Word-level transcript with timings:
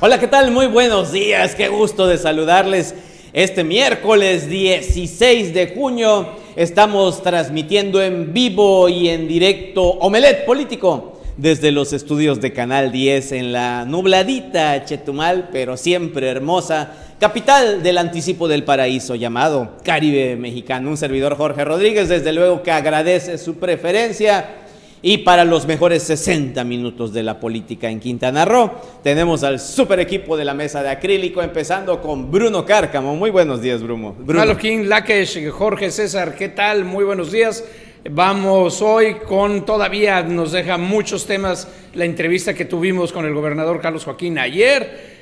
Hola, 0.00 0.20
¿qué 0.20 0.28
tal? 0.28 0.52
Muy 0.52 0.68
buenos 0.68 1.10
días, 1.10 1.56
qué 1.56 1.66
gusto 1.66 2.06
de 2.06 2.18
saludarles. 2.18 2.94
Este 3.32 3.64
miércoles 3.64 4.48
16 4.48 5.52
de 5.52 5.74
junio 5.74 6.36
estamos 6.54 7.20
transmitiendo 7.20 8.00
en 8.00 8.32
vivo 8.32 8.88
y 8.88 9.08
en 9.08 9.26
directo 9.26 9.82
Omelet 9.82 10.46
Político 10.46 11.20
desde 11.36 11.72
los 11.72 11.92
estudios 11.92 12.40
de 12.40 12.52
Canal 12.52 12.92
10 12.92 13.32
en 13.32 13.52
la 13.52 13.84
nubladita 13.86 14.84
Chetumal, 14.84 15.48
pero 15.50 15.76
siempre 15.76 16.28
hermosa, 16.28 16.92
capital 17.18 17.82
del 17.82 17.98
anticipo 17.98 18.46
del 18.46 18.62
paraíso 18.62 19.16
llamado 19.16 19.78
Caribe 19.82 20.36
Mexicano. 20.36 20.90
Un 20.90 20.96
servidor 20.96 21.36
Jorge 21.36 21.64
Rodríguez, 21.64 22.08
desde 22.08 22.32
luego 22.32 22.62
que 22.62 22.70
agradece 22.70 23.36
su 23.36 23.56
preferencia 23.56 24.48
y 25.02 25.18
para 25.18 25.44
los 25.44 25.66
mejores 25.66 26.02
60 26.04 26.64
minutos 26.64 27.12
de 27.12 27.22
la 27.22 27.38
política 27.38 27.88
en 27.88 28.00
Quintana 28.00 28.44
Roo, 28.44 28.70
tenemos 29.02 29.44
al 29.44 29.60
super 29.60 30.00
equipo 30.00 30.36
de 30.36 30.44
la 30.44 30.54
mesa 30.54 30.82
de 30.82 30.90
acrílico, 30.90 31.42
empezando 31.42 32.00
con 32.00 32.30
Bruno 32.30 32.64
Cárcamo. 32.64 33.14
Muy 33.14 33.30
buenos 33.30 33.62
días, 33.62 33.82
Bruno. 33.82 34.14
Bruno. 34.18 34.56
King, 34.56 34.84
Lakesh, 34.86 35.48
Jorge 35.50 35.90
César, 35.90 36.34
¿qué 36.34 36.48
tal? 36.48 36.84
Muy 36.84 37.04
buenos 37.04 37.30
días. 37.30 37.64
Vamos 38.10 38.80
hoy 38.80 39.16
con 39.26 39.64
todavía 39.64 40.22
nos 40.22 40.52
deja 40.52 40.78
muchos 40.78 41.26
temas 41.26 41.68
la 41.94 42.04
entrevista 42.04 42.54
que 42.54 42.64
tuvimos 42.64 43.12
con 43.12 43.24
el 43.24 43.34
gobernador 43.34 43.80
Carlos 43.80 44.04
Joaquín 44.04 44.38
ayer. 44.38 45.18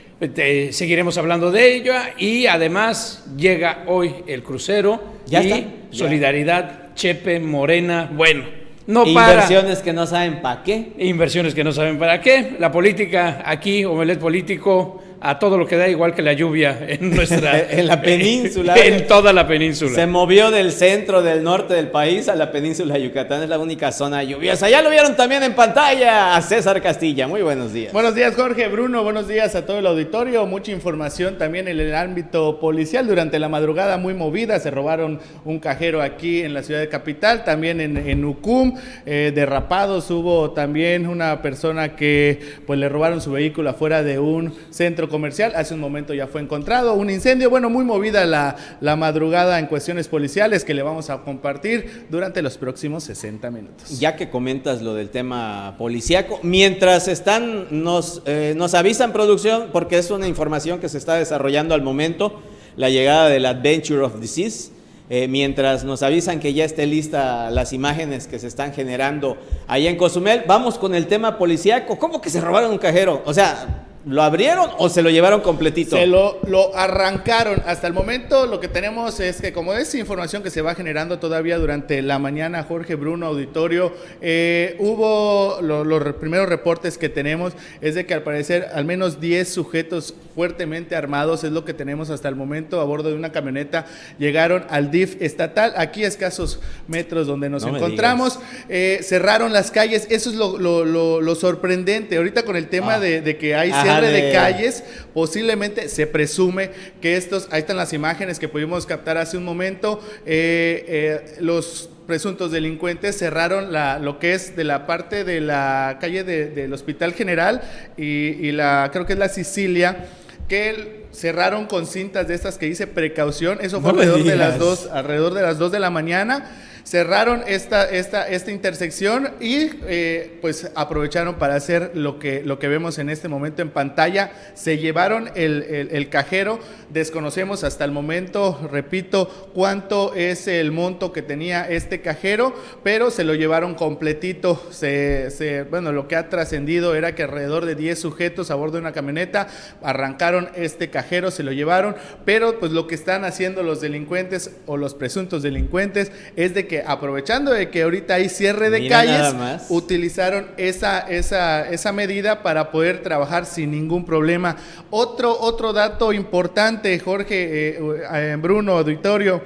seguiremos 0.70 1.18
hablando 1.18 1.50
de 1.50 1.74
ello 1.74 1.94
y 2.18 2.46
además 2.46 3.24
llega 3.36 3.84
hoy 3.86 4.14
el 4.26 4.42
crucero 4.42 5.02
¿Ya 5.26 5.42
y 5.42 5.52
está? 5.52 5.70
Solidaridad 5.90 6.94
Chepe 6.94 7.40
Morena. 7.40 8.10
Bueno, 8.12 8.44
no 8.86 9.06
Inversiones 9.06 9.80
que 9.80 9.92
no 9.92 10.06
saben 10.06 10.40
para 10.42 10.62
qué. 10.62 10.92
Inversiones 10.98 11.54
que 11.54 11.64
no 11.64 11.72
saben 11.72 11.98
para 11.98 12.20
qué. 12.20 12.56
La 12.58 12.70
política 12.70 13.42
aquí, 13.44 13.84
Omelet 13.84 14.18
Político, 14.18 15.02
a 15.28 15.38
todo 15.40 15.58
lo 15.58 15.66
que 15.66 15.76
da, 15.76 15.88
igual 15.88 16.14
que 16.14 16.22
la 16.22 16.32
lluvia 16.32 16.78
en 16.88 17.10
nuestra. 17.10 17.60
en 17.70 17.86
la 17.86 18.00
península. 18.00 18.76
en 18.84 19.06
toda 19.06 19.32
la 19.32 19.46
península. 19.46 19.94
Se 19.94 20.06
movió 20.06 20.50
del 20.50 20.70
centro, 20.72 21.22
del 21.22 21.42
norte 21.42 21.74
del 21.74 21.88
país 21.88 22.28
a 22.28 22.36
la 22.36 22.52
península 22.52 22.94
de 22.94 23.02
Yucatán. 23.02 23.42
Es 23.42 23.48
la 23.48 23.58
única 23.58 23.90
zona 23.92 24.22
lluviosa. 24.22 24.68
Ya 24.68 24.82
lo 24.82 24.90
vieron 24.90 25.16
también 25.16 25.42
en 25.42 25.54
pantalla 25.54 26.36
a 26.36 26.42
César 26.42 26.80
Castilla. 26.80 27.26
Muy 27.26 27.42
buenos 27.42 27.72
días. 27.72 27.92
Buenos 27.92 28.14
días, 28.14 28.34
Jorge. 28.36 28.68
Bruno, 28.68 29.02
buenos 29.02 29.26
días 29.26 29.54
a 29.54 29.66
todo 29.66 29.78
el 29.78 29.86
auditorio. 29.86 30.46
Mucha 30.46 30.70
información 30.70 31.38
también 31.38 31.66
en 31.66 31.80
el 31.80 31.94
ámbito 31.94 32.60
policial. 32.60 33.06
Durante 33.06 33.38
la 33.38 33.48
madrugada 33.48 33.98
muy 33.98 34.14
movida, 34.14 34.60
se 34.60 34.70
robaron 34.70 35.20
un 35.44 35.58
cajero 35.58 36.02
aquí 36.02 36.42
en 36.42 36.54
la 36.54 36.62
ciudad 36.62 36.80
de 36.80 36.88
Capital, 36.88 37.44
también 37.44 37.80
en, 37.80 37.96
en 37.96 38.24
Ucum. 38.24 38.76
Eh, 39.04 39.32
derrapados, 39.34 40.10
hubo 40.10 40.52
también 40.52 41.06
una 41.06 41.42
persona 41.42 41.96
que 41.96 42.40
pues 42.66 42.78
le 42.78 42.88
robaron 42.88 43.20
su 43.20 43.32
vehículo 43.32 43.70
afuera 43.70 44.02
de 44.02 44.18
un 44.18 44.54
centro 44.70 45.08
comercial. 45.16 45.54
Hace 45.56 45.72
un 45.72 45.80
momento 45.80 46.12
ya 46.12 46.26
fue 46.26 46.42
encontrado 46.42 46.92
un 46.92 47.08
incendio. 47.08 47.48
Bueno, 47.48 47.70
muy 47.70 47.86
movida 47.86 48.26
la, 48.26 48.96
madrugada 48.96 49.58
en 49.58 49.64
cuestiones 49.64 50.08
policiales 50.08 50.62
que 50.62 50.74
le 50.74 50.82
vamos 50.82 51.08
a 51.08 51.22
compartir 51.22 52.04
durante 52.10 52.42
los 52.42 52.58
próximos 52.58 53.04
60 53.04 53.50
minutos. 53.50 53.98
Ya 53.98 54.14
que 54.14 54.28
comentas 54.28 54.82
lo 54.82 54.92
del 54.92 55.08
tema 55.08 55.74
policíaco, 55.78 56.38
mientras 56.42 57.08
están, 57.08 57.68
nos, 57.70 58.20
eh, 58.26 58.52
nos 58.58 58.74
avisan 58.74 59.14
producción, 59.14 59.70
porque 59.72 59.96
es 59.96 60.10
una 60.10 60.28
información 60.28 60.80
que 60.80 60.90
se 60.90 60.98
está 60.98 61.14
desarrollando 61.14 61.74
al 61.74 61.80
momento, 61.80 62.42
la 62.76 62.90
llegada 62.90 63.30
del 63.30 63.46
Adventure 63.46 64.02
of 64.02 64.20
Disease. 64.20 64.72
Eh, 65.08 65.28
mientras 65.28 65.82
nos 65.84 66.02
avisan 66.02 66.40
que 66.40 66.52
ya 66.52 66.66
esté 66.66 66.84
lista 66.84 67.50
las 67.50 67.72
imágenes 67.72 68.26
que 68.26 68.38
se 68.38 68.48
están 68.48 68.74
generando 68.74 69.38
allá 69.66 69.88
en 69.88 69.96
Cozumel, 69.96 70.42
vamos 70.46 70.76
con 70.76 70.94
el 70.94 71.06
tema 71.06 71.38
policíaco. 71.38 71.98
¿Cómo 71.98 72.20
que 72.20 72.28
se 72.28 72.42
robaron 72.42 72.70
un 72.72 72.78
cajero? 72.78 73.22
O 73.24 73.32
sea, 73.32 73.86
¿Lo 74.06 74.22
abrieron 74.22 74.70
o 74.78 74.88
se 74.88 75.02
lo 75.02 75.10
llevaron 75.10 75.40
completito? 75.40 75.96
Se 75.96 76.06
lo, 76.06 76.38
lo 76.46 76.76
arrancaron. 76.76 77.60
Hasta 77.66 77.88
el 77.88 77.92
momento 77.92 78.46
lo 78.46 78.60
que 78.60 78.68
tenemos 78.68 79.18
es 79.18 79.40
que 79.40 79.52
como 79.52 79.74
es 79.74 79.92
información 79.96 80.44
que 80.44 80.50
se 80.50 80.62
va 80.62 80.76
generando 80.76 81.18
todavía 81.18 81.58
durante 81.58 82.00
la 82.02 82.20
mañana, 82.20 82.62
Jorge 82.62 82.94
Bruno, 82.94 83.26
auditorio, 83.26 83.92
eh, 84.20 84.76
hubo 84.78 85.58
los 85.60 86.14
primeros 86.14 86.48
reportes 86.48 86.98
que 86.98 87.08
tenemos 87.08 87.54
es 87.80 87.96
de 87.96 88.06
que 88.06 88.14
al 88.14 88.22
parecer 88.22 88.68
al 88.72 88.84
menos 88.84 89.20
10 89.20 89.48
sujetos 89.48 90.14
fuertemente 90.36 90.94
armados, 90.94 91.42
es 91.44 91.50
lo 91.50 91.64
que 91.64 91.72
tenemos 91.72 92.10
hasta 92.10 92.28
el 92.28 92.36
momento 92.36 92.80
a 92.80 92.84
bordo 92.84 93.08
de 93.08 93.14
una 93.14 93.32
camioneta, 93.32 93.86
llegaron 94.18 94.66
al 94.68 94.90
DIF 94.90 95.20
estatal, 95.20 95.72
aquí 95.78 96.04
a 96.04 96.08
escasos 96.08 96.60
metros 96.86 97.26
donde 97.26 97.48
nos 97.48 97.64
encontramos, 97.64 98.38
eh, 98.68 99.00
cerraron 99.02 99.54
las 99.54 99.70
calles, 99.70 100.06
eso 100.10 100.28
es 100.28 100.36
lo, 100.36 100.58
lo, 100.58 100.84
lo, 101.22 101.34
sorprendente. 101.34 102.18
Ahorita 102.18 102.44
con 102.44 102.54
el 102.54 102.68
tema 102.68 102.94
ah. 102.94 103.00
de, 103.00 103.22
de, 103.22 103.38
que 103.38 103.54
hay 103.54 103.72
de... 104.00 104.32
calles, 104.32 104.84
posiblemente 105.14 105.88
se 105.88 106.06
presume 106.06 106.70
que 107.00 107.16
estos, 107.16 107.48
ahí 107.50 107.60
están 107.60 107.76
las 107.76 107.92
imágenes 107.92 108.38
que 108.38 108.48
pudimos 108.48 108.86
captar 108.86 109.18
hace 109.18 109.36
un 109.36 109.44
momento, 109.44 110.00
eh, 110.24 110.84
eh, 110.88 111.36
los 111.40 111.90
presuntos 112.06 112.52
delincuentes 112.52 113.18
cerraron 113.18 113.72
la, 113.72 113.98
lo 113.98 114.18
que 114.18 114.34
es 114.34 114.56
de 114.56 114.64
la 114.64 114.86
parte 114.86 115.24
de 115.24 115.40
la 115.40 115.98
calle 116.00 116.24
del 116.24 116.72
Hospital 116.72 117.12
General 117.14 117.62
y, 117.96 118.52
la, 118.52 118.90
creo 118.92 119.06
que 119.06 119.14
es 119.14 119.18
la 119.18 119.28
Sicilia, 119.28 120.06
que 120.48 121.06
cerraron 121.12 121.66
con 121.66 121.86
cintas 121.86 122.28
de 122.28 122.34
estas 122.34 122.58
que 122.58 122.66
dice 122.66 122.86
precaución, 122.86 123.58
eso 123.60 123.80
fue 123.80 123.90
alrededor 123.90 124.22
de 124.22 124.36
las 124.36 124.58
dos, 124.58 124.88
alrededor 124.92 125.34
de 125.34 125.42
las 125.42 125.58
dos 125.58 125.72
de 125.72 125.80
la 125.80 125.90
mañana 125.90 126.44
cerraron 126.86 127.42
esta, 127.48 127.90
esta, 127.90 128.28
esta 128.28 128.52
intersección 128.52 129.30
y 129.40 129.70
eh, 129.88 130.38
pues 130.40 130.70
aprovecharon 130.76 131.34
para 131.34 131.56
hacer 131.56 131.90
lo 131.94 132.20
que, 132.20 132.42
lo 132.44 132.60
que 132.60 132.68
vemos 132.68 132.98
en 132.98 133.10
este 133.10 133.26
momento 133.26 133.60
en 133.60 133.70
pantalla. 133.70 134.30
Se 134.54 134.78
llevaron 134.78 135.28
el, 135.34 135.88
el, 135.90 136.08
cajero, 136.08 136.60
desconocemos 136.90 137.64
hasta 137.64 137.84
el 137.84 137.90
momento, 137.90 138.68
repito, 138.70 139.50
cuánto 139.52 140.14
es 140.14 140.46
el 140.46 140.70
monto 140.70 141.12
que 141.12 141.22
tenía 141.22 141.68
este 141.68 142.00
cajero, 142.00 142.54
pero 142.84 143.10
se 143.10 143.24
lo 143.24 143.34
llevaron 143.34 143.74
completito. 143.74 144.64
Se, 144.70 145.32
se, 145.32 145.64
bueno, 145.64 145.90
lo 145.90 146.06
que 146.06 146.14
ha 146.14 146.28
trascendido 146.28 146.94
era 146.94 147.16
que 147.16 147.24
alrededor 147.24 147.66
de 147.66 147.74
10 147.74 147.98
sujetos 147.98 148.52
a 148.52 148.54
bordo 148.54 148.74
de 148.74 148.82
una 148.82 148.92
camioneta 148.92 149.48
arrancaron 149.82 150.50
este 150.54 150.88
cajero, 150.88 151.32
se 151.32 151.42
lo 151.42 151.50
llevaron, 151.50 151.96
pero 152.24 152.60
pues 152.60 152.70
lo 152.70 152.86
que 152.86 152.94
están 152.94 153.24
haciendo 153.24 153.64
los 153.64 153.80
delincuentes 153.80 154.52
o 154.66 154.76
los 154.76 154.94
presuntos 154.94 155.42
delincuentes 155.42 156.12
es 156.36 156.54
de 156.54 156.68
que 156.68 156.75
aprovechando 156.86 157.52
de 157.52 157.70
que 157.70 157.82
ahorita 157.82 158.14
hay 158.14 158.28
cierre 158.28 158.70
de 158.70 158.88
calles, 158.88 159.34
utilizaron 159.68 160.48
esa, 160.56 161.00
esa, 161.00 161.68
esa 161.68 161.92
medida 161.92 162.42
para 162.42 162.70
poder 162.70 163.02
trabajar 163.02 163.46
sin 163.46 163.70
ningún 163.70 164.04
problema. 164.04 164.56
Otro, 164.90 165.36
otro 165.38 165.72
dato 165.72 166.12
importante, 166.12 166.98
Jorge, 166.98 167.68
eh, 167.68 167.80
eh, 168.12 168.36
Bruno, 168.38 168.78
auditorio. 168.78 169.42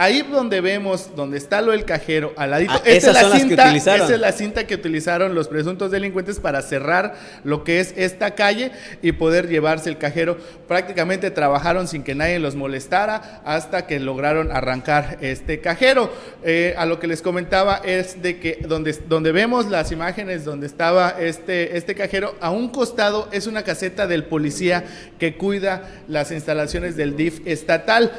Ahí 0.00 0.22
donde 0.22 0.62
vemos, 0.62 1.14
donde 1.14 1.36
está 1.36 1.60
lo 1.60 1.72
del 1.72 1.84
cajero, 1.84 2.32
al 2.38 2.52
ladito, 2.52 2.72
ah, 2.72 2.80
esa, 2.86 3.10
es 3.10 3.22
la 3.22 3.38
cinta, 3.38 3.76
esa 3.76 3.96
es 4.14 4.18
la 4.18 4.32
cinta 4.32 4.66
que 4.66 4.74
utilizaron 4.74 5.34
los 5.34 5.48
presuntos 5.48 5.90
delincuentes 5.90 6.40
para 6.40 6.62
cerrar 6.62 7.16
lo 7.44 7.64
que 7.64 7.80
es 7.80 7.92
esta 7.98 8.34
calle 8.34 8.72
y 9.02 9.12
poder 9.12 9.48
llevarse 9.48 9.90
el 9.90 9.98
cajero. 9.98 10.38
Prácticamente 10.66 11.30
trabajaron 11.30 11.86
sin 11.86 12.02
que 12.02 12.14
nadie 12.14 12.38
los 12.38 12.54
molestara 12.54 13.42
hasta 13.44 13.86
que 13.86 14.00
lograron 14.00 14.50
arrancar 14.50 15.18
este 15.20 15.60
cajero. 15.60 16.10
Eh, 16.44 16.74
a 16.78 16.86
lo 16.86 16.98
que 16.98 17.06
les 17.06 17.20
comentaba 17.20 17.82
es 17.84 18.22
de 18.22 18.40
que 18.40 18.56
donde, 18.66 18.96
donde 19.06 19.32
vemos 19.32 19.66
las 19.66 19.92
imágenes 19.92 20.46
donde 20.46 20.66
estaba 20.66 21.10
este, 21.20 21.76
este 21.76 21.94
cajero, 21.94 22.36
a 22.40 22.50
un 22.50 22.70
costado 22.70 23.28
es 23.32 23.46
una 23.46 23.64
caseta 23.64 24.06
del 24.06 24.24
policía 24.24 24.82
que 25.18 25.36
cuida 25.36 25.82
las 26.08 26.30
instalaciones 26.30 26.96
del 26.96 27.18
DIF 27.18 27.46
estatal 27.46 28.12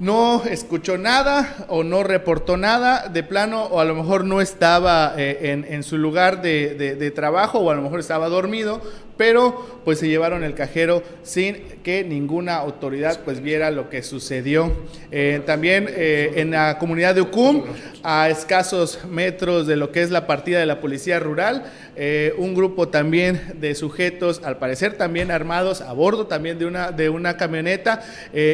no 0.00 0.42
escuchó 0.44 0.96
nada 0.96 1.66
o 1.68 1.84
no 1.84 2.02
reportó 2.02 2.56
nada 2.56 3.08
de 3.08 3.22
plano 3.22 3.64
o 3.64 3.80
a 3.80 3.84
lo 3.84 3.94
mejor 3.94 4.24
no 4.24 4.40
estaba 4.40 5.12
eh, 5.16 5.64
en, 5.68 5.82
su 5.82 5.98
lugar 5.98 6.40
de, 6.40 7.12
trabajo 7.14 7.58
o 7.58 7.70
a 7.70 7.74
lo 7.74 7.82
mejor 7.82 8.00
estaba 8.00 8.28
dormido, 8.28 8.80
pero 9.20 9.80
pues 9.84 9.98
se 9.98 10.08
llevaron 10.08 10.44
el 10.44 10.54
cajero 10.54 11.02
sin 11.22 11.56
que 11.82 12.04
ninguna 12.04 12.56
autoridad 12.56 13.20
pues 13.22 13.42
viera 13.42 13.70
lo 13.70 13.90
que 13.90 14.02
sucedió. 14.02 14.72
Eh, 15.10 15.42
también 15.44 15.88
eh, 15.90 16.32
en 16.36 16.52
la 16.52 16.78
comunidad 16.78 17.14
de 17.14 17.20
Ucum, 17.20 17.64
a 18.02 18.30
escasos 18.30 19.00
metros 19.10 19.66
de 19.66 19.76
lo 19.76 19.92
que 19.92 20.00
es 20.00 20.10
la 20.10 20.26
partida 20.26 20.58
de 20.58 20.66
la 20.66 20.80
policía 20.80 21.18
rural, 21.18 21.70
eh, 21.96 22.32
un 22.38 22.54
grupo 22.54 22.88
también 22.88 23.42
de 23.56 23.74
sujetos, 23.74 24.40
al 24.42 24.56
parecer 24.56 24.96
también 24.96 25.30
armados, 25.30 25.82
a 25.82 25.92
bordo 25.92 26.26
también 26.26 26.58
de 26.58 26.64
una, 26.64 26.92
de 26.92 27.10
una 27.10 27.36
camioneta, 27.36 28.02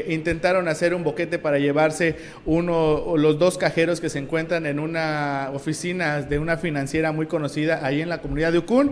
intentaron 0.08 0.66
hacer 0.66 0.94
un 0.94 1.04
boquete 1.04 1.38
para 1.38 1.58
llevarse 1.58 2.16
uno, 2.44 3.16
los 3.16 3.38
dos 3.38 3.56
cajeros 3.56 4.00
que 4.00 4.08
se 4.08 4.18
encuentran 4.18 4.66
en 4.66 4.80
una 4.80 5.50
oficina 5.54 6.22
de 6.22 6.38
una 6.40 6.56
financiera 6.56 7.12
muy 7.12 7.26
conocida 7.26 7.84
ahí 7.84 8.00
en 8.00 8.08
la 8.08 8.18
comunidad 8.18 8.52
de 8.52 8.58
Ucum. 8.58 8.90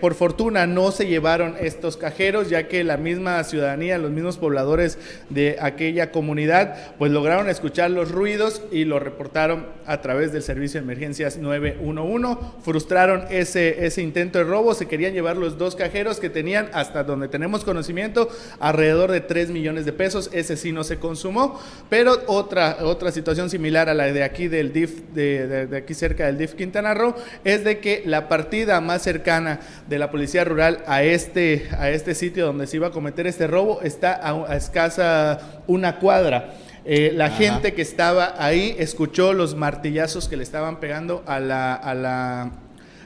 por 0.00 0.14
fortuna 0.14 0.66
no 0.66 0.92
se 0.92 0.99
se 1.00 1.06
llevaron 1.06 1.54
estos 1.58 1.96
cajeros, 1.96 2.50
ya 2.50 2.68
que 2.68 2.84
la 2.84 2.98
misma 2.98 3.42
ciudadanía, 3.44 3.96
los 3.96 4.10
mismos 4.10 4.36
pobladores 4.36 4.98
de 5.30 5.56
aquella 5.58 6.10
comunidad, 6.10 6.76
pues 6.98 7.10
lograron 7.10 7.48
escuchar 7.48 7.90
los 7.90 8.10
ruidos 8.10 8.60
y 8.70 8.84
lo 8.84 8.98
reportaron 8.98 9.64
a 9.86 10.02
través 10.02 10.30
del 10.30 10.42
servicio 10.42 10.78
de 10.78 10.84
emergencias 10.84 11.38
911. 11.38 12.36
Frustraron 12.62 13.24
ese, 13.30 13.86
ese 13.86 14.02
intento 14.02 14.40
de 14.40 14.44
robo, 14.44 14.74
se 14.74 14.88
querían 14.88 15.14
llevar 15.14 15.38
los 15.38 15.56
dos 15.56 15.74
cajeros 15.74 16.20
que 16.20 16.28
tenían, 16.28 16.68
hasta 16.74 17.02
donde 17.02 17.28
tenemos 17.28 17.64
conocimiento, 17.64 18.28
alrededor 18.58 19.10
de 19.10 19.22
3 19.22 19.48
millones 19.48 19.86
de 19.86 19.94
pesos. 19.94 20.28
Ese 20.34 20.58
sí 20.58 20.70
no 20.70 20.84
se 20.84 20.98
consumó, 20.98 21.58
pero 21.88 22.18
otra, 22.26 22.76
otra 22.82 23.10
situación 23.10 23.48
similar 23.48 23.88
a 23.88 23.94
la 23.94 24.12
de 24.12 24.22
aquí 24.22 24.48
del 24.48 24.74
DIF, 24.74 25.00
de, 25.14 25.66
de 25.66 25.76
aquí 25.78 25.94
cerca 25.94 26.26
del 26.26 26.36
DIF 26.36 26.52
Quintana 26.52 26.92
Roo, 26.92 27.14
es 27.42 27.64
de 27.64 27.78
que 27.78 28.02
la 28.04 28.28
partida 28.28 28.82
más 28.82 29.00
cercana 29.00 29.60
de 29.88 29.98
la 29.98 30.10
Policía 30.10 30.44
Rural 30.44 30.79
a 30.86 31.02
este, 31.02 31.68
a 31.78 31.90
este 31.90 32.14
sitio 32.14 32.46
donde 32.46 32.66
se 32.66 32.76
iba 32.76 32.88
a 32.88 32.90
cometer 32.90 33.26
este 33.26 33.46
robo 33.46 33.80
está 33.82 34.20
a, 34.22 34.56
escasa 34.56 35.62
una 35.66 35.98
cuadra. 35.98 36.54
Eh, 36.84 37.12
la 37.14 37.30
gente 37.30 37.74
que 37.74 37.82
estaba 37.82 38.34
ahí 38.38 38.74
escuchó 38.78 39.32
los 39.32 39.54
martillazos 39.54 40.28
que 40.28 40.36
le 40.36 40.42
estaban 40.42 40.80
pegando 40.80 41.22
a 41.26 41.38
la, 41.38 41.74
a 41.74 41.94
la, 41.94 42.52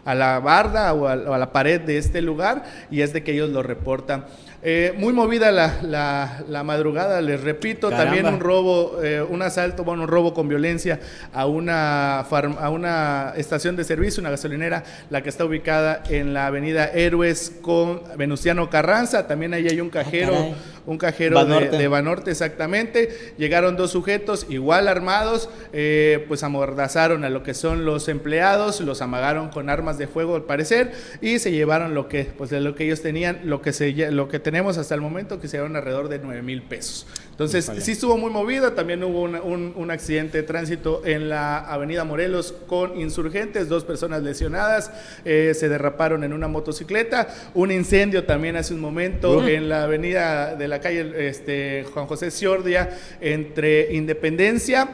a 0.05 0.15
la 0.15 0.39
barda 0.39 0.93
o 0.95 1.09
a, 1.09 1.17
la 1.17 1.53
pared 1.53 1.81
de 1.81 1.99
este 1.99 2.23
lugar 2.23 2.65
y 2.91 3.01
es 3.01 3.13
de 3.13 3.23
que 3.23 3.33
ellos 3.33 3.51
lo 3.51 3.63
reportan. 3.63 4.27
Eh, 4.67 4.95
muy 4.97 5.13
movida 5.13 5.53
la, 5.53 6.43
la, 6.49 6.65
madrugada, 6.65 7.21
les 7.21 7.39
repito, 7.43 7.91
también 7.91 8.25
un 8.25 8.41
robo, 8.41 8.99
eh, 9.05 9.21
un 9.21 9.43
asalto, 9.43 9.85
bueno, 9.85 10.05
un 10.05 10.09
robo 10.09 10.33
con 10.33 10.49
violencia 10.49 11.01
a 11.35 11.45
una, 11.45 12.21
a 12.21 12.71
una 12.71 13.35
estación 13.37 13.77
de 13.77 13.85
servicio, 13.85 14.23
una 14.23 14.31
gasolinera, 14.31 14.83
la 15.11 15.23
que 15.23 15.29
está 15.29 15.45
ubicada 15.45 16.03
en 16.09 16.33
la 16.33 16.47
avenida 16.47 16.87
Héroes 16.87 17.53
con 17.61 18.01
Venustiano 18.17 18.71
Carranza, 18.71 19.27
también 19.27 19.53
ahí 19.53 19.69
hay 19.69 19.83
un 19.83 19.89
ah, 19.89 20.03
cajero 20.03 20.55
un 20.87 20.99
cajero 20.99 21.45
de, 21.45 21.89
Banorte. 21.89 22.31
exactamente. 22.31 23.35
Llegaron 23.39 23.77
dos 23.77 23.93
sujetos 23.93 24.47
igual 24.49 24.89
armados, 24.89 25.49
eh, 25.73 26.25
pues 26.29 26.43
amordazaron 26.43 27.25
a 27.25 27.31
lo 27.31 27.43
que 27.43 27.55
son 27.55 27.85
los 27.85 28.09
empleados, 28.09 28.81
los 28.81 29.01
amagaron 29.01 29.49
con 29.49 29.71
armas 29.71 29.99
de 29.99 30.07
fuego 30.07 30.37
al 30.37 30.43
parecer 30.43 30.93
y 31.21 31.39
se 31.39 31.53
llevaron 31.53 31.95
lo 31.95 32.09
que, 32.09 32.25
pues 32.25 32.51
de 32.51 32.61
lo 32.61 32.75
que 32.75 32.85
ellos 32.85 33.03
tenían, 33.03 33.41
lo 33.45 33.63
que, 33.63 33.73
se, 33.73 34.11
lo 34.11 34.29
que 34.29 34.41
tenemos 34.55 34.79
hasta 34.79 34.95
el 34.95 35.01
momento, 35.01 35.41
que 35.41 35.49
se 35.49 35.57
llevaron 35.57 35.75
alrededor 35.75 36.09
de 36.09 36.21
9 36.21 36.41
mil 36.43 36.63
pesos. 36.63 37.09
Entonces, 37.29 37.69
sí 37.81 37.91
estuvo 37.91 38.17
muy 38.17 38.31
movida, 38.31 38.77
también 38.77 39.03
hubo 39.03 39.23
un, 39.23 39.91
accidente 39.91 40.39
de 40.39 40.43
tránsito 40.45 41.03
en 41.05 41.29
la 41.29 41.59
avenida 41.59 42.05
Morelos 42.05 42.55
con 42.69 42.97
insurgentes, 43.01 43.69
dos 43.69 43.83
personas 43.83 44.23
lesionadas, 44.23 44.93
eh, 45.25 45.55
se 45.57 45.69
derraparon 45.69 46.23
en 46.23 46.33
una 46.33 46.47
motocicleta, 46.47 47.27
un 47.53 47.73
incendio 47.73 48.27
también 48.27 48.55
hace 48.55 48.75
un 48.75 48.81
momento 48.81 49.45
en 49.45 49.69
la 49.69 49.83
avenida 49.83 50.55
de 50.55 50.69
la 50.69 50.81
calle 50.81 51.29
este, 51.29 51.85
Juan 51.93 52.07
José 52.07 52.31
Ciordia 52.31 52.97
entre 53.21 53.93
Independencia 53.93 54.89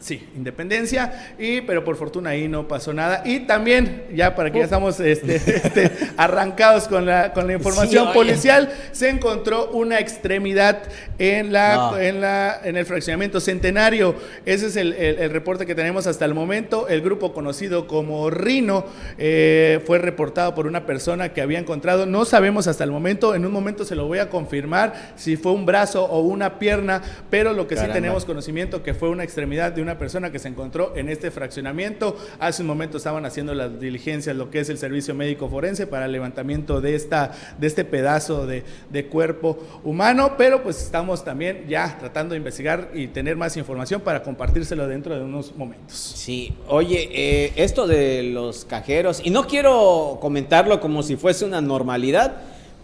Sí, 0.00 0.28
independencia, 0.36 1.34
y, 1.38 1.60
pero 1.62 1.84
por 1.84 1.96
fortuna 1.96 2.30
ahí 2.30 2.48
no 2.48 2.68
pasó 2.68 2.92
nada. 2.92 3.22
Y 3.24 3.40
también, 3.40 4.04
ya 4.14 4.34
para 4.34 4.50
que 4.50 4.58
ya 4.58 4.64
estamos 4.64 4.98
este, 5.00 5.36
este, 5.36 5.90
arrancados 6.16 6.88
con 6.88 7.06
la, 7.06 7.32
con 7.32 7.46
la 7.46 7.54
información 7.54 8.12
policial, 8.12 8.70
se 8.92 9.08
encontró 9.08 9.70
una 9.70 10.00
extremidad 10.00 10.82
en, 11.18 11.52
la, 11.52 11.94
en, 12.00 12.20
la, 12.20 12.60
en 12.64 12.76
el 12.76 12.84
fraccionamiento 12.84 13.40
centenario. 13.40 14.14
Ese 14.44 14.66
es 14.66 14.76
el, 14.76 14.94
reporte 15.30 15.64
que 15.64 15.74
tenemos 15.74 16.06
hasta 16.06 16.24
el 16.24 16.34
momento. 16.34 16.88
El 16.88 17.00
grupo 17.00 17.32
conocido 17.32 17.86
como 17.86 18.30
Rino 18.30 18.84
eh, 19.16 19.82
fue 19.86 19.98
reportado 19.98 20.54
por 20.54 20.66
una 20.66 20.86
persona 20.86 21.32
que 21.32 21.40
había 21.40 21.58
encontrado, 21.58 22.06
no 22.06 22.24
sabemos 22.24 22.66
hasta 22.66 22.84
el 22.84 22.90
momento, 22.90 23.34
en 23.34 23.46
un 23.46 23.52
momento 23.52 23.84
se 23.84 23.94
lo 23.94 24.06
voy 24.06 24.18
a 24.18 24.28
confirmar 24.28 25.12
si 25.16 25.36
fue 25.36 25.52
un 25.52 25.66
brazo 25.66 26.04
o 26.04 26.20
una 26.20 26.58
pierna, 26.58 27.02
pero 27.30 27.52
lo 27.52 27.66
que 27.66 27.76
sí 27.76 27.86
tenemos 27.92 28.24
conocimiento 28.24 28.82
que 28.82 28.94
fue 28.94 29.08
una 29.08 29.24
extremidad 29.24 29.73
de 29.74 29.82
una 29.82 29.98
persona 29.98 30.30
que 30.30 30.38
se 30.38 30.48
encontró 30.48 30.94
en 30.96 31.08
este 31.08 31.30
fraccionamiento. 31.30 32.16
Hace 32.38 32.62
un 32.62 32.68
momento 32.68 32.98
estaban 32.98 33.24
haciendo 33.26 33.54
las 33.54 33.80
diligencias, 33.80 34.36
lo 34.36 34.50
que 34.50 34.60
es 34.60 34.68
el 34.68 34.78
servicio 34.78 35.14
médico 35.14 35.48
forense 35.48 35.86
para 35.86 36.06
el 36.06 36.12
levantamiento 36.12 36.80
de, 36.80 36.94
esta, 36.94 37.32
de 37.58 37.66
este 37.66 37.84
pedazo 37.84 38.46
de, 38.46 38.64
cuerpo 39.10 39.58
humano, 39.84 40.34
pero 40.38 40.62
pues 40.62 40.80
estamos 40.82 41.24
también 41.24 41.66
ya 41.68 41.98
tratando 41.98 42.32
de 42.32 42.38
investigar 42.38 42.90
y 42.94 43.08
tener 43.08 43.36
más 43.36 43.56
información 43.56 44.00
para 44.00 44.22
compartírselo 44.22 44.88
dentro 44.88 45.14
de 45.14 45.22
unos 45.22 45.54
momentos. 45.54 45.96
Sí, 45.96 46.54
oye, 46.68 47.08
eh, 47.12 47.52
esto 47.56 47.86
de 47.86 48.22
los 48.22 48.64
cajeros, 48.64 49.20
y 49.22 49.30
no 49.30 49.46
quiero 49.46 50.18
comentarlo 50.20 50.80
como 50.80 51.02
si 51.02 51.16
fuese 51.16 51.44
una 51.44 51.60
normalidad, 51.60 52.36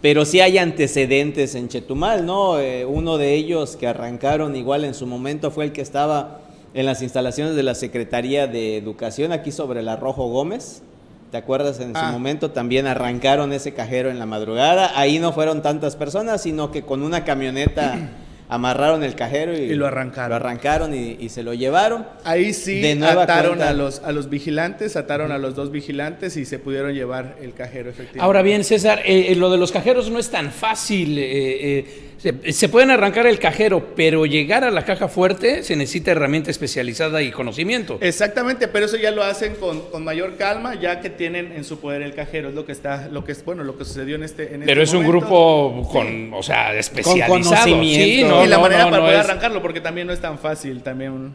pero 0.02 0.24
sí 0.24 0.40
hay 0.40 0.58
antecedentes 0.58 1.54
en 1.54 1.68
Chetumal, 1.68 2.24
¿no? 2.24 2.58
Eh, 2.58 2.86
uno 2.86 3.18
de 3.18 3.34
ellos 3.34 3.76
que 3.76 3.86
arrancaron 3.86 4.56
igual 4.56 4.84
en 4.84 4.94
su 4.94 5.06
momento 5.06 5.50
fue 5.50 5.66
el 5.66 5.72
que 5.72 5.82
estaba 5.82 6.40
en 6.74 6.86
las 6.86 7.02
instalaciones 7.02 7.56
de 7.56 7.62
la 7.62 7.74
Secretaría 7.74 8.46
de 8.46 8.76
Educación, 8.76 9.32
aquí 9.32 9.52
sobre 9.52 9.82
la 9.82 9.96
Rojo 9.96 10.28
Gómez. 10.28 10.82
¿Te 11.30 11.36
acuerdas? 11.36 11.78
En 11.80 11.94
su 11.94 12.00
ah. 12.00 12.10
momento 12.10 12.50
también 12.50 12.86
arrancaron 12.86 13.52
ese 13.52 13.72
cajero 13.72 14.10
en 14.10 14.18
la 14.18 14.26
madrugada. 14.26 14.98
Ahí 14.98 15.18
no 15.20 15.32
fueron 15.32 15.62
tantas 15.62 15.94
personas, 15.94 16.42
sino 16.42 16.72
que 16.72 16.82
con 16.82 17.02
una 17.02 17.24
camioneta 17.24 18.10
amarraron 18.48 19.04
el 19.04 19.14
cajero 19.14 19.56
y, 19.56 19.74
lo 19.74 19.86
arrancaron. 19.86 20.30
Lo 20.30 20.36
arrancaron 20.36 20.92
y, 20.92 21.28
se 21.28 21.44
lo 21.44 21.54
llevaron. 21.54 22.04
Ahí 22.24 22.52
sí 22.52 22.84
ataron 23.02 23.62
a 23.62 23.72
los, 23.72 24.00
a 24.00 24.10
los 24.10 24.28
vigilantes, 24.28 24.96
ataron 24.96 25.30
a 25.30 25.38
los 25.38 25.54
dos 25.54 25.70
vigilantes 25.70 26.36
y 26.36 26.44
se 26.44 26.58
pudieron 26.58 26.94
llevar 26.94 27.36
el 27.40 27.54
cajero 27.54 27.90
efectivamente. 27.90 28.24
Ahora 28.24 28.42
bien, 28.42 28.64
César, 28.64 29.00
eh, 29.04 29.26
eh, 29.28 29.36
lo 29.36 29.50
de 29.50 29.58
los 29.58 29.70
cajeros 29.70 30.10
no 30.10 30.18
es 30.18 30.30
tan 30.30 30.50
fácil. 30.50 31.16
Eh, 31.16 32.09
se, 32.20 32.68
pueden 32.68 32.90
arrancar 32.90 33.26
el 33.26 33.38
cajero, 33.38 33.94
pero 33.96 34.26
llegar 34.26 34.62
a 34.62 34.70
la 34.70 34.84
caja 34.84 35.08
fuerte 35.08 35.62
se 35.62 35.74
necesita 35.74 36.10
herramienta 36.10 36.50
especializada 36.50 37.22
y 37.22 37.30
conocimiento. 37.30 37.96
Exactamente, 38.02 38.68
pero 38.68 38.84
eso 38.84 38.98
ya 38.98 39.10
lo 39.10 39.22
hacen 39.22 39.54
con, 39.54 40.04
mayor 40.04 40.36
calma, 40.36 40.74
ya 40.74 41.00
que 41.00 41.08
tienen 41.08 41.52
en 41.52 41.64
su 41.64 41.80
poder 41.80 42.02
el 42.02 42.14
cajero, 42.14 42.50
es 42.50 42.54
lo 42.54 42.66
que 42.66 42.72
está, 42.72 43.08
lo 43.08 43.24
que 43.24 43.32
es 43.32 43.42
bueno, 43.42 43.64
lo 43.64 43.78
que 43.78 43.86
sucedió 43.86 44.16
en 44.16 44.24
este. 44.24 44.54
En 44.54 44.60
pero 44.66 44.82
este 44.82 44.96
es 44.96 45.02
un 45.02 45.08
grupo 45.08 45.88
con, 45.90 46.34
o 46.34 46.42
sea, 46.42 46.74
especializado. 46.74 47.32
Con 47.32 47.42
conocimiento. 47.42 48.44
y 48.44 48.48
la 48.48 48.58
manera 48.58 48.90
para 48.90 49.00
poder 49.02 49.16
arrancarlo, 49.16 49.62
porque 49.62 49.80
también 49.80 50.06
no 50.06 50.12
es 50.12 50.20
tan 50.20 50.38
fácil, 50.38 50.82
también. 50.82 51.32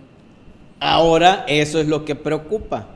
Ahora, 0.79 1.45
eso 1.47 1.81
es 1.81 1.87
lo 1.87 2.05
que 2.05 2.13
preocupa 2.13 2.89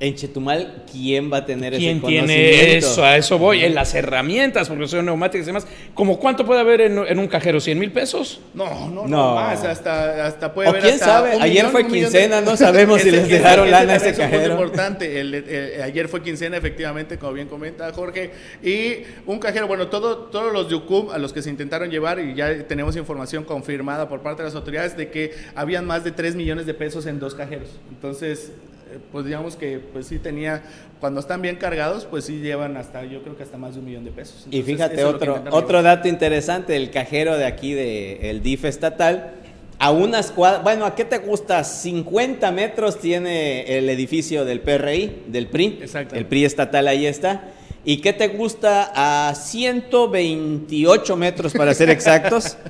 en 0.00 0.14
Chetumal, 0.16 0.84
¿quién 0.90 1.32
va 1.32 1.38
a 1.38 1.46
tener 1.46 1.74
ese 1.74 2.00
conocimiento? 2.00 2.26
tiene 2.26 2.76
eso? 2.76 3.04
A 3.04 3.16
eso 3.16 3.38
voy, 3.38 3.64
en 3.64 3.74
las 3.74 3.94
herramientas, 3.94 4.68
porque 4.68 4.88
son 4.88 5.06
neumáticas 5.06 5.44
y 5.44 5.46
demás. 5.46 5.66
¿Cómo 5.94 6.18
cuánto 6.18 6.44
puede 6.44 6.60
haber 6.60 6.80
en, 6.80 7.18
un 7.18 7.28
cajero? 7.28 7.58
¿100 7.58 7.76
mil 7.76 7.92
pesos? 7.92 8.40
No, 8.54 8.90
no, 8.90 9.06
no, 9.06 9.34
más, 9.36 9.62
hasta, 9.64 10.26
hasta 10.26 10.52
puede 10.52 10.68
haber 10.68 10.82
quién 10.82 10.98
sabe, 10.98 11.38
ayer 11.40 11.66
fue 11.66 11.86
quincena, 11.86 12.40
no 12.40 12.56
sabemos 12.56 13.02
si 13.02 13.10
les 13.10 13.28
dejaron 13.28 13.70
lana 13.70 13.92
a 13.92 13.96
ese 13.96 14.14
cajero. 14.14 14.42
Es 14.42 14.50
importante, 14.50 15.20
el, 15.20 15.80
ayer 15.82 16.08
fue 16.08 16.22
quincena, 16.22 16.56
efectivamente, 16.56 17.16
como 17.16 17.32
bien 17.32 17.46
comenta 17.46 17.92
Jorge, 17.92 18.32
y 18.62 19.04
un 19.26 19.38
cajero, 19.38 19.68
bueno, 19.68 19.88
todo, 19.88 20.16
todos 20.16 20.52
los 20.52 20.68
Yucum 20.68 21.10
a 21.10 21.18
los 21.18 21.32
que 21.32 21.40
se 21.40 21.50
intentaron 21.50 21.90
llevar, 21.90 22.18
y 22.18 22.34
ya 22.34 22.66
tenemos 22.66 22.96
información 22.96 23.44
confirmada 23.44 24.08
por 24.08 24.22
parte 24.22 24.42
de 24.42 24.48
las 24.48 24.56
autoridades 24.56 24.96
de 24.96 25.10
que 25.10 25.32
habían 25.54 25.86
más 25.86 26.02
de 26.02 26.10
3 26.10 26.34
millones 26.34 26.66
de 26.66 26.74
pesos 26.74 27.06
en 27.06 27.20
dos 27.20 27.34
cajeros. 27.34 27.68
Entonces, 27.90 28.50
pues 29.12 29.24
digamos 29.24 29.56
que 29.56 29.78
pues 29.78 30.06
sí 30.06 30.18
tenía, 30.18 30.62
cuando 31.00 31.20
están 31.20 31.42
bien 31.42 31.56
cargados, 31.56 32.06
pues 32.06 32.24
sí 32.24 32.40
llevan 32.40 32.76
hasta, 32.76 33.04
yo 33.04 33.22
creo 33.22 33.36
que 33.36 33.42
hasta 33.42 33.58
más 33.58 33.74
de 33.74 33.80
un 33.80 33.86
millón 33.86 34.04
de 34.04 34.10
pesos. 34.10 34.46
y 34.50 34.62
fíjate, 34.62 35.04
otro, 35.04 35.42
otro 35.50 35.82
dato 35.82 36.08
interesante, 36.08 36.76
el 36.76 36.90
cajero 36.90 37.36
de 37.36 37.46
aquí 37.46 37.74
del 37.74 38.42
DIF 38.42 38.64
estatal, 38.64 39.32
a 39.78 39.90
unas 39.90 40.30
cuadras, 40.30 40.62
bueno, 40.62 40.84
¿a 40.84 40.94
qué 40.94 41.04
te 41.04 41.18
gusta? 41.18 41.64
50 41.64 42.50
metros 42.52 43.00
tiene 43.00 43.78
el 43.78 43.88
edificio 43.88 44.44
del 44.44 44.60
PRI, 44.60 45.24
del 45.26 45.48
PRI, 45.48 45.78
Exacto. 45.82 46.14
el 46.14 46.26
PRI 46.26 46.44
estatal 46.44 46.88
ahí 46.88 47.06
está. 47.06 47.50
¿Y 47.84 47.98
qué 47.98 48.12
te 48.12 48.28
gusta? 48.28 48.92
A 48.94 49.34
128 49.34 51.16
metros 51.16 51.52
para 51.52 51.74
ser 51.74 51.90
exactos. 51.90 52.56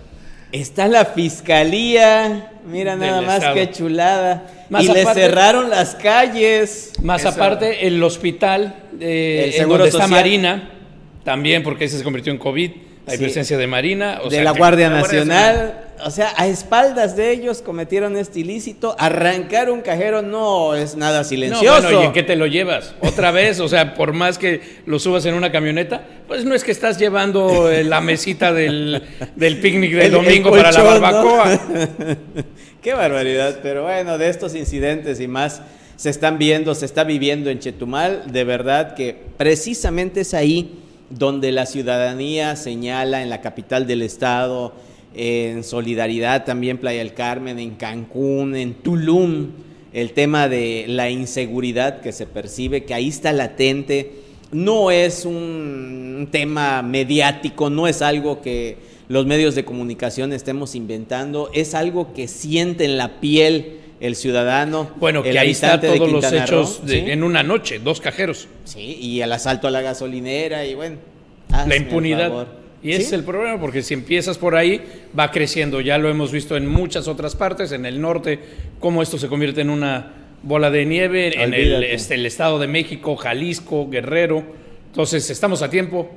Está 0.51 0.87
la 0.87 1.05
fiscalía, 1.05 2.53
mira 2.65 2.95
nada 2.95 3.23
más 3.23 3.45
que 3.55 3.73
chulada. 3.73 4.47
Y 4.81 4.89
le 4.89 5.05
cerraron 5.07 5.71
las 5.71 5.95
calles. 5.95 6.93
Más 7.03 7.25
aparte, 7.25 7.87
el 7.87 8.03
hospital, 8.03 8.75
eh, 9.01 9.45
el 9.47 9.53
seguro 9.53 9.85
está 9.85 10.07
Marina, 10.07 10.71
también 11.25 11.63
porque 11.63 11.85
ese 11.85 11.99
se 11.99 12.05
convirtió 12.05 12.33
en 12.33 12.39
COVID. 12.39 12.71
Hay 13.07 13.19
presencia 13.19 13.59
de 13.59 13.67
Marina. 13.67 14.21
O 14.23 14.31
de 14.31 14.43
la 14.43 14.53
Guardia 14.53 14.89
Nacional. 14.89 15.81
O 16.05 16.11
sea, 16.11 16.33
a 16.37 16.47
espaldas 16.47 17.17
de 17.17 17.31
ellos 17.31 17.63
cometieron 17.63 18.17
este 18.17 18.41
ilícito. 18.41 18.97
Arrancar 18.99 19.71
un 19.71 19.81
cajero 19.81 20.23
no 20.23 20.75
es 20.75 20.97
nada 20.97 21.25
silencioso. 21.25 21.65
No, 21.65 21.83
bueno, 21.83 22.03
¿y 22.03 22.07
en 22.07 22.13
qué 22.13 22.23
te 22.23 22.37
lo 22.37 22.47
llevas? 22.47 22.95
Otra 23.01 23.31
vez, 23.31 23.61
o 23.61 23.69
sea, 23.69 23.95
por 23.95 24.13
más 24.13 24.37
que 24.37 24.61
lo 24.87 24.99
subas 24.99 25.25
en 25.27 25.35
una 25.35 25.53
camioneta, 25.53 26.03
pues 26.27 26.45
no 26.45 26.55
es 26.55 26.65
que 26.65 26.73
estás 26.73 26.99
llevando 26.99 27.71
eh, 27.71 27.85
la 27.85 28.01
mesita 28.01 28.53
del, 28.53 29.03
del 29.37 29.61
picnic 29.61 29.95
del 29.95 30.13
domingo 30.13 30.51
para 30.51 30.73
la 30.73 30.83
barbacoa. 30.83 31.61
qué 32.85 32.93
barbaridad. 32.93 33.61
Pero 33.63 33.85
bueno, 33.85 34.19
de 34.19 34.29
estos 34.29 34.55
incidentes 34.55 35.19
y 35.19 35.27
más 35.27 35.63
se 35.97 36.11
están 36.11 36.39
viendo, 36.39 36.75
se 36.75 36.85
está 36.85 37.03
viviendo 37.03 37.49
en 37.49 37.59
Chetumal. 37.59 38.31
De 38.31 38.45
verdad 38.45 38.95
que 38.95 39.17
precisamente 39.39 40.21
es 40.21 40.35
ahí 40.35 40.79
donde 41.09 41.51
la 41.51 41.65
ciudadanía 41.65 42.57
señala 42.57 43.23
en 43.23 43.31
la 43.31 43.41
capital 43.41 43.87
del 43.87 44.03
estado, 44.03 44.75
en 45.15 45.65
Solidaridad 45.65 46.45
también 46.45 46.77
Playa 46.77 46.99
del 46.99 47.15
Carmen, 47.15 47.59
en 47.59 47.77
Cancún, 47.77 48.55
en 48.55 48.75
Tulum, 48.75 49.53
el 49.95 50.13
tema 50.13 50.49
de 50.49 50.85
la 50.87 51.09
inseguridad 51.09 52.03
que 52.03 52.13
se 52.13 52.27
percibe, 52.27 52.85
que 52.85 52.93
ahí 52.93 53.09
está 53.09 53.33
latente, 53.33 54.13
no 54.53 54.91
es 54.91 55.25
un 55.25 56.29
tema 56.31 56.83
mediático, 56.83 57.71
no 57.71 57.87
es 57.87 58.03
algo 58.03 58.43
que 58.43 58.77
los 59.09 59.27
medios 59.27 59.55
de 59.55 59.65
comunicación 59.65 60.33
estemos 60.33 60.75
inventando, 60.75 61.51
es 61.53 61.75
algo 61.75 62.13
que 62.15 62.29
siente 62.29 62.85
en 62.85 62.97
la 62.97 63.21
piel 63.21 63.81
el 64.01 64.17
ciudadano. 64.17 64.91
Bueno, 64.97 65.23
que 65.23 65.39
ahí 65.39 65.51
está 65.51 65.81
todos 65.81 66.11
los 66.11 66.33
hechos 66.33 66.83
en 66.87 67.23
una 67.23 67.43
noche, 67.43 67.79
dos 67.79 68.01
cajeros. 68.01 68.49
Sí, 68.65 68.99
y 69.01 69.21
el 69.21 69.33
asalto 69.33 69.69
a 69.69 69.71
la 69.71 69.81
gasolinera 69.81 70.67
y 70.67 70.75
bueno. 70.75 70.97
La 71.51 71.77
impunidad. 71.77 72.49
Y 72.83 72.93
ese 72.93 73.03
es 73.03 73.13
el 73.13 73.25
problema, 73.25 73.59
porque 73.59 73.83
si 73.83 73.95
empiezas 73.95 74.37
por 74.37 74.55
ahí, 74.57 74.83
va 75.19 75.31
creciendo. 75.31 75.81
Ya 75.81 75.97
lo 75.97 76.11
hemos 76.11 76.33
visto 76.33 76.55
en 76.55 76.67
muchas 76.67 77.09
otras 77.09 77.35
partes, 77.35 77.73
en 77.73 77.87
el 77.87 77.99
norte, 77.99 78.39
cómo 78.79 79.03
esto 79.03 79.17
se 79.17 79.29
convierte 79.29 79.63
en 79.63 79.71
una 79.71 80.13
bola 80.43 80.71
de 80.71 80.85
nieve, 80.85 81.43
en 81.43 81.55
el, 81.55 81.83
este, 81.85 82.15
el, 82.15 82.27
Estado 82.27 82.59
de 82.59 82.67
México, 82.67 83.17
Jalisco, 83.17 83.89
Guerrero. 83.89 84.45
Entonces, 84.89 85.31
estamos 85.31 85.63
a 85.63 85.71
tiempo. 85.71 86.11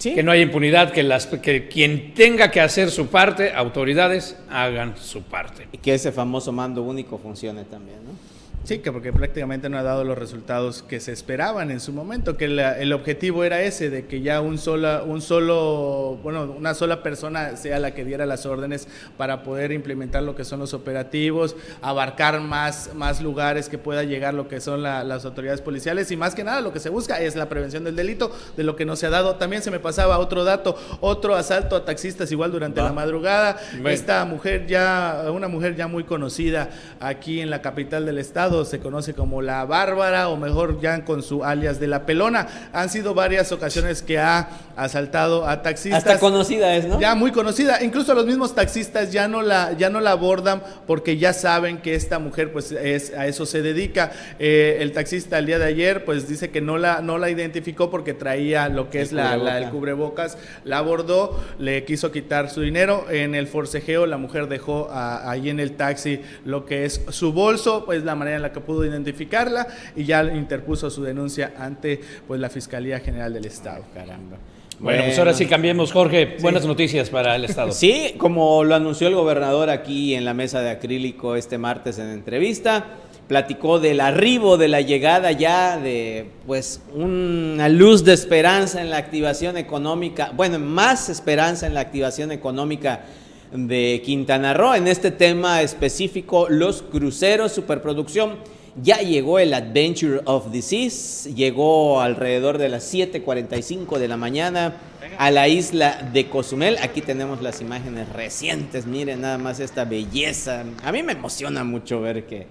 Que 0.00 0.22
no 0.22 0.32
haya 0.32 0.42
impunidad, 0.42 0.90
que, 0.92 1.02
las, 1.02 1.26
que 1.26 1.68
quien 1.68 2.14
tenga 2.14 2.50
que 2.50 2.60
hacer 2.60 2.90
su 2.90 3.08
parte, 3.08 3.52
autoridades, 3.52 4.36
hagan 4.48 4.94
su 4.96 5.22
parte. 5.22 5.68
Y 5.70 5.78
que 5.78 5.94
ese 5.94 6.12
famoso 6.12 6.50
mando 6.50 6.82
único 6.82 7.18
funcione 7.18 7.64
también, 7.64 7.98
¿no? 8.04 8.41
Sí, 8.64 8.78
que 8.78 8.92
porque 8.92 9.12
prácticamente 9.12 9.68
no 9.68 9.76
ha 9.76 9.82
dado 9.82 10.04
los 10.04 10.16
resultados 10.16 10.84
que 10.84 11.00
se 11.00 11.10
esperaban 11.10 11.72
en 11.72 11.80
su 11.80 11.92
momento, 11.92 12.36
que 12.36 12.44
el 12.44 12.92
objetivo 12.92 13.42
era 13.42 13.60
ese, 13.62 13.90
de 13.90 14.06
que 14.06 14.20
ya 14.20 14.40
un, 14.40 14.56
sola, 14.56 15.02
un 15.04 15.20
solo, 15.20 16.20
bueno, 16.22 16.54
una 16.56 16.72
sola 16.74 17.02
persona 17.02 17.56
sea 17.56 17.80
la 17.80 17.92
que 17.92 18.04
diera 18.04 18.24
las 18.24 18.46
órdenes 18.46 18.86
para 19.16 19.42
poder 19.42 19.72
implementar 19.72 20.22
lo 20.22 20.36
que 20.36 20.44
son 20.44 20.60
los 20.60 20.74
operativos, 20.74 21.56
abarcar 21.80 22.40
más, 22.40 22.90
más 22.94 23.20
lugares 23.20 23.68
que 23.68 23.78
pueda 23.78 24.04
llegar 24.04 24.32
lo 24.34 24.46
que 24.46 24.60
son 24.60 24.82
las 24.82 25.24
autoridades 25.24 25.60
policiales 25.60 26.12
y 26.12 26.16
más 26.16 26.36
que 26.36 26.44
nada 26.44 26.60
lo 26.60 26.72
que 26.72 26.78
se 26.78 26.88
busca 26.88 27.20
es 27.20 27.34
la 27.34 27.48
prevención 27.48 27.82
del 27.82 27.96
delito, 27.96 28.30
de 28.56 28.62
lo 28.62 28.76
que 28.76 28.84
no 28.84 28.94
se 28.94 29.06
ha 29.06 29.10
dado. 29.10 29.36
También 29.36 29.62
se 29.62 29.72
me 29.72 29.80
pasaba 29.80 30.18
otro 30.18 30.44
dato, 30.44 30.76
otro 31.00 31.34
asalto 31.34 31.74
a 31.74 31.84
taxistas 31.84 32.30
igual 32.30 32.52
durante 32.52 32.80
la 32.80 32.92
madrugada. 32.92 33.58
Esta 33.86 34.24
mujer 34.24 34.68
ya, 34.68 35.24
una 35.32 35.48
mujer 35.48 35.74
ya 35.74 35.88
muy 35.88 36.04
conocida 36.04 36.70
aquí 37.00 37.40
en 37.40 37.50
la 37.50 37.60
capital 37.60 38.06
del 38.06 38.18
estado, 38.18 38.51
se 38.64 38.78
conoce 38.78 39.14
como 39.14 39.42
la 39.42 39.64
Bárbara 39.64 40.28
o 40.28 40.36
mejor 40.36 40.80
ya 40.80 41.04
con 41.04 41.22
su 41.22 41.44
alias 41.44 41.80
de 41.80 41.86
la 41.86 42.06
Pelona. 42.06 42.46
Han 42.72 42.88
sido 42.88 43.14
varias 43.14 43.50
ocasiones 43.52 44.02
que 44.02 44.18
ha 44.18 44.48
asaltado 44.76 45.46
a 45.46 45.62
taxistas. 45.62 46.04
Hasta 46.04 46.18
conocida 46.18 46.76
es, 46.76 46.86
¿no? 46.86 47.00
Ya 47.00 47.14
muy 47.14 47.32
conocida. 47.32 47.82
Incluso 47.82 48.14
los 48.14 48.26
mismos 48.26 48.54
taxistas 48.54 49.12
ya 49.12 49.28
no 49.28 49.42
la, 49.42 49.72
ya 49.72 49.90
no 49.90 50.00
la 50.00 50.12
abordan 50.12 50.62
porque 50.86 51.16
ya 51.16 51.32
saben 51.32 51.78
que 51.78 51.94
esta 51.94 52.18
mujer 52.18 52.52
pues 52.52 52.72
es, 52.72 53.14
a 53.14 53.26
eso 53.26 53.46
se 53.46 53.62
dedica. 53.62 54.12
Eh, 54.38 54.78
el 54.80 54.92
taxista 54.92 55.38
el 55.38 55.46
día 55.46 55.58
de 55.58 55.66
ayer 55.66 56.04
pues 56.04 56.28
dice 56.28 56.50
que 56.50 56.60
no 56.60 56.78
la, 56.78 57.00
no 57.00 57.18
la 57.18 57.30
identificó 57.30 57.90
porque 57.90 58.14
traía 58.14 58.68
lo 58.68 58.90
que 58.90 59.00
es 59.00 59.12
la, 59.12 59.34
el 59.58 59.70
cubrebocas. 59.70 60.38
La 60.64 60.78
abordó, 60.78 61.42
le 61.58 61.84
quiso 61.84 62.12
quitar 62.12 62.50
su 62.50 62.60
dinero. 62.60 63.06
En 63.10 63.34
el 63.34 63.46
forcejeo 63.46 64.06
la 64.06 64.18
mujer 64.18 64.48
dejó 64.48 64.88
ahí 64.92 65.48
en 65.48 65.60
el 65.60 65.72
taxi 65.72 66.20
lo 66.44 66.64
que 66.64 66.84
es 66.84 67.02
su 67.08 67.32
bolso, 67.32 67.84
pues 67.84 68.04
la 68.04 68.14
manera 68.14 68.38
la 68.42 68.52
que 68.52 68.60
pudo 68.60 68.84
identificarla 68.84 69.66
y 69.96 70.04
ya 70.04 70.22
interpuso 70.24 70.90
su 70.90 71.02
denuncia 71.02 71.54
ante 71.58 72.00
pues 72.26 72.40
la 72.40 72.50
Fiscalía 72.50 73.00
General 73.00 73.32
del 73.32 73.46
Estado. 73.46 73.84
Caramba. 73.94 74.38
Bueno, 74.78 75.04
pues 75.04 75.18
ahora 75.18 75.32
sí 75.32 75.46
cambiemos, 75.46 75.92
Jorge. 75.92 76.38
Buenas 76.40 76.66
noticias 76.66 77.08
para 77.08 77.36
el 77.36 77.44
Estado. 77.44 77.70
Sí, 77.70 78.14
como 78.18 78.64
lo 78.64 78.74
anunció 78.74 79.06
el 79.06 79.14
gobernador 79.14 79.70
aquí 79.70 80.14
en 80.14 80.24
la 80.24 80.34
mesa 80.34 80.60
de 80.60 80.70
acrílico 80.70 81.36
este 81.36 81.56
martes 81.56 81.98
en 81.98 82.08
entrevista, 82.08 82.86
platicó 83.28 83.78
del 83.78 84.00
arribo, 84.00 84.56
de 84.56 84.68
la 84.68 84.80
llegada 84.80 85.30
ya 85.30 85.78
de 85.78 86.30
pues 86.46 86.82
una 86.94 87.68
luz 87.68 88.04
de 88.04 88.12
esperanza 88.12 88.80
en 88.80 88.90
la 88.90 88.96
activación 88.96 89.56
económica, 89.56 90.32
bueno, 90.34 90.58
más 90.58 91.08
esperanza 91.08 91.66
en 91.68 91.74
la 91.74 91.80
activación 91.80 92.32
económica 92.32 93.02
de 93.52 94.02
Quintana 94.04 94.54
Roo. 94.54 94.74
En 94.74 94.88
este 94.88 95.10
tema 95.10 95.62
específico, 95.62 96.46
los 96.48 96.82
cruceros, 96.82 97.52
superproducción. 97.52 98.36
Ya 98.82 98.98
llegó 98.98 99.38
el 99.38 99.52
Adventure 99.52 100.22
of 100.24 100.46
Seas, 100.62 101.28
llegó 101.34 102.00
alrededor 102.00 102.56
de 102.56 102.70
las 102.70 102.92
7.45 102.92 103.98
de 103.98 104.08
la 104.08 104.16
mañana 104.16 104.76
a 105.18 105.30
la 105.30 105.46
isla 105.46 106.08
de 106.10 106.30
Cozumel. 106.30 106.78
Aquí 106.80 107.02
tenemos 107.02 107.42
las 107.42 107.60
imágenes 107.60 108.08
recientes, 108.08 108.86
miren 108.86 109.20
nada 109.20 109.36
más 109.36 109.60
esta 109.60 109.84
belleza. 109.84 110.64
A 110.82 110.90
mí 110.90 111.02
me 111.02 111.12
emociona 111.12 111.64
mucho 111.64 112.00
ver 112.00 112.24
que... 112.26 112.46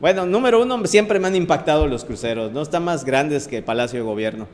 Bueno, 0.00 0.26
número 0.26 0.60
uno, 0.60 0.84
siempre 0.86 1.18
me 1.18 1.28
han 1.28 1.36
impactado 1.36 1.86
los 1.86 2.04
cruceros, 2.04 2.52
¿no? 2.52 2.60
Están 2.60 2.84
más 2.84 3.06
grandes 3.06 3.48
que 3.48 3.62
Palacio 3.62 4.00
de 4.00 4.04
Gobierno. 4.04 4.46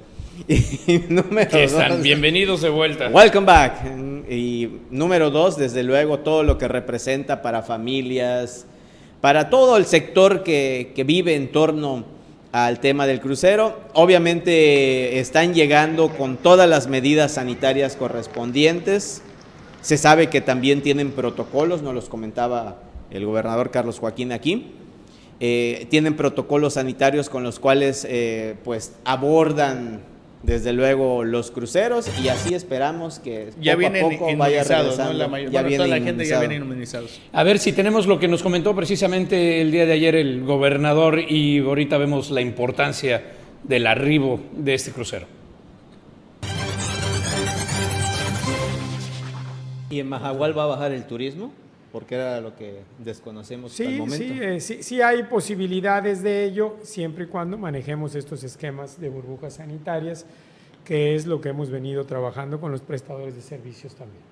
Y 0.49 0.99
número 1.09 1.50
que 1.50 1.64
están 1.64 2.02
bienvenidos 2.02 2.62
de 2.62 2.70
vuelta. 2.70 3.09
Welcome 3.09 3.47
back. 3.47 3.85
Y 4.28 4.68
número 4.90 5.30
dos, 5.30 5.56
desde 5.56 5.82
luego, 5.82 6.20
todo 6.20 6.42
lo 6.42 6.56
que 6.59 6.68
representa 6.68 7.42
para 7.42 7.62
familias, 7.62 8.66
para 9.20 9.50
todo 9.50 9.76
el 9.76 9.87
sector 9.87 10.42
que, 10.42 10.92
que 10.94 11.04
vive 11.04 11.35
en 11.35 11.50
torno 11.50 12.04
al 12.52 12.80
tema 12.80 13.06
del 13.06 13.20
crucero. 13.20 13.78
Obviamente 13.94 15.18
están 15.18 15.54
llegando 15.54 16.11
con 16.11 16.37
todas 16.37 16.68
las 16.68 16.87
medidas 16.87 17.32
sanitarias 17.32 17.97
correspondientes. 17.97 19.23
Se 19.82 19.97
sabe 19.97 20.28
que 20.28 20.40
también 20.40 20.82
tienen 20.82 21.11
protocolos, 21.12 21.82
nos 21.82 21.94
los 21.94 22.09
comentaba 22.09 22.82
el 23.11 23.25
gobernador 23.26 23.70
Carlos 23.70 23.99
Joaquín 23.99 24.32
aquí. 24.32 24.73
Eh, 25.42 25.87
tienen 25.88 26.16
protocolos 26.16 26.75
sanitarios 26.75 27.30
con 27.30 27.42
los 27.42 27.59
cuales 27.59 28.06
eh, 28.09 28.56
pues 28.62 28.92
abordan 29.04 30.10
desde 30.42 30.73
luego 30.73 31.25
los 31.25 31.50
cruceros 31.50 32.09
y 32.23 32.28
así 32.28 32.54
esperamos 32.54 33.18
que 33.18 33.50
ya 33.61 33.73
poco 33.73 33.78
vienen 33.80 34.04
a 34.04 34.09
poco 34.09 34.37
vaya 34.37 34.64
regresando. 34.64 35.12
La 35.12 35.28
mayor, 35.28 35.50
ya 35.50 35.66
toda 35.68 35.87
la 35.87 36.00
gente 36.00 36.25
ya 36.25 36.40
viene 36.40 36.56
inmunizados. 36.56 37.20
A 37.32 37.42
ver 37.42 37.59
si 37.59 37.73
tenemos 37.73 38.06
lo 38.06 38.18
que 38.18 38.28
nos 38.28 38.42
comentó 38.42 38.75
precisamente 38.75 39.61
el 39.61 39.70
día 39.70 39.87
de 39.87 39.92
ayer 39.92 40.14
el 40.14 40.44
gobernador 40.44 41.20
y 41.20 41.59
ahorita 41.59 41.99
vemos 41.99 42.30
la 42.30 42.40
importancia 42.40 43.23
del 43.64 43.87
arribo 43.87 44.40
de 44.52 44.75
este 44.75 44.92
crucero. 44.92 45.26
¿Y 49.90 49.99
en 49.99 50.09
Mahahual 50.09 50.56
va 50.56 50.64
a 50.64 50.66
bajar 50.66 50.92
el 50.92 51.04
turismo? 51.04 51.52
Porque 51.92 52.14
era 52.14 52.40
lo 52.40 52.54
que 52.56 52.82
desconocemos 52.99 53.73
sí, 53.73 53.82
hasta 53.82 53.92
el 53.92 53.99
momento. 53.99 54.25
Sí, 54.25 54.40
eh, 54.40 54.61
sí, 54.61 54.82
sí 54.82 55.02
hay 55.02 55.25
posibilidades 55.25 56.23
de 56.23 56.44
ello, 56.44 56.76
siempre 56.82 57.25
y 57.25 57.26
cuando 57.26 57.59
manejemos 57.59 58.14
estos 58.14 58.44
esquemas 58.44 59.00
de 59.00 59.09
burbujas 59.09 59.54
sanitarias, 59.54 60.26
que 60.85 61.14
es 61.14 61.26
lo 61.26 61.40
que 61.40 61.50
hemos 61.50 61.70
venido 61.70 62.04
trabajando 62.04 62.61
con 62.61 62.73
los 62.73 62.80
prestadores 62.80 63.35
de 63.35 63.42
servicios 63.42 63.94
también. 63.94 64.23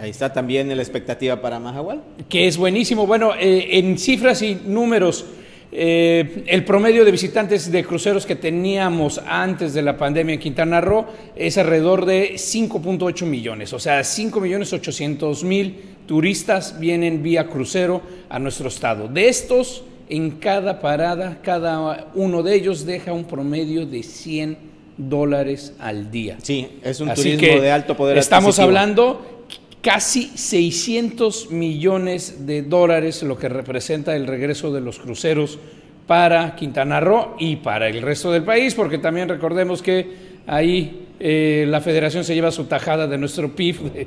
Ahí 0.00 0.10
está 0.10 0.32
también 0.32 0.74
la 0.74 0.82
expectativa 0.82 1.40
para 1.40 1.58
Mahahual. 1.58 2.02
Que 2.28 2.46
es 2.46 2.56
buenísimo. 2.56 3.06
Bueno, 3.06 3.34
eh, 3.34 3.78
en 3.78 3.98
cifras 3.98 4.40
y 4.40 4.54
números, 4.54 5.26
eh, 5.72 6.44
el 6.46 6.64
promedio 6.64 7.04
de 7.04 7.12
visitantes 7.12 7.70
de 7.70 7.84
cruceros 7.84 8.26
que 8.26 8.34
teníamos 8.34 9.20
antes 9.24 9.72
de 9.72 9.82
la 9.82 9.96
pandemia 9.96 10.34
en 10.34 10.40
Quintana 10.40 10.80
Roo 10.80 11.06
es 11.36 11.58
alrededor 11.58 12.06
de 12.06 12.34
5.8 12.34 13.24
millones, 13.24 13.72
o 13.72 13.78
sea, 13.78 14.02
5 14.02 14.40
millones 14.40 14.72
800 14.72 15.44
mil 15.44 15.76
turistas 16.06 16.80
vienen 16.80 17.22
vía 17.22 17.46
crucero 17.46 18.02
a 18.28 18.40
nuestro 18.40 18.66
estado. 18.66 19.06
De 19.06 19.28
estos, 19.28 19.84
en 20.08 20.32
cada 20.32 20.80
parada, 20.80 21.38
cada 21.40 22.08
uno 22.14 22.42
de 22.42 22.56
ellos 22.56 22.84
deja 22.84 23.12
un 23.12 23.24
promedio 23.24 23.86
de 23.86 24.02
100 24.02 24.58
dólares 24.96 25.74
al 25.78 26.10
día. 26.10 26.36
Sí, 26.42 26.66
es 26.82 27.00
un 27.00 27.14
turismo 27.14 27.60
de 27.60 27.70
alto 27.70 27.96
poder 27.96 28.18
Estamos 28.18 28.58
hablando 28.58 29.39
casi 29.82 30.30
600 30.34 31.50
millones 31.50 32.46
de 32.46 32.62
dólares, 32.62 33.22
lo 33.22 33.38
que 33.38 33.48
representa 33.48 34.14
el 34.14 34.26
regreso 34.26 34.72
de 34.72 34.80
los 34.80 34.98
cruceros 34.98 35.58
para 36.06 36.56
Quintana 36.56 37.00
Roo 37.00 37.36
y 37.38 37.56
para 37.56 37.88
el 37.88 38.02
resto 38.02 38.32
del 38.32 38.42
país, 38.42 38.74
porque 38.74 38.98
también 38.98 39.28
recordemos 39.28 39.80
que 39.80 40.30
ahí 40.46 41.06
eh, 41.20 41.66
la 41.68 41.80
federación 41.80 42.24
se 42.24 42.34
lleva 42.34 42.50
su 42.50 42.64
tajada 42.64 43.06
de 43.06 43.16
nuestro 43.16 43.54
PIB, 43.54 44.06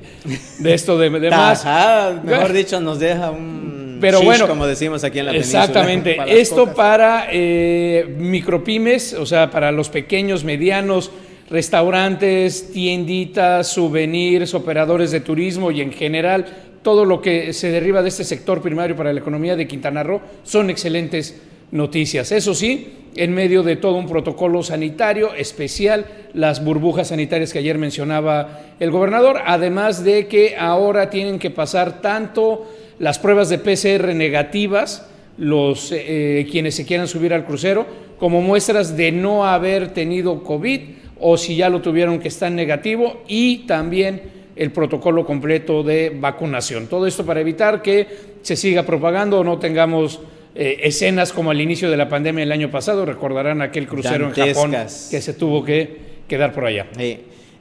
de, 0.59 0.73
esto 0.73 0.97
de, 0.97 1.09
de 1.09 1.29
tajada, 1.29 2.21
mejor 2.23 2.51
dicho, 2.51 2.79
nos 2.79 2.99
deja 2.99 3.31
un 3.31 3.73
pero 4.03 4.21
bueno, 4.21 4.49
como 4.49 4.67
decimos 4.67 5.05
aquí 5.05 5.19
en 5.19 5.27
la 5.27 5.31
Exactamente, 5.31 6.17
esto 6.27 6.73
para 6.73 7.27
eh, 7.31 8.13
micropymes, 8.17 9.13
o 9.13 9.25
sea, 9.25 9.49
para 9.49 9.71
los 9.71 9.87
pequeños, 9.87 10.43
medianos, 10.43 11.09
restaurantes, 11.49 12.71
tienditas, 12.71 13.67
souvenirs, 13.67 14.53
operadores 14.53 15.11
de 15.11 15.19
turismo 15.19 15.71
y 15.71 15.81
en 15.81 15.91
general 15.91 16.45
todo 16.81 17.05
lo 17.05 17.21
que 17.21 17.53
se 17.53 17.71
deriva 17.71 18.01
de 18.01 18.09
este 18.09 18.23
sector 18.23 18.61
primario 18.61 18.95
para 18.95 19.13
la 19.13 19.19
economía 19.19 19.55
de 19.55 19.67
Quintana 19.67 20.03
Roo 20.03 20.21
son 20.43 20.69
excelentes 20.69 21.41
noticias. 21.71 22.31
Eso 22.31 22.53
sí, 22.53 22.93
en 23.15 23.33
medio 23.33 23.63
de 23.63 23.77
todo 23.77 23.95
un 23.95 24.07
protocolo 24.07 24.61
sanitario 24.61 25.33
especial, 25.33 26.05
las 26.33 26.63
burbujas 26.63 27.07
sanitarias 27.07 27.51
que 27.51 27.59
ayer 27.59 27.77
mencionaba 27.77 28.61
el 28.79 28.91
gobernador, 28.91 29.41
además 29.45 30.03
de 30.03 30.27
que 30.27 30.55
ahora 30.57 31.09
tienen 31.09 31.39
que 31.39 31.49
pasar 31.49 32.01
tanto 32.01 32.67
las 32.99 33.17
pruebas 33.17 33.49
de 33.49 33.57
PCR 33.57 34.13
negativas, 34.13 35.07
los 35.37 35.91
eh, 35.91 36.47
quienes 36.51 36.75
se 36.75 36.85
quieran 36.85 37.07
subir 37.07 37.33
al 37.33 37.45
crucero, 37.45 37.87
como 38.19 38.41
muestras 38.41 38.95
de 38.95 39.11
no 39.11 39.45
haber 39.45 39.93
tenido 39.93 40.43
COVID 40.43 40.81
o 41.25 41.37
si 41.37 41.55
ya 41.55 41.69
lo 41.69 41.81
tuvieron 41.81 42.19
que 42.19 42.27
estar 42.27 42.51
negativo 42.51 43.23
y 43.27 43.59
también 43.59 44.21
el 44.55 44.71
protocolo 44.71 45.25
completo 45.25 45.81
de 45.81 46.11
vacunación. 46.15 46.87
Todo 46.87 47.07
esto 47.07 47.25
para 47.25 47.39
evitar 47.39 47.81
que 47.81 48.07
se 48.41 48.55
siga 48.55 48.83
propagando 48.83 49.39
o 49.39 49.43
no 49.43 49.57
tengamos 49.57 50.19
eh, 50.53 50.81
escenas 50.83 51.31
como 51.31 51.51
al 51.51 51.61
inicio 51.61 51.89
de 51.89 51.97
la 51.97 52.09
pandemia 52.09 52.43
el 52.43 52.51
año 52.51 52.69
pasado. 52.69 53.05
Recordarán 53.05 53.61
aquel 53.61 53.87
crucero 53.87 54.27
en 54.27 54.33
Japón 54.33 54.71
que 54.71 55.21
se 55.21 55.33
tuvo 55.33 55.63
que 55.63 55.97
quedar 56.27 56.53
por 56.53 56.65
allá. 56.65 56.87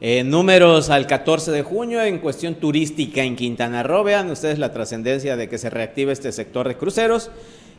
Eh, 0.04 0.24
números 0.24 0.90
al 0.90 1.06
14 1.06 1.52
de 1.52 1.62
junio 1.62 2.02
en 2.02 2.18
cuestión 2.18 2.56
turística 2.56 3.22
en 3.22 3.36
Quintana 3.36 3.84
Roo. 3.84 4.02
Vean 4.02 4.28
ustedes 4.28 4.58
la 4.58 4.72
trascendencia 4.72 5.36
de 5.36 5.48
que 5.48 5.58
se 5.58 5.70
reactive 5.70 6.12
este 6.12 6.32
sector 6.32 6.66
de 6.66 6.76
cruceros. 6.76 7.30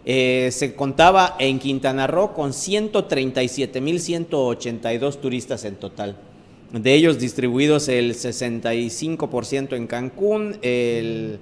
Eh, 0.06 0.50
se 0.52 0.76
contaba 0.76 1.36
en 1.40 1.60
Quintana 1.60 2.08
Roo 2.08 2.34
con 2.34 2.52
137.182 2.52 5.20
turistas 5.20 5.64
en 5.66 5.76
total. 5.76 6.16
De 6.72 6.94
ellos 6.94 7.20
distribuidos 7.20 7.88
el 7.88 8.16
65% 8.16 9.76
en 9.76 9.88
Cancún, 9.88 10.58
el 10.62 11.40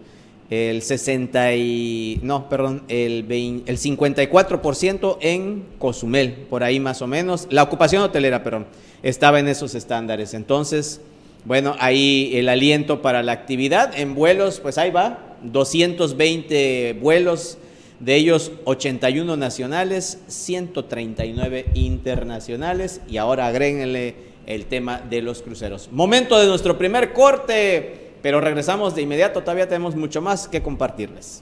el 0.51 0.82
60 0.82 1.56
y, 1.56 2.20
no, 2.24 2.50
perdón, 2.50 2.84
el 2.89 3.25
54% 3.25 5.18
en 5.22 5.63
Cozumel, 5.80 6.34
por 6.50 6.65
ahí 6.65 6.82
más 6.82 7.01
o 7.01 7.08
menos. 7.08 7.48
La 7.50 7.63
ocupación 7.63 8.03
hotelera, 8.03 8.44
perdón, 8.44 8.68
estaba 9.01 9.39
en 9.39 9.48
esos 9.48 9.75
estándares. 9.75 10.34
Entonces, 10.34 11.00
bueno, 11.46 11.77
ahí 11.80 12.32
el 12.34 12.50
aliento 12.50 13.01
para 13.01 13.24
la 13.24 13.32
actividad 13.32 13.98
en 13.98 14.13
vuelos, 14.13 14.60
pues 14.60 14.77
ahí 14.77 14.91
va, 14.91 15.38
220 15.41 16.98
vuelos, 17.01 17.58
de 18.01 18.15
ellos 18.15 18.51
81 18.65 19.38
nacionales, 19.38 20.20
139 20.27 21.67
internacionales 21.75 23.01
y 23.08 23.17
ahora 23.17 23.48
agréguenle 23.48 24.15
el 24.48 24.65
tema 24.65 25.01
de 25.10 25.22
los 25.22 25.41
cruceros. 25.41 25.89
Momento 25.91 26.39
de 26.39 26.48
nuestro 26.48 26.77
primer 26.77 27.13
corte. 27.13 28.00
Pero 28.22 28.39
regresamos 28.39 28.93
de 28.93 29.01
inmediato, 29.01 29.41
todavía 29.41 29.67
tenemos 29.67 29.96
mucho 29.96 30.22
más 30.22 30.48
que 30.48 30.62
compartirles. 30.62 31.41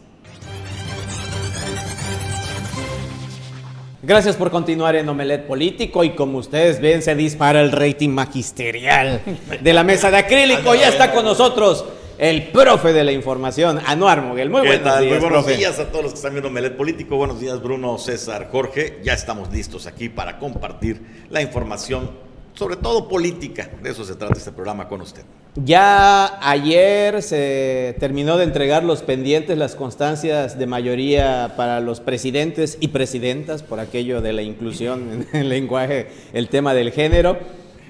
Gracias 4.01 4.38
por 4.38 4.50
continuar 4.50 4.96
en 4.96 5.10
Omelet 5.10 5.46
Político 5.46 6.06
y 6.06 6.12
como 6.12 6.38
ustedes 6.38 6.80
ven 6.80 7.01
se 7.01 7.16
dispara 7.16 7.62
el 7.62 7.74
rating 7.74 8.10
magisterial 8.10 9.22
de 9.62 9.74
la 9.74 9.84
mesa 9.84 10.10
de 10.10 10.18
acrílico. 10.18 10.74
Ya 10.74 10.88
está 10.88 11.12
con 11.12 11.25
nosotros 11.25 11.84
el 12.20 12.48
profe 12.50 12.92
de 12.92 13.06
la 13.06 13.14
información, 13.14 13.80
Anuar 13.86 14.22
Moguel. 14.22 14.50
Muy 14.50 14.68
buenos 14.68 15.00
días. 15.00 15.12
Muy 15.12 15.20
buenos 15.20 15.48
días 15.48 15.80
a 15.80 15.86
todos 15.86 16.04
los 16.04 16.12
que 16.12 16.18
están 16.18 16.34
viendo 16.34 16.50
Omelet 16.50 16.76
Político. 16.76 17.16
Buenos 17.16 17.40
días 17.40 17.62
Bruno, 17.64 17.98
César, 17.98 18.50
Jorge. 18.52 19.00
Ya 19.04 19.14
estamos 19.14 19.50
listos 19.54 19.88
aquí 19.88 20.10
para 20.10 20.38
compartir 20.38 21.02
la 21.30 21.42
información, 21.42 22.12
sobre 22.56 22.76
todo 22.76 23.08
política. 23.08 23.70
De 23.82 23.92
eso 23.92 24.04
se 24.04 24.16
trata 24.16 24.38
este 24.38 24.52
programa 24.52 24.90
con 24.90 25.00
usted. 25.00 25.24
Ya 25.56 26.38
ayer 26.42 27.24
se 27.24 27.96
terminó 28.02 28.38
de 28.38 28.44
entregar 28.44 28.84
los 28.84 29.02
pendientes, 29.02 29.58
las 29.58 29.76
constancias 29.76 30.60
de 30.60 30.68
mayoría 30.68 31.54
para 31.56 31.80
los 31.80 32.02
presidentes 32.02 32.78
y 32.82 32.90
presidentas, 32.90 33.64
por 33.64 33.80
aquello 33.80 34.20
de 34.20 34.34
la 34.34 34.42
inclusión 34.42 35.26
en 35.32 35.40
el 35.40 35.50
lenguaje, 35.50 36.08
el 36.34 36.50
tema 36.50 36.74
del 36.74 36.92
género 36.92 37.40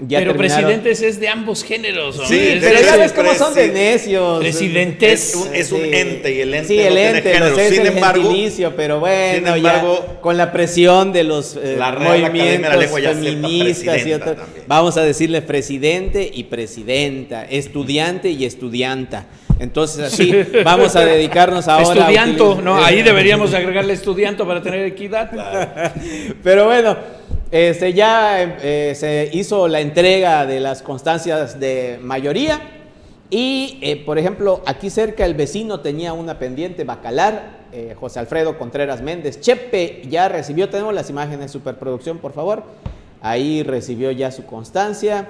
pero 0.08 0.36
presidentes 0.36 1.02
es 1.02 1.20
de 1.20 1.28
ambos 1.28 1.64
géneros. 1.64 2.18
¿no? 2.18 2.26
Sí, 2.26 2.58
pero 2.60 2.82
ya 2.82 2.96
ves 2.98 3.12
cómo 3.12 3.34
son 3.34 3.54
de 3.54 3.68
necios. 3.70 4.40
Presidentes. 4.40 5.36
Es 5.54 5.72
un, 5.72 5.84
ente 5.84 6.34
y 6.34 6.42
el 6.42 6.54
ente 6.54 6.68
sí, 6.68 6.80
el 6.80 6.94
no 6.94 7.00
ente, 7.00 7.22
tiene 7.22 7.46
género. 7.52 7.70
sin 7.70 7.86
embargo, 7.86 8.34
pero 8.76 9.00
bueno, 9.00 9.58
ya 9.58 9.84
con 10.22 10.38
la 10.38 10.52
presión 10.52 11.12
de 11.12 11.24
los 11.24 11.58
eh, 11.62 11.78
movimientos 12.00 12.86
feministas 12.90 14.06
y 14.06 14.14
otros, 14.14 14.38
vamos 14.68 14.98
a 14.98 15.04
decirle 15.04 15.42
presidente 15.42 16.30
y 16.34 16.46
presidenta, 16.46 17.46
estudiante 17.46 18.30
y 18.30 18.46
estudianta. 18.46 19.28
Entonces 19.60 20.14
así 20.14 20.34
vamos 20.64 20.96
a 20.96 21.02
dedicarnos 21.02 21.68
ahora 21.68 22.00
Estudianto, 22.00 22.62
no, 22.62 22.84
ahí 22.84 23.02
deberíamos 23.02 23.54
agregarle 23.54 23.94
estudianto 23.94 24.48
para 24.48 24.62
tener 24.62 24.86
equidad. 24.86 25.30
Pero 26.44 26.66
bueno, 26.66 26.98
este, 27.52 27.94
ya 27.94 28.44
eh, 28.62 28.94
se 28.96 29.30
hizo 29.34 29.68
la 29.68 29.80
entrega 29.80 30.46
de 30.46 30.60
las 30.60 30.82
constancias 30.82 31.60
de 31.60 32.00
mayoría 32.02 32.62
y, 33.30 33.78
eh, 33.82 34.04
por 34.06 34.18
ejemplo, 34.18 34.62
aquí 34.66 34.90
cerca 34.90 35.26
el 35.26 35.36
vecino 35.36 35.82
tenía 35.82 36.14
una 36.14 36.40
pendiente 36.40 36.84
Bacalar, 36.84 37.60
eh, 37.72 37.96
José 38.00 38.20
Alfredo 38.20 38.58
Contreras 38.58 39.02
Méndez. 39.02 39.40
Chepe 39.40 40.04
ya 40.10 40.30
recibió, 40.30 40.70
tenemos 40.70 40.94
las 40.94 41.10
imágenes 41.10 41.52
superproducción, 41.52 42.18
por 42.18 42.34
favor. 42.34 42.64
Ahí 43.22 43.64
recibió 43.64 44.12
ya 44.12 44.32
su 44.32 44.46
constancia 44.46 45.28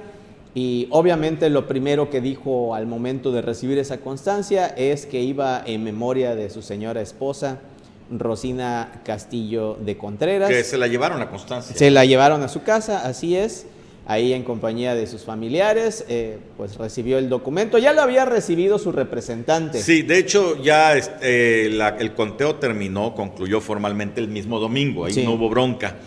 y 0.53 0.87
obviamente 0.91 1.49
lo 1.49 1.67
primero 1.67 2.09
que 2.09 2.21
dijo 2.21 2.73
al 2.73 2.85
momento 2.85 3.31
de 3.31 3.41
recibir 3.41 3.77
esa 3.77 3.97
constancia 3.97 4.67
es 4.67 5.05
que 5.05 5.21
iba 5.21 5.61
en 5.65 5.83
memoria 5.83 6.35
de 6.35 6.49
su 6.49 6.61
señora 6.61 7.01
esposa, 7.01 7.59
Rosina 8.11 9.01
Castillo 9.03 9.77
de 9.79 9.97
Contreras. 9.97 10.49
Que 10.49 10.63
se 10.63 10.77
la 10.77 10.87
llevaron 10.87 11.21
a 11.21 11.29
Constancia. 11.29 11.75
Se 11.75 11.91
la 11.91 12.05
llevaron 12.05 12.43
a 12.43 12.47
su 12.47 12.63
casa, 12.63 13.05
así 13.05 13.35
es, 13.35 13.65
ahí 14.05 14.33
en 14.33 14.43
compañía 14.43 14.95
de 14.95 15.05
sus 15.07 15.23
familiares, 15.23 16.05
eh, 16.09 16.39
pues 16.57 16.77
recibió 16.77 17.17
el 17.17 17.29
documento. 17.29 17.77
Ya 17.77 17.93
lo 17.93 18.01
había 18.01 18.25
recibido 18.25 18.79
su 18.79 18.91
representante. 18.91 19.81
Sí, 19.81 20.01
de 20.01 20.17
hecho 20.17 20.61
ya 20.61 20.95
este, 20.97 21.67
el 21.67 22.13
conteo 22.15 22.55
terminó, 22.55 23.13
concluyó 23.13 23.61
formalmente 23.61 24.19
el 24.19 24.27
mismo 24.27 24.59
domingo, 24.59 25.05
ahí 25.05 25.23
no 25.23 25.33
hubo 25.33 25.49
bronca. 25.49 25.97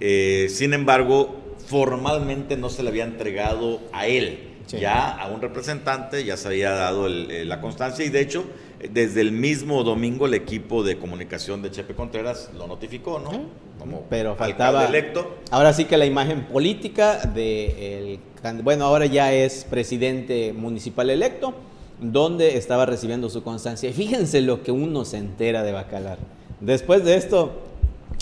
Eh, 0.00 0.48
sin 0.50 0.74
embargo, 0.74 1.42
formalmente 1.68 2.56
no 2.56 2.68
se 2.68 2.82
le 2.82 2.88
había 2.88 3.04
entregado 3.04 3.80
a 3.92 4.06
él. 4.08 4.48
Ya 4.68 5.10
a 5.10 5.28
un 5.28 5.42
representante 5.42 6.24
ya 6.24 6.36
se 6.36 6.48
había 6.48 6.70
dado 6.70 7.06
la 7.06 7.60
constancia 7.60 8.04
y 8.06 8.08
de 8.08 8.20
hecho 8.20 8.44
desde 8.90 9.20
el 9.20 9.32
mismo 9.32 9.84
domingo 9.84 10.26
el 10.26 10.34
equipo 10.34 10.82
de 10.82 10.98
comunicación 10.98 11.62
de 11.62 11.70
Chepe 11.70 11.94
Contreras 11.94 12.50
lo 12.56 12.66
notificó, 12.66 13.18
¿no? 13.18 13.30
Como 13.78 14.02
Pero 14.10 14.36
faltaba 14.36 14.84
electo. 14.86 15.36
Ahora 15.50 15.72
sí 15.72 15.84
que 15.84 15.96
la 15.96 16.06
imagen 16.06 16.44
política 16.46 17.18
de 17.18 18.18
el, 18.42 18.62
bueno, 18.62 18.84
ahora 18.84 19.06
ya 19.06 19.32
es 19.32 19.64
presidente 19.64 20.52
municipal 20.52 21.10
electo, 21.10 21.54
donde 22.00 22.56
estaba 22.56 22.86
recibiendo 22.86 23.30
su 23.30 23.42
constancia. 23.42 23.90
Y 23.90 23.92
fíjense 23.92 24.40
lo 24.40 24.62
que 24.62 24.72
uno 24.72 25.04
se 25.04 25.18
entera 25.18 25.62
de 25.62 25.72
Bacalar. 25.72 26.18
Después 26.60 27.04
de 27.04 27.16
esto, 27.16 27.52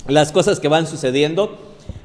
las 0.07 0.33
cosas 0.33 0.61
que 0.61 0.69
van 0.69 0.87
sucediendo, 0.87 1.59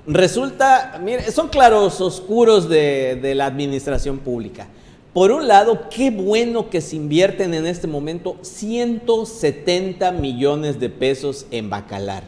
resulta, 0.07 0.99
mire, 1.03 1.31
son 1.31 1.49
claros 1.49 1.99
oscuros 1.99 2.69
de, 2.69 3.19
de 3.21 3.35
la 3.35 3.47
administración 3.47 4.19
pública. 4.19 4.67
Por 5.15 5.31
un 5.31 5.47
lado, 5.47 5.87
qué 5.89 6.11
bueno 6.11 6.69
que 6.69 6.81
se 6.81 6.97
invierten 6.97 7.53
en 7.53 7.65
este 7.65 7.87
momento 7.87 8.35
170 8.41 10.11
millones 10.11 10.77
de 10.77 10.89
pesos 10.89 11.45
en 11.51 11.69
Bacalar 11.69 12.23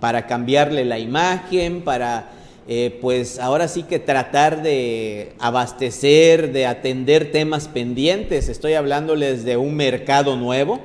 para 0.00 0.26
cambiarle 0.26 0.84
la 0.84 0.98
imagen, 0.98 1.82
para 1.82 2.30
eh, 2.66 2.98
pues 3.00 3.38
ahora 3.38 3.68
sí 3.68 3.84
que 3.84 4.00
tratar 4.00 4.62
de 4.62 5.34
abastecer, 5.38 6.50
de 6.50 6.66
atender 6.66 7.30
temas 7.30 7.68
pendientes. 7.68 8.48
Estoy 8.48 8.74
hablándoles 8.74 9.44
de 9.44 9.56
un 9.56 9.76
mercado 9.76 10.34
nuevo 10.34 10.80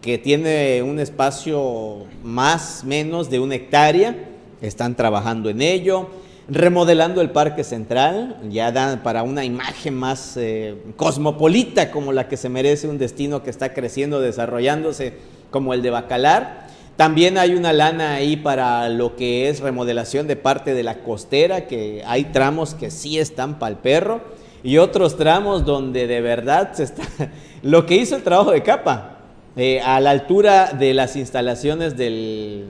que 0.00 0.16
tiene 0.16 0.82
un 0.82 1.00
espacio 1.00 2.06
más 2.24 2.82
menos 2.82 3.28
de 3.28 3.40
una 3.40 3.56
hectárea. 3.56 4.16
Están 4.62 4.96
trabajando 4.96 5.50
en 5.50 5.60
ello 5.60 6.08
remodelando 6.52 7.22
el 7.22 7.30
Parque 7.30 7.64
Central, 7.64 8.36
ya 8.50 8.72
da 8.72 9.02
para 9.02 9.22
una 9.22 9.42
imagen 9.42 9.94
más 9.94 10.36
eh, 10.36 10.76
cosmopolita 10.96 11.90
como 11.90 12.12
la 12.12 12.28
que 12.28 12.36
se 12.36 12.50
merece 12.50 12.88
un 12.88 12.98
destino 12.98 13.42
que 13.42 13.48
está 13.48 13.72
creciendo, 13.72 14.20
desarrollándose 14.20 15.14
como 15.50 15.72
el 15.72 15.80
de 15.80 15.88
Bacalar. 15.88 16.66
También 16.96 17.38
hay 17.38 17.54
una 17.54 17.72
lana 17.72 18.14
ahí 18.14 18.36
para 18.36 18.90
lo 18.90 19.16
que 19.16 19.48
es 19.48 19.60
remodelación 19.60 20.26
de 20.26 20.36
parte 20.36 20.74
de 20.74 20.82
la 20.82 20.98
costera, 20.98 21.66
que 21.66 22.02
hay 22.06 22.24
tramos 22.24 22.74
que 22.74 22.90
sí 22.90 23.18
están 23.18 23.58
para 23.58 23.70
el 23.70 23.78
perro 23.78 24.20
y 24.62 24.76
otros 24.76 25.16
tramos 25.16 25.64
donde 25.64 26.06
de 26.06 26.20
verdad 26.20 26.74
se 26.74 26.82
está... 26.82 27.02
lo 27.62 27.86
que 27.86 27.96
hizo 27.96 28.14
el 28.14 28.22
trabajo 28.22 28.50
de 28.50 28.62
capa, 28.62 29.20
eh, 29.56 29.80
a 29.80 30.00
la 30.00 30.10
altura 30.10 30.72
de 30.78 30.92
las 30.92 31.16
instalaciones 31.16 31.96
del 31.96 32.66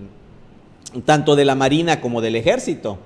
tanto 1.05 1.35
de 1.35 1.45
la 1.45 1.57
Marina 1.57 2.01
como 2.01 2.21
del 2.21 2.37
Ejército 2.37 2.99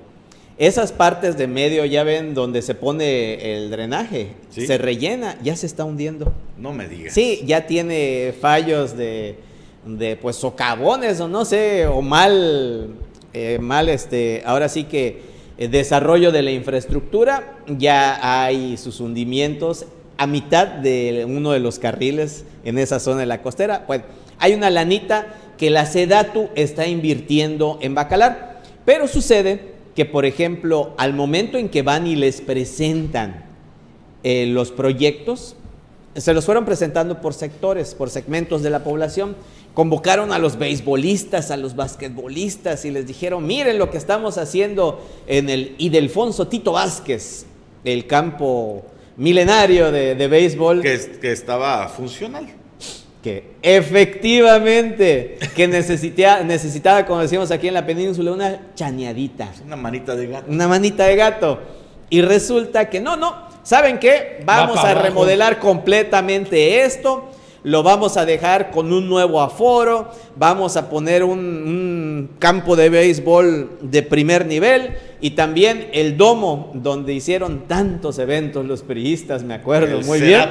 esas 0.58 0.92
partes 0.92 1.36
de 1.36 1.46
medio, 1.46 1.84
ya 1.84 2.02
ven, 2.02 2.34
donde 2.34 2.62
se 2.62 2.74
pone 2.74 3.54
el 3.54 3.70
drenaje, 3.70 4.32
se 4.50 4.78
rellena, 4.78 5.36
ya 5.42 5.56
se 5.56 5.66
está 5.66 5.84
hundiendo. 5.84 6.32
No 6.58 6.72
me 6.72 6.88
digas. 6.88 7.12
Sí, 7.12 7.42
ya 7.44 7.66
tiene 7.66 8.34
fallos 8.40 8.96
de, 8.96 9.36
de 9.84 10.16
pues 10.16 10.36
socavones 10.36 11.20
o 11.20 11.28
no 11.28 11.44
sé, 11.44 11.86
o 11.86 12.00
mal 12.00 12.94
eh, 13.38 13.58
mal, 13.60 13.90
este, 13.90 14.42
ahora 14.46 14.66
sí 14.70 14.84
que 14.84 15.20
el 15.58 15.70
desarrollo 15.70 16.32
de 16.32 16.40
la 16.40 16.52
infraestructura, 16.52 17.58
ya 17.66 18.42
hay 18.42 18.78
sus 18.78 18.98
hundimientos 18.98 19.84
a 20.16 20.26
mitad 20.26 20.66
de 20.66 21.26
uno 21.28 21.52
de 21.52 21.60
los 21.60 21.78
carriles 21.78 22.46
en 22.64 22.78
esa 22.78 22.98
zona 22.98 23.20
de 23.20 23.26
la 23.26 23.42
costera. 23.42 23.84
Bueno, 23.86 24.04
hay 24.38 24.54
una 24.54 24.70
lanita 24.70 25.34
que 25.58 25.68
la 25.68 25.84
Sedatu 25.84 26.48
está 26.54 26.86
invirtiendo 26.86 27.78
en 27.82 27.94
Bacalar, 27.94 28.62
pero 28.86 29.06
sucede 29.06 29.75
que, 29.96 30.04
por 30.04 30.26
ejemplo, 30.26 30.92
al 30.98 31.14
momento 31.14 31.56
en 31.56 31.70
que 31.70 31.80
van 31.80 32.06
y 32.06 32.16
les 32.16 32.42
presentan 32.42 33.46
eh, 34.22 34.46
los 34.46 34.70
proyectos, 34.70 35.56
se 36.14 36.35
los 36.35 36.44
fueron 36.44 36.66
presentando 36.66 37.22
por 37.22 37.32
sectores, 37.32 37.94
por 37.94 38.11
segmentos 38.11 38.62
de 38.62 38.68
la 38.68 38.85
población. 38.85 39.37
Convocaron 39.72 40.32
a 40.32 40.38
los 40.38 40.59
beisbolistas, 40.59 41.50
a 41.50 41.56
los 41.56 41.76
basquetbolistas 41.76 42.85
y 42.85 42.90
les 42.90 43.06
dijeron, 43.06 43.46
miren 43.46 43.78
lo 43.78 43.90
que 43.90 43.96
estamos 43.96 44.37
haciendo 44.37 45.02
en 45.26 45.48
el 45.48 45.74
Idelfonso 45.78 46.46
Tito 46.46 46.72
Vázquez, 46.72 47.46
el 47.82 48.06
campo 48.06 48.85
milenario 49.16 49.90
de, 49.92 50.14
de 50.14 50.28
béisbol. 50.28 50.82
Que, 50.82 51.18
que 51.20 51.32
estaba 51.32 51.88
funcional 51.88 52.46
que 53.26 53.56
efectivamente 53.60 55.36
que 55.56 55.66
necesitaba, 55.66 56.44
necesitaba, 56.44 57.04
como 57.04 57.22
decimos 57.22 57.50
aquí 57.50 57.66
en 57.66 57.74
la 57.74 57.84
península, 57.84 58.30
una 58.30 58.72
chañadita. 58.76 59.48
Una 59.64 59.74
manita 59.74 60.14
de 60.14 60.28
gato. 60.28 60.46
Una 60.48 60.68
manita 60.68 61.06
de 61.06 61.16
gato. 61.16 61.58
Y 62.08 62.22
resulta 62.22 62.88
que 62.88 63.00
no, 63.00 63.16
no. 63.16 63.34
¿Saben 63.64 63.98
qué? 63.98 64.44
Vamos 64.44 64.78
a 64.78 64.94
remodelar 64.94 65.58
completamente 65.58 66.84
esto 66.84 67.28
lo 67.66 67.83
vamos 67.83 68.16
a 68.16 68.24
dejar 68.24 68.70
con 68.70 68.92
un 68.92 69.09
nuevo 69.09 69.42
aforo, 69.42 70.09
vamos 70.37 70.76
a 70.76 70.88
poner 70.88 71.24
un, 71.24 72.31
campo 72.38 72.76
de 72.76 72.88
béisbol 72.88 73.79
de 73.81 74.02
primer 74.05 74.46
nivel 74.46 74.94
y 75.20 75.31
también 75.31 75.88
el 75.92 76.16
domo 76.16 76.70
donde 76.74 77.12
hicieron 77.12 77.66
tantos 77.66 78.20
eventos 78.20 78.64
los 78.64 78.83
periodistas, 78.83 79.42
me 79.42 79.55
acuerdo 79.55 80.00
muy 80.02 80.20
bien. 80.20 80.42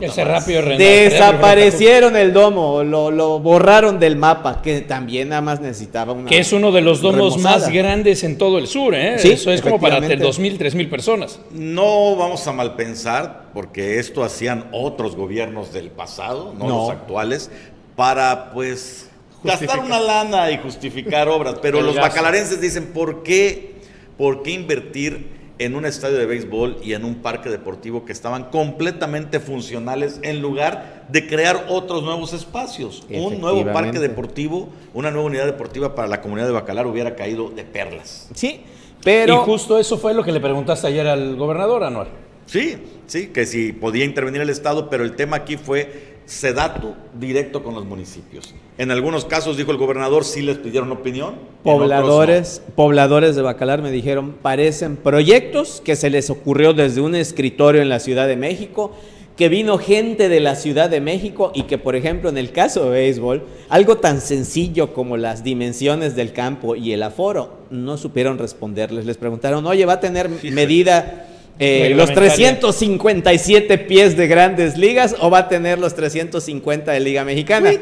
El 0.00 0.78
Desaparecieron 0.78 2.16
el 2.16 2.32
domo, 2.32 2.82
lo, 2.82 3.38
borraron 3.40 4.00
del 4.00 4.16
mapa, 4.16 4.62
que 4.62 4.80
también 4.80 5.28
nada 5.28 5.42
más 5.42 5.60
necesitaba 5.60 6.14
una. 6.14 6.26
Que 6.26 6.38
es 6.38 6.54
uno 6.54 6.72
de 6.72 6.80
los 6.80 7.02
domos 7.02 7.36
más 7.38 7.70
grandes 7.70 8.24
en 8.24 8.38
todo 8.38 8.58
el 8.58 8.66
sur, 8.66 8.94
¿eh? 8.94 9.16
Eso 9.16 9.52
es 9.52 9.60
como 9.60 9.78
para 9.78 9.98
2.000, 10.00 10.56
3.000 10.56 10.88
personas. 10.88 11.38
No 11.50 12.16
vamos 12.16 12.46
a 12.46 12.52
mal 12.52 12.76
pensar 12.76 13.42
porque 13.52 13.98
esto 13.98 14.24
hacían 14.24 14.68
otros 14.72 15.16
gobiernos 15.16 15.72
del 15.72 15.90
pasado, 15.90 16.54
no, 16.56 16.61
los 16.68 16.90
actuales, 16.90 17.50
para 17.96 18.52
pues 18.52 19.10
gastar 19.44 19.80
una 19.80 20.00
lana 20.00 20.50
y 20.50 20.58
justificar 20.58 21.28
obras. 21.28 21.56
Pero 21.60 21.80
los 21.80 21.96
bacalarenses 21.96 22.60
dicen, 22.60 22.92
¿por 22.92 23.22
qué, 23.22 23.74
¿por 24.16 24.42
qué 24.42 24.52
invertir 24.52 25.42
en 25.58 25.76
un 25.76 25.84
estadio 25.84 26.18
de 26.18 26.26
béisbol 26.26 26.78
y 26.82 26.94
en 26.94 27.04
un 27.04 27.16
parque 27.16 27.48
deportivo 27.48 28.04
que 28.04 28.12
estaban 28.12 28.44
completamente 28.44 29.38
funcionales 29.38 30.18
en 30.22 30.40
lugar 30.42 31.06
de 31.08 31.26
crear 31.26 31.66
otros 31.68 32.02
nuevos 32.02 32.32
espacios? 32.32 33.06
Un 33.10 33.40
nuevo 33.40 33.72
parque 33.72 33.98
deportivo, 33.98 34.68
una 34.94 35.10
nueva 35.10 35.26
unidad 35.26 35.46
deportiva 35.46 35.94
para 35.94 36.08
la 36.08 36.20
comunidad 36.20 36.46
de 36.46 36.52
Bacalar 36.52 36.86
hubiera 36.86 37.14
caído 37.14 37.50
de 37.50 37.64
perlas. 37.64 38.28
Sí, 38.34 38.62
pero... 39.04 39.34
Y 39.34 39.36
justo 39.38 39.78
eso 39.78 39.98
fue 39.98 40.14
lo 40.14 40.24
que 40.24 40.32
le 40.32 40.40
preguntaste 40.40 40.86
ayer 40.86 41.06
al 41.06 41.36
gobernador, 41.36 41.84
Anual. 41.84 42.08
Sí, 42.46 42.76
sí, 43.06 43.28
que 43.28 43.46
si 43.46 43.72
podía 43.72 44.04
intervenir 44.04 44.40
el 44.40 44.50
Estado, 44.50 44.90
pero 44.90 45.04
el 45.04 45.16
tema 45.16 45.36
aquí 45.36 45.56
fue 45.56 46.11
sedato 46.26 46.94
directo 47.18 47.62
con 47.62 47.74
los 47.74 47.84
municipios. 47.84 48.54
En 48.78 48.90
algunos 48.90 49.24
casos, 49.24 49.56
dijo 49.56 49.70
el 49.70 49.76
gobernador, 49.76 50.24
sí 50.24 50.42
les 50.42 50.58
pidieron 50.58 50.90
opinión. 50.92 51.34
Pobladores, 51.62 52.62
pobladores 52.74 53.36
de 53.36 53.42
Bacalar 53.42 53.82
me 53.82 53.90
dijeron, 53.90 54.34
parecen 54.40 54.96
proyectos 54.96 55.82
que 55.84 55.96
se 55.96 56.10
les 56.10 56.30
ocurrió 56.30 56.72
desde 56.72 57.00
un 57.00 57.14
escritorio 57.14 57.82
en 57.82 57.88
la 57.88 58.00
Ciudad 58.00 58.26
de 58.26 58.36
México, 58.36 58.92
que 59.36 59.48
vino 59.48 59.78
gente 59.78 60.28
de 60.28 60.40
la 60.40 60.56
Ciudad 60.56 60.90
de 60.90 61.00
México 61.00 61.52
y 61.54 61.62
que, 61.62 61.78
por 61.78 61.96
ejemplo, 61.96 62.28
en 62.28 62.38
el 62.38 62.52
caso 62.52 62.84
de 62.84 62.90
béisbol, 62.90 63.42
algo 63.68 63.96
tan 63.96 64.20
sencillo 64.20 64.92
como 64.92 65.16
las 65.16 65.42
dimensiones 65.42 66.14
del 66.14 66.32
campo 66.32 66.76
y 66.76 66.92
el 66.92 67.02
aforo, 67.02 67.58
no 67.70 67.96
supieron 67.96 68.38
responderles. 68.38 69.06
Les 69.06 69.16
preguntaron, 69.16 69.66
oye, 69.66 69.86
¿va 69.86 69.94
a 69.94 70.00
tener 70.00 70.28
medida 70.28 71.31
eh, 71.58 71.92
los 71.94 72.12
357 72.12 73.78
pies 73.78 74.16
de 74.16 74.26
grandes 74.26 74.76
ligas 74.76 75.14
o 75.20 75.30
va 75.30 75.38
a 75.38 75.48
tener 75.48 75.78
los 75.78 75.94
350 75.94 76.92
de 76.92 77.00
Liga 77.00 77.24
Mexicana. 77.24 77.72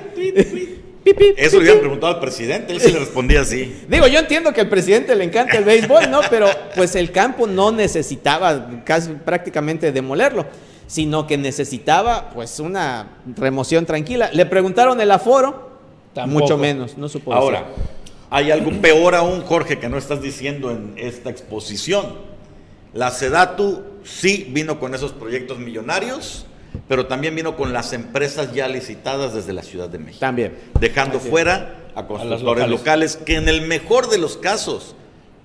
Eso 1.36 1.58
le 1.58 1.70
habían 1.70 1.80
preguntado 1.80 2.14
al 2.14 2.20
presidente, 2.20 2.72
él 2.72 2.80
sí 2.80 2.92
le 2.92 2.98
respondía 2.98 3.40
así. 3.40 3.74
Digo, 3.88 4.06
yo 4.06 4.18
entiendo 4.18 4.52
que 4.52 4.60
al 4.60 4.68
presidente 4.68 5.14
le 5.16 5.24
encanta 5.24 5.56
el 5.56 5.64
béisbol, 5.64 6.10
¿no? 6.10 6.20
Pero 6.28 6.46
pues 6.76 6.94
el 6.94 7.10
campo 7.10 7.46
no 7.46 7.72
necesitaba 7.72 8.68
casi 8.84 9.10
prácticamente 9.12 9.92
demolerlo, 9.92 10.46
sino 10.86 11.26
que 11.26 11.38
necesitaba 11.38 12.30
pues 12.30 12.60
una 12.60 13.18
remoción 13.36 13.86
tranquila. 13.86 14.30
Le 14.32 14.44
preguntaron 14.46 15.00
el 15.00 15.10
aforo, 15.10 15.70
mucho 16.26 16.58
menos, 16.58 16.98
no 16.98 17.08
supo 17.08 17.32
Ahora, 17.32 17.66
hay 18.28 18.50
algo 18.50 18.70
peor 18.80 19.14
aún, 19.14 19.40
Jorge, 19.42 19.78
que 19.78 19.88
no 19.88 19.96
estás 19.96 20.20
diciendo 20.20 20.70
en 20.70 20.94
esta 20.96 21.30
exposición. 21.30 22.29
La 22.92 23.10
Sedatu 23.10 23.82
sí 24.04 24.48
vino 24.50 24.80
con 24.80 24.94
esos 24.94 25.12
proyectos 25.12 25.58
millonarios, 25.58 26.46
pero 26.88 27.06
también 27.06 27.36
vino 27.36 27.56
con 27.56 27.72
las 27.72 27.92
empresas 27.92 28.52
ya 28.52 28.68
licitadas 28.68 29.34
desde 29.34 29.52
la 29.52 29.62
Ciudad 29.62 29.88
de 29.88 29.98
México. 29.98 30.20
También. 30.20 30.56
Dejando 30.80 31.20
fuera 31.20 31.76
a 31.94 32.06
constructores 32.06 32.68
locales. 32.68 33.16
que 33.16 33.36
en 33.36 33.48
el 33.48 33.62
mejor 33.62 34.08
de 34.08 34.18
los 34.18 34.36
casos 34.36 34.96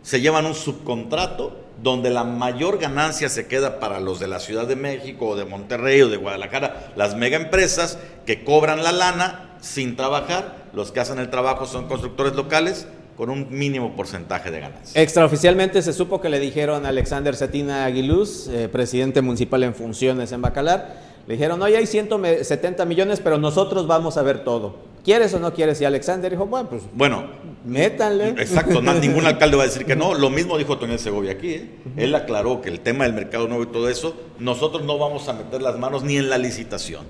se 0.01 0.21
llevan 0.21 0.45
un 0.45 0.55
subcontrato 0.55 1.59
donde 1.81 2.09
la 2.09 2.23
mayor 2.23 2.77
ganancia 2.77 3.27
se 3.29 3.47
queda 3.47 3.79
para 3.79 3.99
los 3.99 4.19
de 4.19 4.27
la 4.27 4.39
Ciudad 4.39 4.65
de 4.65 4.75
México 4.75 5.27
o 5.27 5.35
de 5.35 5.45
Monterrey 5.45 6.01
o 6.01 6.09
de 6.09 6.17
Guadalajara, 6.17 6.93
las 6.95 7.15
mega 7.15 7.37
empresas 7.37 7.99
que 8.25 8.43
cobran 8.43 8.83
la 8.83 8.91
lana 8.91 9.57
sin 9.61 9.95
trabajar, 9.95 10.65
los 10.73 10.91
que 10.91 10.99
hacen 10.99 11.19
el 11.19 11.29
trabajo 11.29 11.65
son 11.65 11.87
constructores 11.87 12.35
locales 12.35 12.87
con 13.15 13.29
un 13.29 13.47
mínimo 13.49 13.95
porcentaje 13.95 14.51
de 14.51 14.59
ganancia. 14.59 15.01
Extraoficialmente 15.01 15.81
se 15.81 15.93
supo 15.93 16.19
que 16.19 16.29
le 16.29 16.39
dijeron 16.39 16.85
a 16.85 16.89
Alexander 16.89 17.35
Cetina 17.35 17.85
Aguiluz, 17.85 18.47
eh, 18.47 18.67
presidente 18.69 19.21
municipal 19.21 19.63
en 19.63 19.73
funciones 19.73 20.31
en 20.31 20.41
Bacalar, 20.41 21.14
le 21.27 21.33
dijeron, 21.33 21.61
hoy 21.61 21.73
hay 21.73 21.87
170 21.87 22.85
millones, 22.85 23.19
pero 23.19 23.37
nosotros 23.37 23.87
vamos 23.87 24.17
a 24.17 24.21
ver 24.21 24.43
todo. 24.43 24.75
¿Quieres 25.03 25.33
o 25.33 25.39
no 25.39 25.53
quieres? 25.53 25.79
Y 25.81 25.85
Alexander 25.85 26.31
dijo, 26.31 26.47
bueno, 26.47 26.69
pues 26.69 26.81
bueno, 26.93 27.25
métanle. 27.63 28.29
Exacto, 28.29 28.81
ningún 28.81 29.25
alcalde 29.25 29.55
va 29.55 29.63
a 29.63 29.65
decir 29.67 29.85
que 29.85 29.95
no. 29.95 30.15
Lo 30.15 30.31
mismo 30.31 30.57
dijo 30.57 30.79
Tony 30.79 30.97
Segovia 30.97 31.33
aquí. 31.33 31.53
¿eh? 31.53 31.69
Él 31.97 32.15
aclaró 32.15 32.61
que 32.61 32.69
el 32.69 32.79
tema 32.79 33.03
del 33.03 33.13
mercado 33.13 33.47
nuevo 33.47 33.63
y 33.63 33.67
todo 33.67 33.87
eso, 33.87 34.15
nosotros 34.39 34.83
no 34.83 34.97
vamos 34.97 35.29
a 35.29 35.33
meter 35.33 35.61
las 35.61 35.77
manos 35.77 36.03
ni 36.03 36.17
en 36.17 36.29
la 36.29 36.39
licitación. 36.39 37.05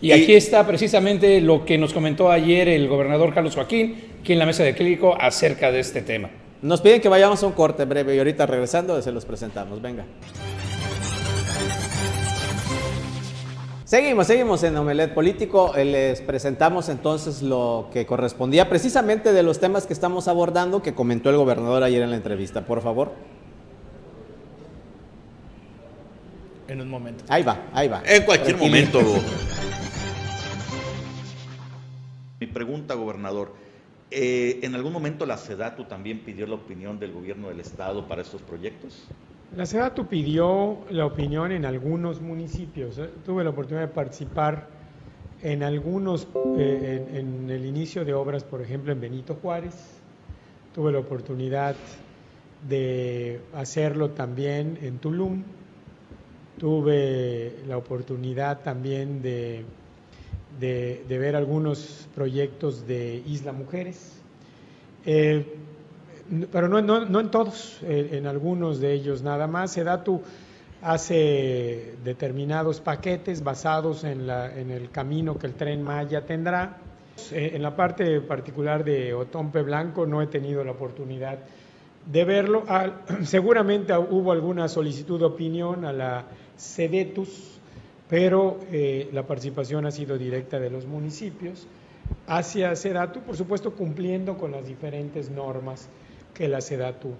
Y, 0.00 0.10
aquí 0.10 0.34
está 0.34 0.66
precisamente 0.66 1.40
lo 1.40 1.64
que 1.64 1.78
nos 1.78 1.92
comentó 1.92 2.32
ayer 2.32 2.68
el 2.68 2.88
gobernador 2.88 3.32
Carlos 3.32 3.54
Joaquín, 3.54 3.96
aquí 4.20 4.32
en 4.32 4.40
la 4.40 4.46
mesa 4.46 4.64
de 4.64 4.74
clínico, 4.74 5.16
acerca 5.20 5.70
de 5.70 5.80
este 5.80 6.02
tema. 6.02 6.30
Nos 6.62 6.80
piden 6.80 7.00
que 7.00 7.08
vayamos 7.08 7.42
a 7.44 7.46
un 7.46 7.52
corte 7.52 7.84
breve 7.84 8.16
y 8.16 8.18
ahorita 8.18 8.46
regresando 8.46 9.00
se 9.00 9.12
los 9.12 9.24
presentamos. 9.24 9.80
Venga. 9.80 10.04
Seguimos, 13.86 14.26
seguimos 14.26 14.64
en 14.64 14.76
Omelet 14.76 15.14
Político. 15.14 15.76
Eh, 15.76 15.84
les 15.84 16.20
presentamos 16.20 16.88
entonces 16.88 17.40
lo 17.40 17.88
que 17.92 18.04
correspondía 18.04 18.68
precisamente 18.68 19.32
de 19.32 19.44
los 19.44 19.60
temas 19.60 19.86
que 19.86 19.92
estamos 19.92 20.26
abordando 20.26 20.82
que 20.82 20.92
comentó 20.92 21.30
el 21.30 21.36
gobernador 21.36 21.84
ayer 21.84 22.02
en 22.02 22.10
la 22.10 22.16
entrevista. 22.16 22.66
Por 22.66 22.82
favor. 22.82 23.12
En 26.66 26.80
un 26.80 26.90
momento. 26.90 27.22
Ahí 27.28 27.44
va, 27.44 27.68
ahí 27.72 27.86
va. 27.86 28.02
En 28.04 28.24
cualquier 28.24 28.56
momento. 28.56 29.00
Mi 32.40 32.48
pregunta, 32.48 32.94
gobernador. 32.94 33.54
Eh, 34.10 34.58
¿En 34.62 34.74
algún 34.74 34.92
momento 34.92 35.26
la 35.26 35.38
SEDATU 35.38 35.84
también 35.84 36.24
pidió 36.24 36.48
la 36.48 36.56
opinión 36.56 36.98
del 36.98 37.12
gobierno 37.12 37.50
del 37.50 37.60
Estado 37.60 38.08
para 38.08 38.22
estos 38.22 38.42
proyectos? 38.42 39.06
La 39.54 39.64
SEDATU 39.64 40.06
pidió 40.06 40.78
la 40.90 41.06
opinión 41.06 41.52
en 41.52 41.64
algunos 41.64 42.20
municipios. 42.20 42.98
¿eh? 42.98 43.08
Tuve 43.24 43.44
la 43.44 43.50
oportunidad 43.50 43.86
de 43.86 43.94
participar 43.94 44.66
en 45.42 45.62
algunos, 45.62 46.26
eh, 46.58 47.06
en, 47.14 47.48
el 47.48 47.64
inicio 47.64 48.04
de 48.04 48.12
obras, 48.12 48.42
por 48.42 48.60
ejemplo, 48.60 48.92
en 48.92 49.00
Benito 49.00 49.38
Juárez. 49.40 49.74
Tuve 50.74 50.92
la 50.92 50.98
oportunidad 50.98 51.76
de 52.68 53.40
hacerlo 53.54 54.10
también 54.10 54.78
en 54.82 54.98
Tulum. 54.98 55.42
Tuve 56.58 57.54
la 57.68 57.78
oportunidad 57.78 58.62
también 58.62 59.22
de, 59.22 59.64
de, 60.58 61.18
ver 61.18 61.36
algunos 61.36 62.08
proyectos 62.14 62.86
de 62.86 63.22
Isla 63.26 63.52
Mujeres. 63.52 64.20
Pero 66.50 66.68
no, 66.68 66.80
no, 66.80 67.20
en 67.20 67.30
todos, 67.30 67.80
eh, 67.82 68.10
en 68.12 68.26
algunos 68.26 68.80
de 68.80 68.92
ellos 68.92 69.22
nada 69.22 69.46
más. 69.46 69.72
Sedatu 69.72 70.22
hace 70.82 71.94
determinados 72.04 72.80
paquetes 72.80 73.42
basados 73.42 74.04
en, 74.04 74.26
la, 74.26 74.54
en 74.54 74.70
el 74.70 74.90
camino 74.90 75.38
que 75.38 75.46
el 75.46 75.54
tren 75.54 75.82
Maya 75.82 76.24
tendrá 76.24 76.78
Eh, 77.32 77.52
en 77.54 77.62
la 77.62 77.74
parte 77.74 78.20
particular 78.20 78.84
de 78.84 79.14
Otompe 79.14 79.62
Blanco 79.62 80.06
no 80.06 80.20
he 80.20 80.26
tenido 80.26 80.62
la 80.64 80.72
oportunidad 80.72 81.38
de 82.04 82.24
verlo. 82.24 82.64
Ah, 82.68 83.00
seguramente 83.24 83.96
hubo 83.96 84.32
alguna 84.32 84.68
solicitud 84.68 85.18
de 85.18 85.24
opinión 85.24 85.84
a 85.84 85.92
la 85.92 86.24
CEDETUS, 86.58 87.58
pero 88.08 88.58
eh, 88.70 89.08
la 89.12 89.26
participación 89.26 89.86
ha 89.86 89.90
sido 89.90 90.18
directa 90.18 90.60
de 90.60 90.70
los 90.70 90.86
municipios 90.86 91.66
hacia 92.26 92.76
SEDATU, 92.76 93.20
por 93.20 93.36
supuesto 93.36 93.72
cumpliendo 93.72 94.36
con 94.36 94.52
las 94.52 94.66
diferentes 94.66 95.30
normas 95.30 95.88
que 96.36 96.48
la 96.48 96.60
SEDATU 96.60 97.14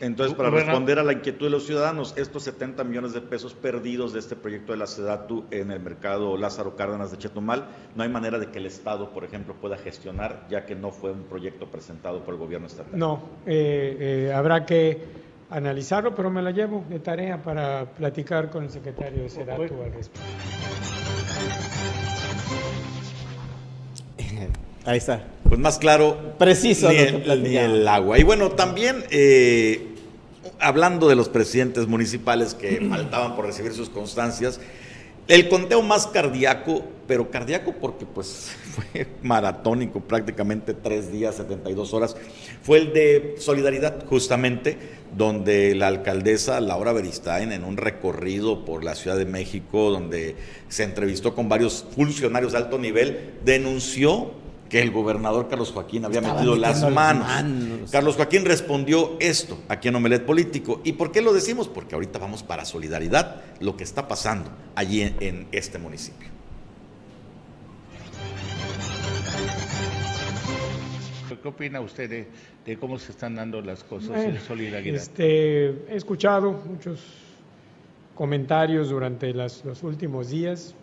entonces, 0.00 0.36
para 0.36 0.50
responder 0.50 0.98
a 0.98 1.02
la 1.02 1.14
inquietud 1.14 1.46
de 1.46 1.50
los 1.50 1.64
ciudadanos, 1.64 2.14
estos 2.16 2.42
70 2.42 2.84
millones 2.84 3.14
de 3.14 3.22
pesos 3.22 3.54
perdidos 3.54 4.12
de 4.12 4.18
este 4.18 4.36
proyecto 4.36 4.72
de 4.72 4.78
la 4.78 4.86
SEDATU 4.86 5.46
en 5.50 5.70
el 5.70 5.80
mercado 5.80 6.36
Lázaro 6.36 6.76
Cárdenas 6.76 7.10
de 7.10 7.18
Chetumal, 7.18 7.66
no 7.94 8.02
hay 8.02 8.08
manera 8.10 8.38
de 8.38 8.50
que 8.50 8.58
el 8.58 8.66
Estado, 8.66 9.10
por 9.10 9.24
ejemplo, 9.24 9.54
pueda 9.54 9.78
gestionar, 9.78 10.46
ya 10.50 10.66
que 10.66 10.74
no 10.74 10.90
fue 10.90 11.12
un 11.12 11.24
proyecto 11.24 11.70
presentado 11.70 12.22
por 12.22 12.34
el 12.34 12.40
gobierno 12.40 12.66
estatal. 12.66 12.98
No, 12.98 13.22
eh, 13.46 14.28
eh, 14.28 14.32
habrá 14.34 14.66
que 14.66 15.00
analizarlo, 15.48 16.14
pero 16.14 16.30
me 16.30 16.42
la 16.42 16.50
llevo 16.50 16.84
de 16.88 16.98
tarea 16.98 17.42
para 17.42 17.86
platicar 17.86 18.50
con 18.50 18.64
el 18.64 18.70
secretario 18.70 19.22
de 19.22 19.28
SEDATU 19.30 19.82
al 19.82 19.92
respecto. 19.92 20.20
Ahí 24.86 24.98
está. 24.98 25.24
Pues 25.48 25.60
más 25.60 25.78
claro. 25.78 26.34
Preciso. 26.38 26.88
Ni, 26.90 27.56
el, 27.56 27.86
agua. 27.88 28.18
Y 28.18 28.22
bueno, 28.22 28.52
también 28.52 29.04
eh, 29.10 29.94
hablando 30.60 31.08
de 31.08 31.16
los 31.16 31.28
presidentes 31.28 31.86
municipales 31.88 32.54
que 32.54 32.80
faltaban 32.88 33.34
por 33.34 33.46
recibir 33.46 33.72
sus 33.72 33.90
constancias, 33.90 34.60
el 35.28 35.48
conteo 35.48 35.82
más 35.82 36.06
cardíaco, 36.06 36.84
pero 37.08 37.32
cardíaco 37.32 37.74
porque 37.80 38.06
pues 38.06 38.52
fue 38.92 39.08
maratónico, 39.22 40.00
prácticamente 40.00 40.72
tres 40.72 41.10
días, 41.10 41.34
72 41.34 41.92
horas, 41.92 42.16
fue 42.62 42.78
el 42.78 42.92
de 42.92 43.34
Solidaridad, 43.38 44.06
justamente, 44.06 44.78
donde 45.16 45.74
la 45.74 45.88
alcaldesa 45.88 46.60
Laura 46.60 46.92
Beristain, 46.92 47.50
en 47.50 47.64
un 47.64 47.76
recorrido 47.76 48.64
por 48.64 48.84
la 48.84 48.94
Ciudad 48.94 49.16
de 49.16 49.26
México, 49.26 49.90
donde 49.90 50.36
se 50.68 50.84
entrevistó 50.84 51.34
con 51.34 51.48
varios 51.48 51.84
funcionarios 51.96 52.52
de 52.52 52.58
alto 52.58 52.78
nivel, 52.78 53.34
denunció 53.44 54.45
que 54.68 54.82
el 54.82 54.90
gobernador 54.90 55.48
Carlos 55.48 55.72
Joaquín 55.72 56.04
había 56.04 56.20
metido 56.20 56.56
las 56.56 56.90
manos. 56.90 57.90
Carlos 57.90 58.16
Joaquín 58.16 58.44
respondió 58.44 59.16
esto 59.20 59.58
aquí 59.68 59.88
en 59.88 59.96
Omelet 59.96 60.24
Político. 60.24 60.80
¿Y 60.84 60.92
por 60.92 61.12
qué 61.12 61.22
lo 61.22 61.32
decimos? 61.32 61.68
Porque 61.68 61.94
ahorita 61.94 62.18
vamos 62.18 62.42
para 62.42 62.64
solidaridad, 62.64 63.42
lo 63.60 63.76
que 63.76 63.84
está 63.84 64.08
pasando 64.08 64.50
allí 64.74 65.02
en, 65.02 65.46
este 65.52 65.78
municipio. 65.78 66.28
¿Qué 71.42 71.48
opina 71.48 71.80
usted 71.80 72.26
de, 72.64 72.76
cómo 72.78 72.98
se 72.98 73.12
están 73.12 73.36
dando 73.36 73.60
las 73.60 73.84
cosas 73.84 74.24
en 74.24 74.40
solidaridad? 74.40 75.00
Este, 75.00 75.66
he 75.66 75.96
escuchado 75.96 76.52
muchos 76.52 77.00
comentarios 78.16 78.88
durante 78.88 79.32
los 79.32 79.82
últimos 79.82 80.30
días, 80.30 80.74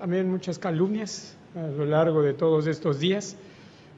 también 0.00 0.28
muchas 0.28 0.58
calumnias 0.58 1.36
a 1.54 1.66
lo 1.66 1.84
largo 1.84 2.22
de 2.22 2.34
todos 2.34 2.66
estos 2.66 2.98
días. 2.98 3.36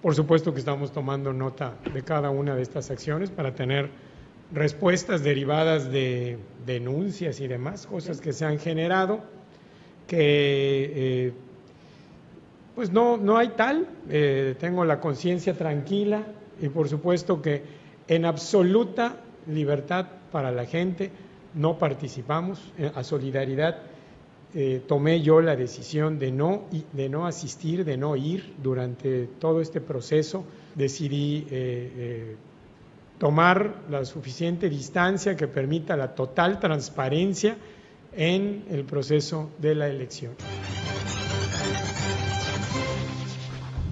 Por 0.02 0.14
supuesto 0.14 0.52
que 0.52 0.58
estamos 0.58 0.92
tomando 0.92 1.32
nota 1.32 1.74
de 1.92 2.02
cada 2.02 2.30
una 2.30 2.54
de 2.54 2.62
estas 2.62 2.90
acciones 2.90 3.30
para 3.30 3.54
tener 3.54 3.90
respuestas 4.52 5.22
derivadas 5.22 5.90
de 5.90 6.38
denuncias 6.66 7.40
y 7.40 7.48
demás, 7.48 7.86
cosas 7.86 8.20
que 8.20 8.32
se 8.32 8.44
han 8.44 8.58
generado, 8.58 9.20
que 10.06 10.92
eh, 10.94 11.32
pues 12.74 12.90
no, 12.90 13.16
no 13.16 13.38
hay 13.38 13.48
tal, 13.50 13.86
eh, 14.10 14.54
tengo 14.58 14.84
la 14.84 15.00
conciencia 15.00 15.54
tranquila 15.54 16.24
y 16.60 16.68
por 16.68 16.88
supuesto 16.88 17.40
que 17.40 17.62
en 18.08 18.26
absoluta 18.26 19.16
libertad 19.46 20.06
para 20.30 20.50
la 20.50 20.66
gente 20.66 21.10
no 21.54 21.78
participamos 21.78 22.72
eh, 22.76 22.90
a 22.94 23.02
solidaridad 23.04 23.78
eh, 24.56 24.82
tomé 24.86 25.20
yo 25.20 25.40
la 25.40 25.56
decisión 25.56 26.18
de 26.20 26.30
no, 26.30 26.66
de 26.92 27.08
no 27.08 27.26
asistir, 27.26 27.84
de 27.84 27.96
no 27.96 28.14
ir 28.14 28.54
durante 28.62 29.26
todo 29.40 29.60
este 29.60 29.80
proceso. 29.80 30.44
Decidí 30.76 31.46
eh, 31.50 31.92
eh, 31.96 32.36
tomar 33.18 33.82
la 33.90 34.04
suficiente 34.04 34.68
distancia 34.68 35.36
que 35.36 35.48
permita 35.48 35.96
la 35.96 36.14
total 36.14 36.60
transparencia 36.60 37.56
en 38.12 38.64
el 38.70 38.84
proceso 38.84 39.50
de 39.58 39.74
la 39.74 39.88
elección. 39.88 40.34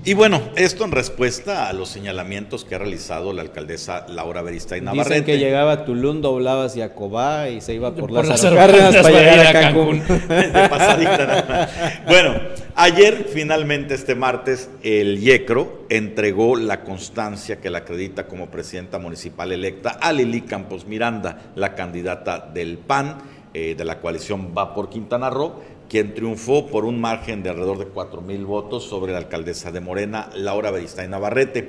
Y 0.05 0.15
bueno, 0.15 0.43
esto 0.57 0.85
en 0.85 0.91
respuesta 0.91 1.69
a 1.69 1.73
los 1.73 1.89
señalamientos 1.89 2.65
que 2.65 2.75
ha 2.75 2.79
realizado 2.79 3.33
la 3.33 3.43
alcaldesa 3.43 4.05
Laura 4.09 4.43
Beristain 4.43 4.85
Navarrete. 4.85 5.11
Dicen 5.11 5.25
que 5.25 5.39
llegaba 5.39 5.73
a 5.73 5.85
Tulum, 5.85 6.21
doblaba 6.21 6.65
hacia 6.65 6.93
Cobá 6.93 7.51
y 7.51 7.61
se 7.61 7.75
iba 7.75 7.95
por, 7.95 8.11
las, 8.11 8.27
las 8.27 8.43
Cárdenas 8.43 8.97
para 8.97 9.21
llegar 9.21 9.47
a 9.47 9.53
Cancún. 9.53 10.03
bueno, 12.09 12.35
ayer 12.75 13.29
finalmente 13.33 13.95
este 13.95 14.17
martes 14.17 14.71
el 14.83 15.23
IECRO 15.23 15.87
entregó 15.89 16.57
la 16.57 16.83
constancia 16.83 17.61
que 17.61 17.71
la 17.71 17.79
acredita 17.79 18.27
como 18.27 18.51
presidenta 18.51 18.99
municipal 18.99 19.53
electa 19.53 19.99
a 20.01 20.13
Lili 20.13 20.41
Campos 20.41 20.85
Miranda, 20.85 21.53
la 21.55 21.77
candidata 21.77 22.41
del 22.41 22.79
PAN 22.79 23.19
eh, 23.55 23.75
de 23.77 23.85
la 23.85 24.01
coalición 24.01 24.55
Va 24.57 24.75
por 24.75 24.89
Quintana 24.89 25.29
Roo 25.29 25.61
quien 25.93 26.15
triunfó 26.15 26.69
por 26.69 26.87
un 26.87 26.99
margen 26.99 27.43
de 27.43 27.51
alrededor 27.51 27.77
de 27.77 27.85
4 27.85 28.23
mil 28.23 28.47
votos 28.47 28.83
sobre 28.83 29.13
la 29.13 29.19
alcaldesa 29.19 29.71
de 29.71 29.81
Morena, 29.81 30.31
Laura 30.35 30.71
Beristain 30.71 31.11
Navarrete. 31.11 31.69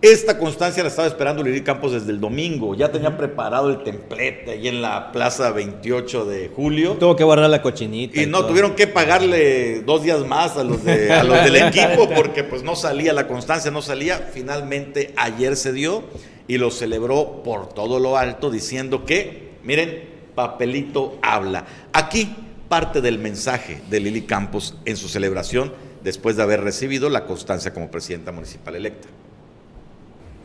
Esta 0.00 0.38
constancia 0.38 0.82
la 0.82 0.88
estaba 0.88 1.06
esperando 1.06 1.42
Lili 1.42 1.60
Campos 1.60 1.92
desde 1.92 2.12
el 2.12 2.18
domingo. 2.18 2.74
Ya 2.74 2.90
tenía 2.90 3.14
preparado 3.18 3.68
el 3.68 3.82
templete 3.82 4.52
ahí 4.52 4.68
en 4.68 4.80
la 4.80 5.12
plaza 5.12 5.50
28 5.50 6.24
de 6.24 6.48
julio. 6.48 6.94
Tuvo 6.94 7.14
que 7.14 7.24
guardar 7.24 7.50
la 7.50 7.60
cochinita. 7.60 8.22
Y, 8.22 8.24
no, 8.24 8.46
tuvieron 8.46 8.74
que 8.74 8.86
pagarle 8.86 9.82
dos 9.82 10.02
días 10.02 10.24
más 10.24 10.56
a 10.56 10.64
los, 10.64 10.82
de, 10.82 11.12
a 11.12 11.22
los 11.22 11.44
del 11.44 11.56
equipo 11.68 12.08
porque 12.14 12.42
pues 12.42 12.62
no 12.62 12.74
salía 12.74 13.12
la 13.12 13.28
constancia, 13.28 13.70
no 13.70 13.82
salía. 13.82 14.30
Finalmente 14.32 15.12
ayer 15.14 15.56
se 15.56 15.74
dio 15.74 16.04
y 16.48 16.56
lo 16.56 16.70
celebró 16.70 17.42
por 17.42 17.68
todo 17.68 18.00
lo 18.00 18.16
alto 18.16 18.50
diciendo 18.50 19.04
que, 19.04 19.50
miren, 19.62 20.08
papelito 20.34 21.18
habla. 21.20 21.66
Aquí 21.92 22.34
parte 22.68 23.00
del 23.00 23.18
mensaje 23.18 23.82
de 23.88 24.00
Lili 24.00 24.22
Campos 24.22 24.74
en 24.84 24.96
su 24.96 25.08
celebración 25.08 25.72
después 26.02 26.36
de 26.36 26.42
haber 26.42 26.62
recibido 26.62 27.08
la 27.08 27.24
constancia 27.24 27.72
como 27.72 27.90
presidenta 27.90 28.32
municipal 28.32 28.74
electa. 28.74 29.08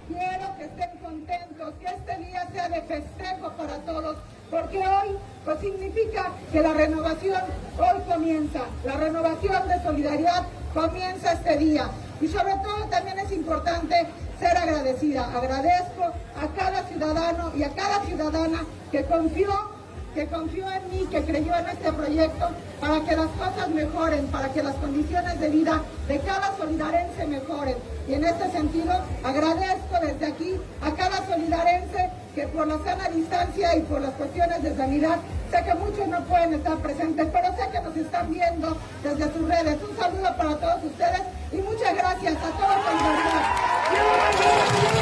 Quiero 0.07 0.57
que 0.57 0.63
estén 0.65 0.97
contentos, 1.01 1.73
que 1.79 1.87
este 1.87 2.17
día 2.25 2.49
sea 2.51 2.69
de 2.69 2.81
festejo 2.81 3.51
para 3.57 3.77
todos, 3.79 4.17
porque 4.49 4.77
hoy 4.77 5.17
pues 5.45 5.59
significa 5.59 6.31
que 6.51 6.61
la 6.61 6.73
renovación 6.73 7.41
hoy 7.77 8.01
comienza, 8.11 8.61
la 8.85 8.97
renovación 8.97 9.67
de 9.67 9.83
solidaridad 9.83 10.47
comienza 10.73 11.33
este 11.33 11.57
día. 11.57 11.89
Y 12.19 12.27
sobre 12.27 12.53
todo 12.63 12.85
también 12.89 13.17
es 13.19 13.31
importante 13.31 13.95
ser 14.39 14.57
agradecida. 14.57 15.25
Agradezco 15.35 16.03
a 16.35 16.47
cada 16.55 16.83
ciudadano 16.87 17.51
y 17.55 17.63
a 17.63 17.69
cada 17.69 18.03
ciudadana 18.05 18.65
que 18.91 19.05
confió 19.05 19.70
que 20.13 20.27
confió 20.27 20.65
en 20.71 20.89
mí, 20.91 21.07
que 21.09 21.23
creyó 21.23 21.55
en 21.55 21.69
este 21.69 21.91
proyecto 21.93 22.49
para 22.79 23.01
que 23.01 23.15
las 23.15 23.27
cosas 23.27 23.69
mejoren, 23.69 24.27
para 24.27 24.51
que 24.51 24.61
las 24.61 24.75
condiciones 24.75 25.39
de 25.39 25.49
vida 25.49 25.81
de 26.07 26.19
cada 26.19 26.55
solidarense 26.57 27.25
mejoren. 27.27 27.75
Y 28.07 28.13
en 28.15 28.25
este 28.25 28.51
sentido 28.51 28.93
agradezco 29.23 29.99
desde 30.01 30.25
aquí 30.25 30.55
a 30.81 30.91
cada 30.91 31.25
solidarense 31.25 32.09
que 32.35 32.47
por 32.47 32.67
la 32.67 32.77
sana 32.83 33.09
distancia 33.09 33.75
y 33.75 33.81
por 33.81 34.01
las 34.01 34.11
cuestiones 34.11 34.63
de 34.63 34.75
sanidad, 34.75 35.19
sé 35.49 35.63
que 35.63 35.73
muchos 35.75 36.07
no 36.07 36.23
pueden 36.25 36.53
estar 36.55 36.77
presentes, 36.77 37.27
pero 37.31 37.47
sé 37.55 37.69
que 37.71 37.81
nos 37.81 37.95
están 37.95 38.31
viendo 38.31 38.77
desde 39.03 39.33
sus 39.33 39.47
redes. 39.47 39.77
Un 39.89 39.97
saludo 39.97 40.37
para 40.37 40.55
todos 40.57 40.83
ustedes 40.83 41.21
y 41.51 41.57
muchas 41.57 41.95
gracias 41.95 42.35
a 42.35 42.51
todos 42.57 42.75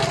los 0.04 0.09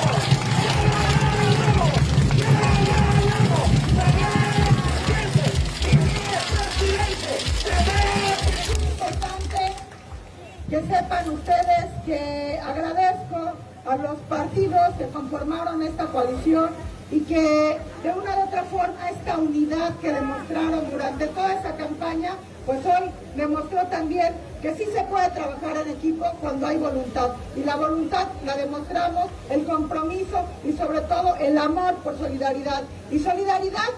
que 10.68 10.80
sepan 10.82 11.30
ustedes 11.30 11.86
que 12.04 12.60
agradezco 12.62 13.52
a 13.86 13.96
los 13.96 14.18
partidos 14.28 14.94
que 14.98 15.06
conformaron 15.08 15.82
esta 15.82 16.06
coalición 16.06 16.70
y 17.10 17.20
que 17.20 17.78
de 18.02 18.12
una 18.12 18.36
u 18.36 18.42
otra 18.46 18.64
forma 18.64 19.08
esta 19.10 19.38
unidad 19.38 19.94
que 19.96 20.12
demostraron 20.12 20.90
durante 20.90 21.26
toda 21.28 21.54
esa 21.54 21.74
campaña, 21.74 22.32
pues 22.66 22.84
hoy 22.84 23.10
demostró 23.34 23.86
también 23.86 24.34
que 24.60 24.74
sí 24.74 24.84
se 24.92 25.02
puede 25.04 25.30
trabajar 25.30 25.86
en 25.86 25.92
equipo 25.92 26.26
cuando 26.42 26.66
hay 26.66 26.76
voluntad. 26.76 27.30
Y 27.56 27.64
la 27.64 27.76
voluntad 27.76 28.26
la 28.44 28.56
demostramos, 28.56 29.30
el 29.48 29.64
compromiso 29.64 30.44
y 30.64 30.72
sobre 30.72 31.00
todo 31.02 31.34
el 31.36 31.56
amor 31.56 31.94
por 32.04 32.18
solidaridad. 32.18 32.82
Y 33.10 33.20
solidaridad 33.20 33.88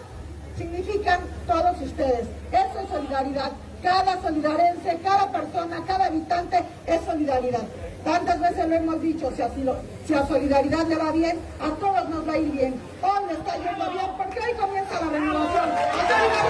significan 0.56 1.20
todos 1.48 1.80
ustedes. 1.80 2.28
Eso 2.52 2.80
es 2.80 2.88
solidaridad. 2.90 3.50
Cada 3.82 4.20
solidarense, 4.20 4.98
cada 5.02 5.32
persona, 5.32 5.82
cada 5.86 6.06
habitante 6.06 6.62
es 6.86 7.00
solidaridad. 7.04 7.62
Tantas 8.04 8.40
veces 8.40 8.68
lo 8.68 8.74
hemos 8.74 9.00
dicho, 9.00 9.32
si, 9.34 9.42
así 9.42 9.62
lo, 9.62 9.76
si 10.06 10.14
a 10.14 10.26
solidaridad 10.26 10.86
le 10.86 10.96
va 10.96 11.12
bien, 11.12 11.38
a 11.60 11.70
todos 11.70 12.08
nos 12.08 12.28
va 12.28 12.32
a 12.34 12.38
ir 12.38 12.50
bien. 12.52 12.74
Hoy 13.02 13.26
le 13.28 13.32
está 13.34 13.56
yendo 13.56 13.90
bien 13.90 14.06
porque 14.16 14.38
hoy 14.38 14.54
comienza 14.58 15.00
la 15.00 15.10
renovación. 15.10 15.64
A 15.64 15.90
solidaridad 15.90 16.40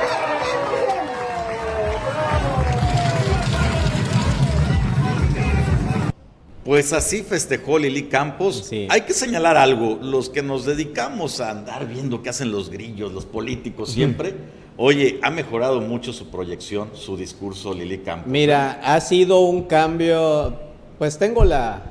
Pues 6.64 6.93
así 6.93 7.23
festejó 7.23 7.79
Lili 7.79 8.05
Campos. 8.05 8.66
Sí. 8.69 8.87
Hay 8.90 9.01
que 9.03 9.12
señalar 9.12 9.57
algo, 9.57 9.99
los 10.01 10.31
que 10.31 10.43
nos 10.43 10.66
dedicamos 10.66 11.40
a 11.40 11.51
andar 11.51 11.88
viendo 11.88 12.23
qué 12.23 12.29
hacen 12.29 12.53
los 12.53 12.71
grillos, 12.71 13.12
los 13.12 13.25
políticos 13.25 13.90
siempre. 13.90 14.35
Oye, 14.83 15.19
ha 15.23 15.31
mejorado 15.31 15.83
mucho 15.83 16.11
su 16.11 16.29
proyección, 16.31 16.88
su 16.95 17.14
discurso 17.14 17.75
Lili 17.75 17.99
Campos. 17.99 18.27
Mira, 18.33 18.81
ha 18.83 18.99
sido 19.03 19.40
un 19.40 19.64
cambio, 19.64 20.55
pues 20.99 21.19
tengo 21.19 21.45
la, 21.45 21.83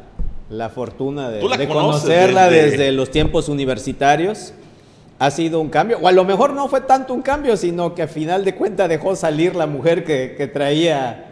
la 0.50 0.70
fortuna 0.70 1.30
de, 1.30 1.48
la 1.48 1.56
de 1.56 1.68
conocerla 1.68 2.50
desde- 2.50 2.72
desde... 2.72 2.92
los 2.92 3.12
tiempos 3.12 3.48
universitarios. 3.48 4.54
Ha 5.20 5.30
sido 5.30 5.60
un 5.62 5.70
cambio, 5.70 6.00
o 6.02 6.08
a 6.08 6.12
lo 6.12 6.24
mejor 6.26 6.54
no 6.54 6.68
fue 6.68 6.82
tanto 6.82 7.14
un 7.14 7.22
cambio, 7.22 7.56
sino 7.58 7.94
que 7.94 8.02
a 8.02 8.08
final 8.08 8.44
de 8.44 8.56
cuentas 8.56 8.90
dejó 8.90 9.16
salir 9.16 9.56
la 9.56 9.68
mujer 9.68 10.04
que, 10.04 10.34
que 10.36 10.48
traía 10.48 11.29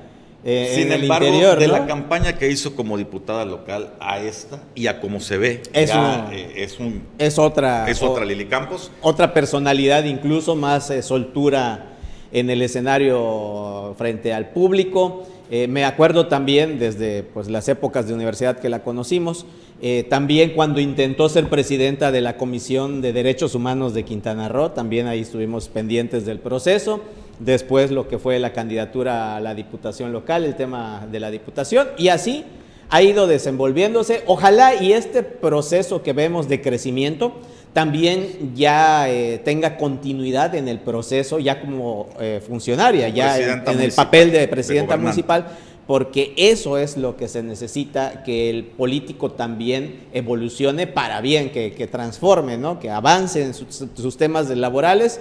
eh, 0.49 0.71
Sin 0.75 0.87
en 0.87 0.93
el 0.93 1.01
embargo, 1.03 1.27
interior. 1.27 1.59
de 1.59 1.67
¿no? 1.67 1.73
la 1.73 1.85
campaña 1.85 2.37
que 2.37 2.49
hizo 2.49 2.73
como 2.75 2.97
diputada 2.97 3.43
local 3.45 3.89
a 3.99 4.19
esta 4.19 4.63
y 4.75 4.87
a 4.87 4.99
cómo 5.01 5.19
se 5.19 5.37
ve, 5.37 5.61
Es 5.73 5.89
ya, 5.89 5.99
una- 5.99 6.33
eh, 6.33 6.63
es, 6.63 6.79
un, 6.79 7.03
es 7.19 7.37
otra, 7.37 7.87
es 7.89 8.01
o- 8.01 8.11
otra 8.11 8.23
Lili 8.23 8.45
Campos. 8.45 8.89
otra 9.01 9.33
personalidad, 9.33 10.05
incluso 10.05 10.55
más 10.55 10.89
eh, 10.89 11.01
soltura 11.03 11.89
en 12.31 12.49
el 12.49 12.61
escenario 12.61 13.93
frente 13.97 14.33
al 14.33 14.49
público. 14.49 15.23
Eh, 15.49 15.67
me 15.67 15.85
acuerdo 15.85 16.27
también 16.27 16.77
desde 16.77 17.23
pues, 17.23 17.47
las 17.49 17.69
épocas 17.69 18.07
de 18.07 18.13
universidad 18.13 18.59
que 18.59 18.67
la 18.69 18.83
conocimos, 18.83 19.45
eh, 19.81 20.05
también 20.09 20.51
cuando 20.51 20.81
intentó 20.81 21.29
ser 21.29 21.47
presidenta 21.49 22.11
de 22.11 22.19
la 22.21 22.35
Comisión 22.35 23.01
de 23.01 23.13
Derechos 23.13 23.55
Humanos 23.55 23.93
de 23.93 24.03
Quintana 24.03 24.49
Roo, 24.49 24.71
también 24.71 25.07
ahí 25.07 25.21
estuvimos 25.21 25.69
pendientes 25.69 26.25
del 26.25 26.39
proceso. 26.39 27.01
Después 27.39 27.91
lo 27.91 28.07
que 28.07 28.17
fue 28.17 28.39
la 28.39 28.51
candidatura 28.51 29.35
a 29.35 29.39
la 29.39 29.53
diputación 29.53 30.11
local, 30.11 30.43
el 30.43 30.55
tema 30.55 31.07
de 31.11 31.19
la 31.19 31.29
diputación, 31.29 31.87
y 31.97 32.07
así 32.07 32.45
ha 32.89 33.01
ido 33.01 33.27
desenvolviéndose. 33.27 34.23
Ojalá 34.25 34.75
y 34.75 34.93
este 34.93 35.23
proceso 35.23 36.01
que 36.01 36.13
vemos 36.13 36.47
de 36.47 36.61
crecimiento 36.61 37.33
también 37.73 38.53
ya 38.55 39.07
eh, 39.07 39.39
tenga 39.43 39.77
continuidad 39.77 40.55
en 40.55 40.67
el 40.67 40.79
proceso, 40.79 41.37
ya 41.37 41.61
como 41.61 42.09
eh, 42.19 42.41
funcionaria, 42.45 43.07
ya 43.09 43.37
en, 43.37 43.79
el 43.81 43.91
papel 43.91 44.31
de 44.31 44.39
de 44.39 44.47
presidenta 44.47 44.97
municipal, 44.97 45.45
porque 45.85 46.33
eso 46.37 46.79
es 46.79 46.97
lo 46.97 47.17
que 47.17 47.27
se 47.27 47.43
necesita, 47.43 48.23
que 48.23 48.49
el 48.49 48.63
político 48.65 49.31
también 49.31 50.07
evolucione 50.11 50.87
para 50.87 51.21
bien, 51.21 51.51
que, 51.51 51.73
que 51.73 51.85
transforme, 51.85 52.57
¿no? 52.57 52.79
que 52.79 52.89
avance 52.89 53.43
en 53.43 53.53
sus, 53.53 53.85
sus 53.93 54.17
temas 54.17 54.49
laborales 54.49 55.19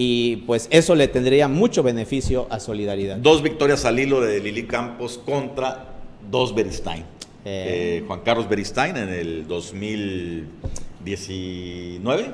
y 0.00 0.36
pues 0.46 0.68
eso 0.70 0.94
le 0.94 1.08
tendría 1.08 1.48
mucho 1.48 1.82
beneficio 1.82 2.46
a 2.50 2.60
Solidaridad. 2.60 3.16
Dos 3.16 3.42
victorias 3.42 3.84
al 3.84 3.98
hilo 3.98 4.20
de 4.20 4.38
Lili 4.38 4.62
Campos 4.62 5.18
contra 5.18 5.86
dos 6.30 6.54
Beristain. 6.54 7.00
Eh. 7.44 7.98
Eh, 7.98 8.04
Juan 8.06 8.20
Carlos 8.24 8.48
Beristain 8.48 8.96
en 8.96 9.08
el 9.08 9.48
2019 9.48 12.30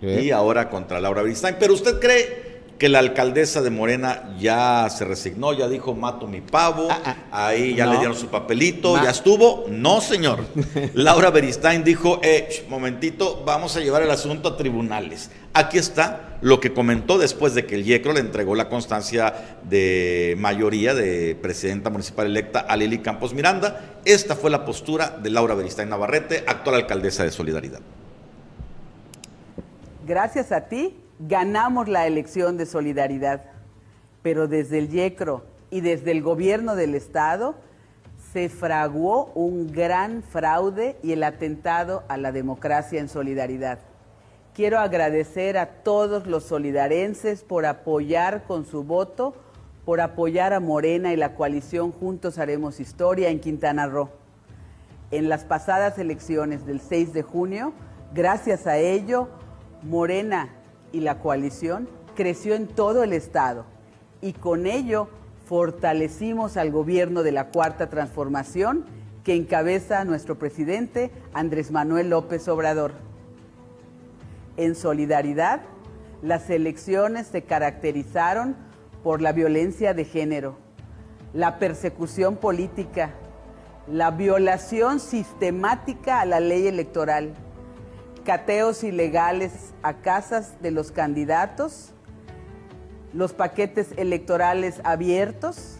Sí. 0.00 0.06
y 0.06 0.30
ahora 0.30 0.70
contra 0.70 1.00
Laura 1.00 1.22
Beristain. 1.22 1.56
Pero 1.58 1.74
usted 1.74 1.98
cree 1.98 2.51
que 2.82 2.88
la 2.88 2.98
alcaldesa 2.98 3.62
de 3.62 3.70
Morena 3.70 4.34
ya 4.40 4.88
se 4.90 5.04
resignó, 5.04 5.52
ya 5.52 5.68
dijo 5.68 5.94
mato 5.94 6.26
mi 6.26 6.40
pavo, 6.40 6.88
Ah, 6.90 7.14
ah. 7.30 7.46
ahí 7.46 7.76
ya 7.76 7.84
No. 7.86 7.92
le 7.92 7.98
dieron 7.98 8.16
su 8.16 8.26
papelito, 8.26 8.96
Ma- 8.96 9.04
ya 9.04 9.10
estuvo. 9.10 9.66
No, 9.68 10.00
señor. 10.00 10.40
Laura 10.94 11.30
Beristain 11.30 11.84
dijo, 11.84 12.18
eh, 12.24 12.66
momentito, 12.68 13.44
vamos 13.46 13.76
a 13.76 13.80
llevar 13.80 14.02
el 14.02 14.10
asunto 14.10 14.48
a 14.48 14.56
tribunales. 14.56 15.30
Aquí 15.54 15.78
está 15.78 16.38
lo 16.40 16.58
que 16.58 16.72
comentó 16.72 17.18
después 17.18 17.54
de 17.54 17.66
que 17.66 17.76
el 17.76 17.84
YECRO 17.84 18.14
le 18.14 18.18
entregó 18.18 18.56
la 18.56 18.68
constancia 18.68 19.32
de 19.62 20.34
mayoría 20.40 20.92
de 20.92 21.36
presidenta 21.40 21.88
municipal 21.88 22.26
electa 22.26 22.58
a 22.58 22.76
Lili 22.76 22.98
Campos 22.98 23.32
Miranda. 23.32 24.00
Esta 24.04 24.34
fue 24.34 24.50
la 24.50 24.64
postura 24.64 25.20
de 25.22 25.30
Laura 25.30 25.54
Beristain 25.54 25.88
Navarrete, 25.88 26.42
actual 26.48 26.74
alcaldesa 26.74 27.22
de 27.22 27.30
Solidaridad. 27.30 27.78
Gracias 30.04 30.50
a 30.50 30.62
ti 30.62 30.96
ganamos 31.18 31.88
la 31.88 32.06
elección 32.06 32.56
de 32.56 32.66
solidaridad, 32.66 33.44
pero 34.22 34.48
desde 34.48 34.78
el 34.78 34.88
YECRO 34.88 35.44
y 35.70 35.80
desde 35.80 36.10
el 36.10 36.22
gobierno 36.22 36.76
del 36.76 36.94
Estado 36.94 37.54
se 38.32 38.48
fraguó 38.48 39.26
un 39.34 39.70
gran 39.72 40.22
fraude 40.22 40.96
y 41.02 41.12
el 41.12 41.22
atentado 41.22 42.02
a 42.08 42.16
la 42.16 42.32
democracia 42.32 43.00
en 43.00 43.08
solidaridad. 43.08 43.78
Quiero 44.54 44.78
agradecer 44.78 45.58
a 45.58 45.82
todos 45.82 46.26
los 46.26 46.44
solidarenses 46.44 47.42
por 47.42 47.66
apoyar 47.66 48.44
con 48.44 48.64
su 48.66 48.84
voto, 48.84 49.34
por 49.84 50.00
apoyar 50.00 50.52
a 50.52 50.60
Morena 50.60 51.12
y 51.12 51.16
la 51.16 51.34
coalición 51.34 51.90
Juntos 51.90 52.38
Haremos 52.38 52.78
Historia 52.78 53.30
en 53.30 53.40
Quintana 53.40 53.86
Roo. 53.86 54.10
En 55.10 55.28
las 55.28 55.44
pasadas 55.44 55.98
elecciones 55.98 56.64
del 56.64 56.80
6 56.80 57.12
de 57.12 57.22
junio, 57.22 57.72
gracias 58.14 58.66
a 58.66 58.78
ello, 58.78 59.28
Morena 59.82 60.48
y 60.92 61.00
la 61.00 61.18
coalición 61.18 61.88
creció 62.14 62.54
en 62.54 62.66
todo 62.66 63.02
el 63.02 63.12
estado 63.12 63.64
y 64.20 64.32
con 64.34 64.66
ello 64.66 65.08
fortalecimos 65.46 66.56
al 66.56 66.70
gobierno 66.70 67.22
de 67.22 67.32
la 67.32 67.48
Cuarta 67.48 67.90
Transformación 67.90 68.84
que 69.24 69.34
encabeza 69.34 70.04
nuestro 70.04 70.38
presidente 70.38 71.10
Andrés 71.34 71.70
Manuel 71.70 72.10
López 72.10 72.48
Obrador. 72.48 72.92
En 74.56 74.74
solidaridad, 74.74 75.62
las 76.22 76.48
elecciones 76.50 77.26
se 77.26 77.42
caracterizaron 77.42 78.56
por 79.02 79.20
la 79.20 79.32
violencia 79.32 79.94
de 79.94 80.04
género, 80.04 80.56
la 81.34 81.58
persecución 81.58 82.36
política, 82.36 83.10
la 83.88 84.10
violación 84.10 85.00
sistemática 85.00 86.20
a 86.20 86.26
la 86.26 86.40
ley 86.40 86.66
electoral, 86.66 87.34
cateos 88.24 88.84
ilegales 88.84 89.52
a 89.82 89.94
casas 89.94 90.60
de 90.62 90.70
los 90.70 90.92
candidatos, 90.92 91.92
los 93.12 93.32
paquetes 93.32 93.92
electorales 93.96 94.80
abiertos. 94.84 95.78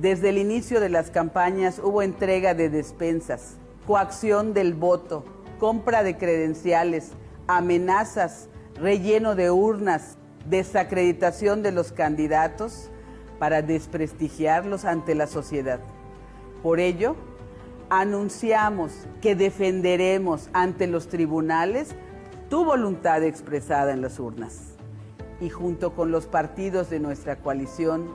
Desde 0.00 0.30
el 0.30 0.38
inicio 0.38 0.80
de 0.80 0.88
las 0.88 1.10
campañas 1.10 1.78
hubo 1.78 2.02
entrega 2.02 2.54
de 2.54 2.68
despensas, 2.68 3.54
coacción 3.86 4.52
del 4.52 4.74
voto, 4.74 5.24
compra 5.58 6.02
de 6.02 6.16
credenciales, 6.16 7.12
amenazas, 7.46 8.48
relleno 8.74 9.34
de 9.36 9.50
urnas, 9.50 10.18
desacreditación 10.48 11.62
de 11.62 11.72
los 11.72 11.92
candidatos 11.92 12.90
para 13.38 13.62
desprestigiarlos 13.62 14.84
ante 14.84 15.14
la 15.14 15.26
sociedad. 15.26 15.80
Por 16.62 16.80
ello, 16.80 17.16
anunciamos 17.90 18.92
que 19.20 19.34
defenderemos 19.34 20.48
ante 20.52 20.86
los 20.86 21.08
tribunales 21.08 21.94
tu 22.48 22.64
voluntad 22.64 23.22
expresada 23.22 23.92
en 23.92 24.02
las 24.02 24.18
urnas. 24.18 24.74
Y 25.40 25.50
junto 25.50 25.94
con 25.94 26.10
los 26.10 26.26
partidos 26.26 26.90
de 26.90 27.00
nuestra 27.00 27.36
coalición 27.36 28.08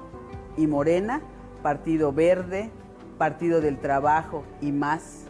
y 0.58 0.68
Morena, 0.68 1.22
Partido 1.62 2.14
Verde, 2.14 2.72
Partido 3.18 3.62
del 3.62 3.80
Trabajo 3.80 4.44
y 4.62 4.72
más, 4.72 5.26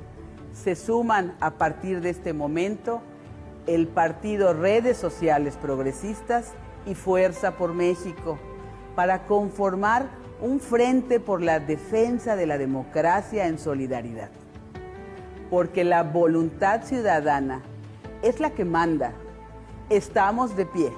se 0.54 0.76
suman 0.76 1.36
a 1.40 1.52
partir 1.52 2.02
de 2.02 2.10
este 2.10 2.34
momento 2.34 3.02
el 3.68 3.88
Partido 3.88 4.54
Redes 4.54 4.98
Sociales 4.98 5.58
Progresistas 5.58 6.54
y 6.86 6.96
Fuerza 6.96 7.58
por 7.58 7.74
México 7.74 8.38
para 8.96 9.26
conformar 9.26 10.10
un 10.42 10.60
frente 10.60 11.20
por 11.20 11.42
la 11.42 11.60
defensa 11.60 12.36
de 12.36 12.46
la 12.46 12.58
democracia 12.58 13.48
en 13.48 13.60
solidaridad. 13.60 14.30
Porque 15.50 15.84
la 15.84 16.04
voluntad 16.04 16.84
ciudadana 16.84 17.62
es 18.22 18.40
la 18.40 18.52
que 18.52 18.66
manda. 18.66 19.14
Estamos 19.90 20.56
de 20.56 20.66
pie, 20.66 20.92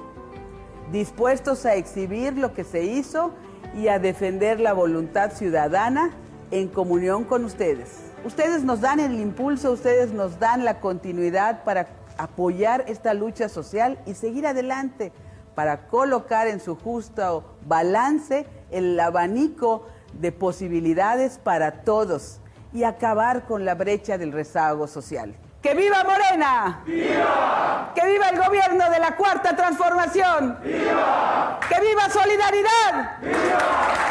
dispuestos 0.92 1.64
a 1.64 1.74
exhibir 1.74 2.36
lo 2.36 2.52
que 2.52 2.64
se 2.64 2.84
hizo 2.84 3.32
y 3.74 3.88
a 3.88 3.98
defender 3.98 4.60
la 4.60 4.74
voluntad 4.74 5.32
ciudadana 5.32 6.10
en 6.50 6.68
comunión 6.68 7.24
con 7.24 7.44
ustedes. 7.44 8.12
Ustedes 8.24 8.62
nos 8.62 8.80
dan 8.80 9.00
el 9.00 9.18
impulso, 9.18 9.72
ustedes 9.72 10.12
nos 10.12 10.38
dan 10.38 10.64
la 10.64 10.80
continuidad 10.80 11.64
para 11.64 11.88
apoyar 12.18 12.84
esta 12.86 13.14
lucha 13.14 13.48
social 13.48 13.98
y 14.06 14.14
seguir 14.14 14.46
adelante 14.46 15.12
para 15.54 15.88
colocar 15.88 16.46
en 16.46 16.60
su 16.60 16.76
justo 16.76 17.56
balance 17.66 18.46
el 18.72 18.98
abanico 18.98 19.86
de 20.20 20.32
posibilidades 20.32 21.38
para 21.38 21.82
todos 21.82 22.40
y 22.72 22.84
acabar 22.84 23.44
con 23.46 23.64
la 23.64 23.74
brecha 23.74 24.18
del 24.18 24.32
rezago 24.32 24.86
social. 24.86 25.34
¡Que 25.62 25.74
viva 25.74 26.02
Morena! 26.02 26.82
¡Viva! 26.84 27.92
¡Que 27.94 28.04
viva 28.10 28.28
el 28.30 28.38
gobierno 28.38 28.90
de 28.90 28.98
la 28.98 29.14
Cuarta 29.14 29.54
Transformación! 29.54 30.58
¡Viva! 30.64 31.60
¡Que 31.68 31.80
viva 31.80 32.10
Solidaridad! 32.10 33.20
¡Viva! 33.22 34.02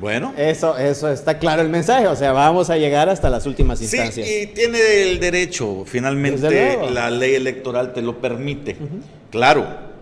Bueno. 0.00 0.34
Eso, 0.36 0.76
eso 0.76 1.08
está 1.08 1.38
claro 1.38 1.62
el 1.62 1.68
mensaje, 1.68 2.08
o 2.08 2.16
sea, 2.16 2.32
vamos 2.32 2.68
a 2.68 2.76
llegar 2.76 3.08
hasta 3.08 3.30
las 3.30 3.46
últimas 3.46 3.80
instancias. 3.80 4.26
Sí, 4.26 4.40
y 4.42 4.46
tiene 4.48 5.02
el 5.02 5.20
derecho, 5.20 5.84
finalmente 5.86 6.90
la 6.90 7.10
ley 7.10 7.36
electoral 7.36 7.92
te 7.92 8.02
lo 8.02 8.20
permite. 8.20 8.76
Claro, 9.30 9.93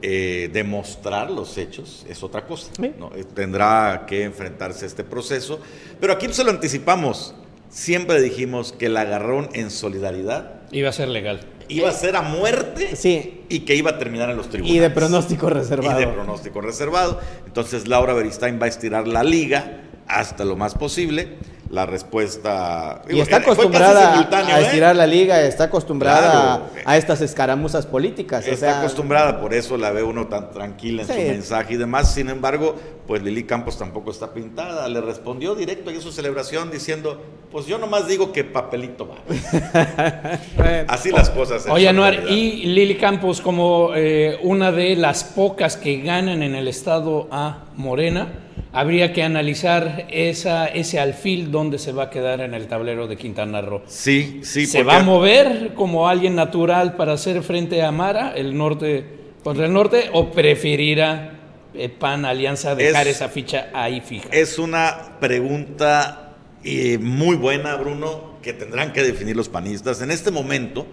eh, 0.00 0.50
demostrar 0.52 1.30
los 1.30 1.58
hechos 1.58 2.06
es 2.08 2.22
otra 2.22 2.46
cosa. 2.46 2.70
¿no? 2.98 3.10
Eh, 3.14 3.24
tendrá 3.24 4.04
que 4.06 4.22
enfrentarse 4.22 4.84
a 4.84 4.88
este 4.88 5.04
proceso, 5.04 5.60
pero 6.00 6.12
aquí 6.12 6.32
se 6.32 6.44
lo 6.44 6.50
anticipamos. 6.50 7.34
Siempre 7.68 8.20
dijimos 8.22 8.72
que 8.72 8.86
el 8.86 8.96
agarrón 8.96 9.50
en 9.52 9.70
solidaridad 9.70 10.62
iba 10.72 10.88
a 10.88 10.92
ser 10.92 11.08
legal. 11.08 11.40
Iba 11.68 11.90
a 11.90 11.92
ser 11.92 12.16
a 12.16 12.22
muerte 12.22 12.96
sí. 12.96 13.44
y 13.50 13.60
que 13.60 13.74
iba 13.74 13.90
a 13.90 13.98
terminar 13.98 14.30
en 14.30 14.38
los 14.38 14.48
tribunales. 14.48 14.76
Y 14.76 14.80
de 14.80 14.90
pronóstico 14.90 15.50
reservado. 15.50 16.00
Y 16.00 16.04
de 16.06 16.10
pronóstico 16.10 16.60
reservado. 16.62 17.20
Entonces 17.46 17.88
Laura 17.88 18.14
Beristain 18.14 18.58
va 18.60 18.66
a 18.66 18.68
estirar 18.68 19.06
la 19.06 19.22
liga 19.22 19.82
hasta 20.06 20.44
lo 20.44 20.56
más 20.56 20.74
posible 20.74 21.36
la 21.70 21.84
respuesta. 21.84 23.02
Y 23.08 23.20
está 23.20 23.38
acostumbrada 23.38 24.18
a 24.18 24.60
¿eh? 24.60 24.64
estirar 24.64 24.96
la 24.96 25.06
liga, 25.06 25.42
está 25.42 25.64
acostumbrada 25.64 26.70
a, 26.84 26.96
estas 26.96 27.20
escaramuzas 27.20 27.86
políticas. 27.86 28.46
Está 28.46 28.80
acostumbrada, 28.80 29.40
por 29.40 29.52
eso 29.52 29.76
la 29.76 29.90
ve 29.90 30.02
uno 30.02 30.28
tan 30.28 30.50
tranquila 30.50 31.02
en 31.02 31.08
su 31.08 31.14
mensaje 31.14 31.74
y 31.74 31.76
demás. 31.76 32.14
Sin 32.14 32.30
embargo, 32.30 32.74
pues 33.06 33.22
Lili 33.22 33.44
Campos 33.44 33.78
tampoco 33.78 34.10
está 34.10 34.32
pintada. 34.32 34.88
Le 34.88 35.00
respondió 35.00 35.54
directo 35.54 35.90
en 35.90 36.00
su 36.00 36.10
celebración 36.10 36.70
diciendo: 36.70 37.20
Pues 37.50 37.66
yo 37.66 37.76
nomás 37.78 38.08
digo 38.08 38.32
que 38.32 38.44
papelito 38.44 39.08
va. 39.08 39.16
Así 40.88 41.10
las 41.10 41.28
cosas. 41.30 41.66
Oye, 41.68 41.88
Anuar, 41.88 42.30
y 42.30 42.64
Lili 42.64 42.96
Campos, 42.96 43.42
como 43.42 43.90
eh, 43.94 44.38
una 44.42 44.72
de 44.72 44.96
las 44.96 45.24
pocas 45.24 45.76
que 45.76 45.98
ganan 45.98 46.42
en 46.42 46.54
el 46.54 46.66
estado 46.66 47.28
a 47.30 47.66
Morena 47.76 48.47
habría 48.72 49.12
que 49.12 49.22
analizar 49.22 50.06
esa, 50.10 50.66
ese 50.66 51.00
alfil 51.00 51.50
donde 51.50 51.78
se 51.78 51.92
va 51.92 52.04
a 52.04 52.10
quedar 52.10 52.40
en 52.40 52.54
el 52.54 52.66
tablero 52.66 53.06
de 53.06 53.16
Quintana 53.16 53.60
Roo. 53.60 53.82
Sí, 53.86 54.40
sí. 54.42 54.66
¿Se 54.66 54.82
va 54.82 54.98
a 54.98 55.02
mover 55.02 55.72
como 55.74 56.08
alguien 56.08 56.34
natural 56.34 56.96
para 56.96 57.14
hacer 57.14 57.42
frente 57.42 57.82
a 57.82 57.90
Mara, 57.92 58.32
el 58.34 58.56
norte 58.56 59.04
contra 59.42 59.66
el 59.66 59.72
norte, 59.72 60.10
o 60.12 60.30
preferirá 60.30 61.38
eh, 61.74 61.88
PAN 61.88 62.24
Alianza 62.24 62.74
dejar 62.74 63.08
esa 63.08 63.28
ficha 63.28 63.68
ahí 63.72 64.00
fija? 64.00 64.28
Es 64.32 64.58
una 64.58 65.18
pregunta 65.20 66.36
eh, 66.64 66.98
muy 66.98 67.36
buena, 67.36 67.76
Bruno, 67.76 68.38
que 68.42 68.52
tendrán 68.52 68.92
que 68.92 69.02
definir 69.02 69.36
los 69.36 69.48
panistas. 69.48 70.02
En 70.02 70.10
este 70.10 70.30
momento 70.30 70.86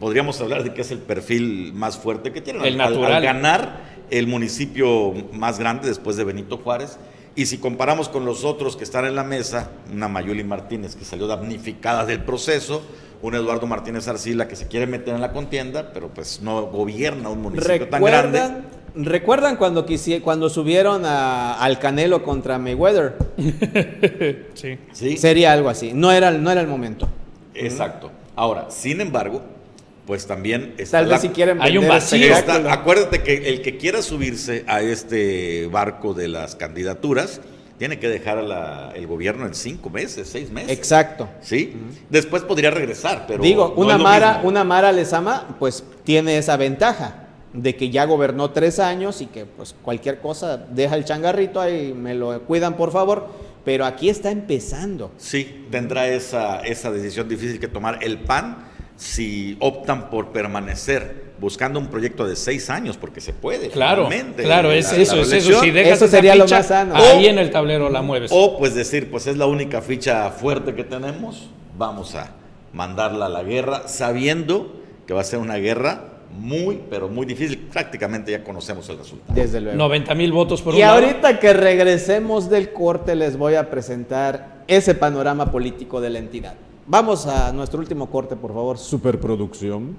podríamos 0.00 0.40
hablar 0.40 0.64
de 0.64 0.74
que 0.74 0.80
es 0.80 0.90
el 0.90 0.98
perfil 0.98 1.72
más 1.74 1.98
fuerte 1.98 2.32
que 2.32 2.40
tienen. 2.40 2.64
El 2.64 2.76
natural. 2.76 3.12
al 3.12 3.22
ganar 3.22 4.00
el 4.10 4.26
municipio 4.26 5.12
más 5.32 5.58
grande 5.58 5.86
después 5.86 6.16
de 6.16 6.24
Benito 6.24 6.56
Juárez. 6.58 6.98
Y 7.36 7.46
si 7.46 7.58
comparamos 7.58 8.08
con 8.08 8.24
los 8.24 8.44
otros 8.44 8.76
que 8.76 8.82
están 8.82 9.04
en 9.04 9.14
la 9.14 9.22
mesa, 9.22 9.70
una 9.92 10.08
Mayuli 10.08 10.42
Martínez 10.42 10.96
que 10.96 11.04
salió 11.04 11.28
damnificada 11.28 12.04
del 12.04 12.24
proceso, 12.24 12.82
un 13.22 13.34
Eduardo 13.34 13.66
Martínez 13.68 14.08
Arcila 14.08 14.48
que 14.48 14.56
se 14.56 14.66
quiere 14.66 14.86
meter 14.86 15.14
en 15.14 15.20
la 15.20 15.30
contienda, 15.30 15.92
pero 15.92 16.08
pues 16.08 16.40
no 16.42 16.62
gobierna 16.62 17.28
un 17.28 17.42
municipio 17.42 17.88
tan 17.88 18.02
grande. 18.02 18.40
¿Recuerdan 18.96 19.56
cuando, 19.56 19.86
cuando 20.24 20.48
subieron 20.48 21.04
al 21.04 21.78
Canelo 21.78 22.24
contra 22.24 22.58
Mayweather? 22.58 23.16
sí. 24.54 24.78
sí. 24.92 25.16
Sería 25.16 25.52
algo 25.52 25.68
así. 25.68 25.92
No 25.94 26.10
era, 26.10 26.32
no 26.32 26.50
era 26.50 26.60
el 26.60 26.66
momento. 26.66 27.08
Exacto. 27.54 28.10
Ahora, 28.34 28.70
sin 28.70 29.00
embargo, 29.00 29.42
pues 30.10 30.26
también 30.26 30.74
está 30.76 30.98
Tal 30.98 31.06
vez 31.06 31.20
si 31.20 31.28
quieren 31.28 31.62
hay 31.62 31.78
un 31.78 31.86
vacío. 31.86 32.34
acuérdate 32.68 33.22
que 33.22 33.48
el 33.48 33.62
que 33.62 33.76
quiera 33.76 34.02
subirse 34.02 34.64
a 34.66 34.80
este 34.82 35.68
barco 35.68 36.14
de 36.14 36.26
las 36.26 36.56
candidaturas 36.56 37.40
tiene 37.78 38.00
que 38.00 38.08
dejar 38.08 38.38
el 38.96 39.06
gobierno 39.06 39.46
en 39.46 39.54
cinco 39.54 39.88
meses, 39.88 40.28
seis 40.28 40.50
meses. 40.50 40.76
Exacto. 40.76 41.28
Sí. 41.40 41.76
Después 42.08 42.42
podría 42.42 42.72
regresar, 42.72 43.26
pero 43.28 43.40
digo 43.40 43.72
una 43.76 43.98
Mara, 43.98 44.40
una 44.42 44.64
Mara 44.64 44.90
Lezama, 44.90 45.54
pues 45.60 45.84
tiene 46.02 46.38
esa 46.38 46.56
ventaja 46.56 47.28
de 47.52 47.76
que 47.76 47.90
ya 47.90 48.04
gobernó 48.04 48.50
tres 48.50 48.80
años 48.80 49.20
y 49.20 49.26
que 49.26 49.44
pues 49.46 49.76
cualquier 49.80 50.18
cosa 50.18 50.56
deja 50.56 50.96
el 50.96 51.04
changarrito 51.04 51.60
ahí, 51.60 51.94
me 51.94 52.14
lo 52.16 52.42
cuidan 52.46 52.76
por 52.76 52.90
favor. 52.90 53.28
Pero 53.64 53.84
aquí 53.84 54.08
está 54.08 54.32
empezando. 54.32 55.12
Sí, 55.18 55.68
tendrá 55.70 56.08
esa, 56.08 56.62
esa 56.62 56.90
decisión 56.90 57.28
difícil 57.28 57.60
que 57.60 57.68
tomar 57.68 58.02
el 58.02 58.18
PAN 58.18 58.69
si 59.00 59.56
optan 59.60 60.10
por 60.10 60.28
permanecer 60.28 61.30
buscando 61.40 61.80
un 61.80 61.86
proyecto 61.86 62.26
de 62.26 62.36
seis 62.36 62.68
años, 62.68 62.98
porque 62.98 63.22
se 63.22 63.32
puede. 63.32 63.70
Claro, 63.70 64.10
claro, 64.36 64.70
es 64.72 64.92
eso, 64.92 65.22
es 65.22 65.32
eso. 65.32 65.58
Si 65.60 65.70
dejas 65.70 65.94
eso 65.94 66.08
sería 66.08 66.34
lo 66.34 66.46
más 66.46 66.66
sano. 66.66 66.94
Ahí 66.94 67.26
en 67.26 67.38
el 67.38 67.50
tablero 67.50 67.88
la 67.88 68.02
mueves. 68.02 68.30
O 68.32 68.58
pues 68.58 68.74
decir, 68.74 69.10
pues 69.10 69.26
es 69.26 69.38
la 69.38 69.46
única 69.46 69.80
ficha 69.80 70.30
fuerte 70.30 70.74
que 70.74 70.84
tenemos, 70.84 71.48
vamos 71.78 72.14
a 72.14 72.32
mandarla 72.74 73.26
a 73.26 73.28
la 73.30 73.42
guerra, 73.42 73.88
sabiendo 73.88 74.76
que 75.06 75.14
va 75.14 75.22
a 75.22 75.24
ser 75.24 75.38
una 75.38 75.56
guerra 75.56 76.04
muy, 76.38 76.78
pero 76.90 77.08
muy 77.08 77.24
difícil. 77.24 77.56
Prácticamente 77.56 78.32
ya 78.32 78.44
conocemos 78.44 78.86
el 78.90 78.98
resultado. 78.98 79.32
Desde 79.34 79.62
luego. 79.62 79.78
90 79.78 80.14
mil 80.14 80.32
votos 80.32 80.60
por 80.60 80.74
y 80.74 80.78
Y 80.78 80.82
ahorita 80.82 81.40
que 81.40 81.54
regresemos 81.54 82.50
del 82.50 82.70
corte 82.74 83.14
les 83.14 83.38
voy 83.38 83.54
a 83.54 83.70
presentar 83.70 84.62
ese 84.68 84.94
panorama 84.94 85.50
político 85.50 86.02
de 86.02 86.10
la 86.10 86.18
entidad. 86.18 86.54
Vamos 86.90 87.24
a 87.28 87.52
nuestro 87.52 87.78
último 87.78 88.10
corte, 88.10 88.34
por 88.34 88.52
favor. 88.52 88.76
Superproducción. 88.76 89.94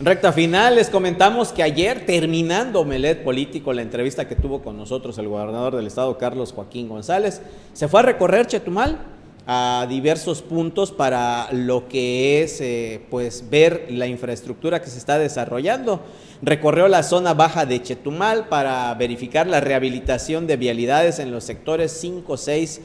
Recta 0.00 0.32
final, 0.32 0.76
les 0.76 0.88
comentamos 0.88 1.52
que 1.52 1.62
ayer, 1.62 2.06
terminando 2.06 2.86
Melet 2.86 3.22
Político, 3.22 3.74
la 3.74 3.82
entrevista 3.82 4.26
que 4.26 4.34
tuvo 4.34 4.62
con 4.62 4.78
nosotros 4.78 5.18
el 5.18 5.28
gobernador 5.28 5.76
del 5.76 5.86
estado, 5.86 6.16
Carlos 6.16 6.54
Joaquín 6.54 6.88
González, 6.88 7.42
se 7.74 7.86
fue 7.86 8.00
a 8.00 8.04
recorrer 8.04 8.46
Chetumal 8.46 9.13
a 9.46 9.86
diversos 9.88 10.40
puntos 10.40 10.90
para 10.90 11.48
lo 11.52 11.86
que 11.88 12.42
es 12.42 12.60
eh, 12.60 13.02
pues 13.10 13.50
ver 13.50 13.86
la 13.90 14.06
infraestructura 14.06 14.80
que 14.80 14.88
se 14.88 14.98
está 14.98 15.18
desarrollando. 15.18 16.00
Recorrió 16.40 16.88
la 16.88 17.02
zona 17.02 17.34
baja 17.34 17.66
de 17.66 17.82
Chetumal 17.82 18.48
para 18.48 18.92
verificar 18.94 19.46
la 19.46 19.60
rehabilitación 19.60 20.46
de 20.46 20.56
vialidades 20.56 21.18
en 21.18 21.30
los 21.30 21.44
sectores 21.44 21.92
5, 21.92 22.36
6 22.36 22.80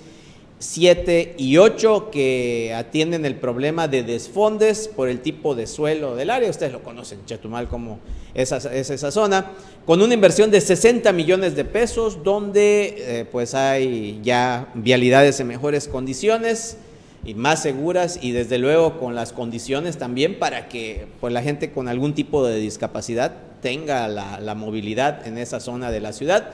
7 0.60 1.36
y 1.38 1.55
8 1.57 2.10
que 2.12 2.74
atienden 2.76 3.26
el 3.26 3.36
problema 3.36 3.88
de 3.88 4.03
desfondes 4.03 4.89
por 4.89 5.07
el 5.07 5.22
tipo 5.22 5.55
de 5.55 5.66
suelo 5.66 6.18
del 6.18 6.30
área. 6.30 6.49
Ustedes 6.49 6.74
lo 6.74 6.84
conocen, 6.84 7.26
Chetumal, 7.26 7.70
como 7.70 7.99
es 8.34 8.51
esa 8.51 9.12
zona, 9.12 9.51
con 9.86 10.01
una 10.01 10.14
inversión 10.14 10.51
de 10.51 10.60
60 10.60 11.14
millones 11.14 11.55
de 11.55 11.64
pesos, 11.64 12.24
donde 12.24 12.95
eh, 12.97 13.26
pues 13.32 13.53
hay 13.55 14.20
ya 14.22 14.70
vialidades 14.76 15.39
en 15.39 15.47
mejores 15.47 15.88
condiciones 15.88 16.78
y 17.24 17.36
más 17.36 17.62
seguras 17.62 18.20
y 18.22 18.32
desde 18.32 18.57
luego 18.57 18.99
con 18.99 19.16
las 19.16 19.32
condiciones 19.32 19.97
también 19.97 20.39
para 20.39 20.68
que 20.68 21.07
pues, 21.22 21.32
la 21.32 21.41
gente 21.41 21.72
con 21.72 21.88
algún 21.88 22.14
tipo 22.14 22.45
de 22.45 22.60
discapacidad 22.60 23.34
tenga 23.62 24.07
la 24.07 24.55
movilidad 24.55 25.26
en 25.26 25.38
esa 25.38 25.60
zona 25.60 25.89
de 25.89 25.99
la 26.01 26.14
ciudad. 26.14 26.51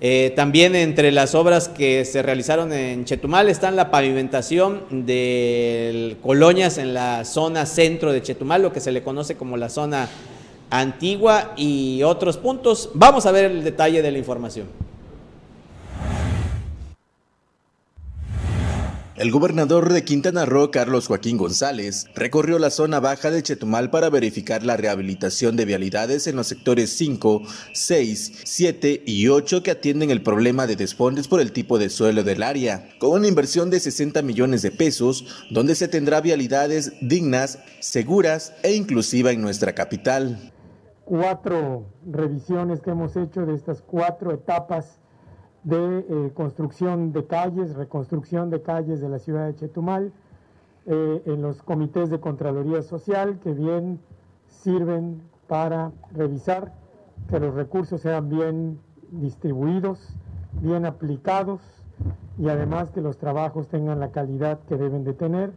Eh, 0.00 0.32
también 0.36 0.74
entre 0.74 1.10
las 1.10 1.34
obras 1.34 1.68
que 1.68 2.04
se 2.04 2.22
realizaron 2.22 2.70
en 2.72 3.06
Chetumal 3.06 3.48
están 3.48 3.76
la 3.76 3.90
pavimentación 3.90 4.82
de 4.90 6.16
colonias 6.22 6.76
en 6.76 6.92
la 6.92 7.24
zona 7.24 7.64
centro 7.64 8.12
de 8.12 8.20
Chetumal, 8.20 8.60
lo 8.60 8.72
que 8.72 8.80
se 8.80 8.92
le 8.92 9.02
conoce 9.02 9.36
como 9.36 9.56
la 9.56 9.70
zona 9.70 10.08
antigua 10.68 11.54
y 11.56 12.02
otros 12.02 12.36
puntos. 12.36 12.90
Vamos 12.92 13.24
a 13.24 13.32
ver 13.32 13.46
el 13.46 13.64
detalle 13.64 14.02
de 14.02 14.10
la 14.10 14.18
información. 14.18 14.66
El 19.18 19.30
gobernador 19.30 19.94
de 19.94 20.04
Quintana 20.04 20.44
Roo, 20.44 20.70
Carlos 20.70 21.06
Joaquín 21.06 21.38
González, 21.38 22.06
recorrió 22.14 22.58
la 22.58 22.68
zona 22.68 23.00
baja 23.00 23.30
de 23.30 23.42
Chetumal 23.42 23.88
para 23.88 24.10
verificar 24.10 24.62
la 24.62 24.76
rehabilitación 24.76 25.56
de 25.56 25.64
vialidades 25.64 26.26
en 26.26 26.36
los 26.36 26.48
sectores 26.48 26.90
5, 26.98 27.40
6, 27.72 28.42
7 28.44 29.04
y 29.06 29.28
8 29.28 29.62
que 29.62 29.70
atienden 29.70 30.10
el 30.10 30.22
problema 30.22 30.66
de 30.66 30.76
desfondes 30.76 31.28
por 31.28 31.40
el 31.40 31.52
tipo 31.52 31.78
de 31.78 31.88
suelo 31.88 32.24
del 32.24 32.42
área, 32.42 32.90
con 32.98 33.12
una 33.12 33.26
inversión 33.26 33.70
de 33.70 33.80
60 33.80 34.20
millones 34.20 34.60
de 34.60 34.70
pesos, 34.70 35.24
donde 35.50 35.76
se 35.76 35.88
tendrá 35.88 36.20
vialidades 36.20 36.92
dignas, 37.00 37.58
seguras 37.80 38.52
e 38.62 38.74
inclusivas 38.74 39.32
en 39.32 39.40
nuestra 39.40 39.74
capital. 39.74 40.52
Cuatro 41.06 41.86
revisiones 42.04 42.82
que 42.82 42.90
hemos 42.90 43.16
hecho 43.16 43.46
de 43.46 43.54
estas 43.54 43.80
cuatro 43.80 44.34
etapas 44.34 45.00
de 45.66 46.06
eh, 46.08 46.32
construcción 46.32 47.12
de 47.12 47.26
calles, 47.26 47.74
reconstrucción 47.74 48.50
de 48.50 48.62
calles 48.62 49.00
de 49.00 49.08
la 49.08 49.18
ciudad 49.18 49.46
de 49.46 49.56
Chetumal, 49.56 50.12
eh, 50.86 51.22
en 51.26 51.42
los 51.42 51.60
comités 51.60 52.08
de 52.08 52.20
Contraloría 52.20 52.82
Social 52.82 53.40
que 53.40 53.52
bien 53.52 53.98
sirven 54.46 55.20
para 55.48 55.90
revisar 56.14 56.72
que 57.28 57.40
los 57.40 57.52
recursos 57.52 58.00
sean 58.00 58.28
bien 58.28 58.78
distribuidos, 59.10 60.14
bien 60.60 60.86
aplicados 60.86 61.60
y 62.38 62.48
además 62.48 62.90
que 62.90 63.00
los 63.00 63.18
trabajos 63.18 63.66
tengan 63.66 63.98
la 63.98 64.12
calidad 64.12 64.60
que 64.68 64.76
deben 64.76 65.02
de 65.02 65.14
tener. 65.14 65.52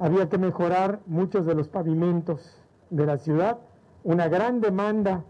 Había 0.00 0.28
que 0.28 0.38
mejorar 0.38 0.98
muchos 1.06 1.46
de 1.46 1.54
los 1.54 1.68
pavimentos 1.68 2.60
de 2.90 3.06
la 3.06 3.18
ciudad, 3.18 3.58
una 4.02 4.26
gran 4.26 4.60
demanda 4.60 5.22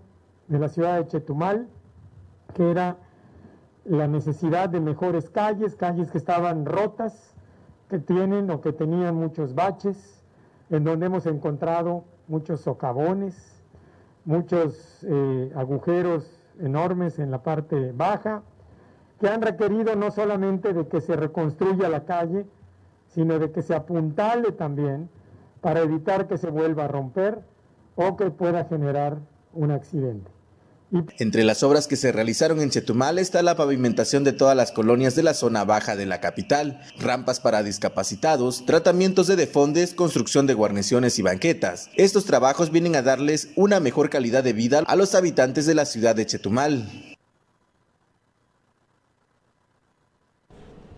de 0.49 0.59
la 0.59 0.70
ciudad 0.70 0.97
de 0.97 1.09
Chetumal, 1.09 1.68
que 2.55 2.70
era 2.70 2.97
la 3.85 4.07
necesidad 4.07 4.68
de 4.68 4.80
mejores 4.80 5.28
calles, 5.30 5.74
calles 5.76 6.11
que 6.11 6.18
estaban 6.18 6.64
rotas, 6.64 7.35
que 7.89 7.99
tienen 7.99 8.51
o 8.51 8.61
que 8.61 8.72
tenían 8.72 9.14
muchos 9.14 9.55
baches, 9.55 10.22
en 10.70 10.85
donde 10.85 11.07
hemos 11.07 11.26
encontrado 11.26 12.05
muchos 12.26 12.62
socavones, 12.62 13.62
muchos 14.24 15.05
eh, 15.07 15.53
agujeros 15.55 16.41
enormes 16.59 17.18
en 17.18 17.30
la 17.30 17.43
parte 17.43 17.93
baja, 17.93 18.43
que 19.20 19.28
han 19.28 19.43
requerido 19.43 19.95
no 19.97 20.11
solamente 20.11 20.72
de 20.72 20.89
que 20.89 21.01
se 21.01 21.16
reconstruya 21.16 21.89
la 21.89 22.05
calle, 22.05 22.47
sino 23.09 23.39
de 23.39 23.53
que 23.53 23.62
se 23.62 23.74
apuntale 23.74 24.53
también 24.53 25.09
para 25.61 25.80
evitar 25.80 26.26
que 26.26 26.39
se 26.39 26.51
vuelva 26.51 26.87
a 26.87 26.89
romper 26.89 27.41
o 27.97 28.16
que 28.16 28.30
pueda 28.30 28.64
generar 28.64 29.18
un 29.53 29.70
accidente. 29.70 30.34
Entre 31.18 31.45
las 31.45 31.62
obras 31.62 31.86
que 31.86 31.97
se 31.97 32.12
realizaron 32.12 32.61
en 32.61 32.70
Chetumal 32.70 33.18
está 33.18 33.42
la 33.42 33.57
pavimentación 33.57 34.24
de 34.24 34.32
todas 34.32 34.57
las 34.57 34.72
colonias 34.72 35.14
de 35.14 35.22
la 35.22 35.34
zona 35.34 35.64
baja 35.64 35.97
de 35.97 36.07
la 36.07 36.20
capital, 36.20 36.80
rampas 36.99 37.40
para 37.40 37.62
discapacitados, 37.62 38.64
tratamientos 38.66 39.26
de 39.26 39.36
defondes, 39.36 39.95
construcción 39.95 40.47
de 40.47 40.55
guarniciones 40.55 41.18
y 41.18 41.22
banquetas. 41.22 41.90
Estos 41.95 42.24
trabajos 42.24 42.70
vienen 42.70 42.97
a 42.97 43.03
darles 43.03 43.49
una 43.57 43.80
mejor 43.80 44.11
calidad 44.11 44.45
de 44.45 44.53
vida 44.53 44.82
a 44.86 44.97
los 44.97 45.14
habitantes 45.14 45.66
de 45.66 45.74
la 45.74 45.84
ciudad 45.84 46.14
de 46.14 46.26
Chetumal. 46.26 47.14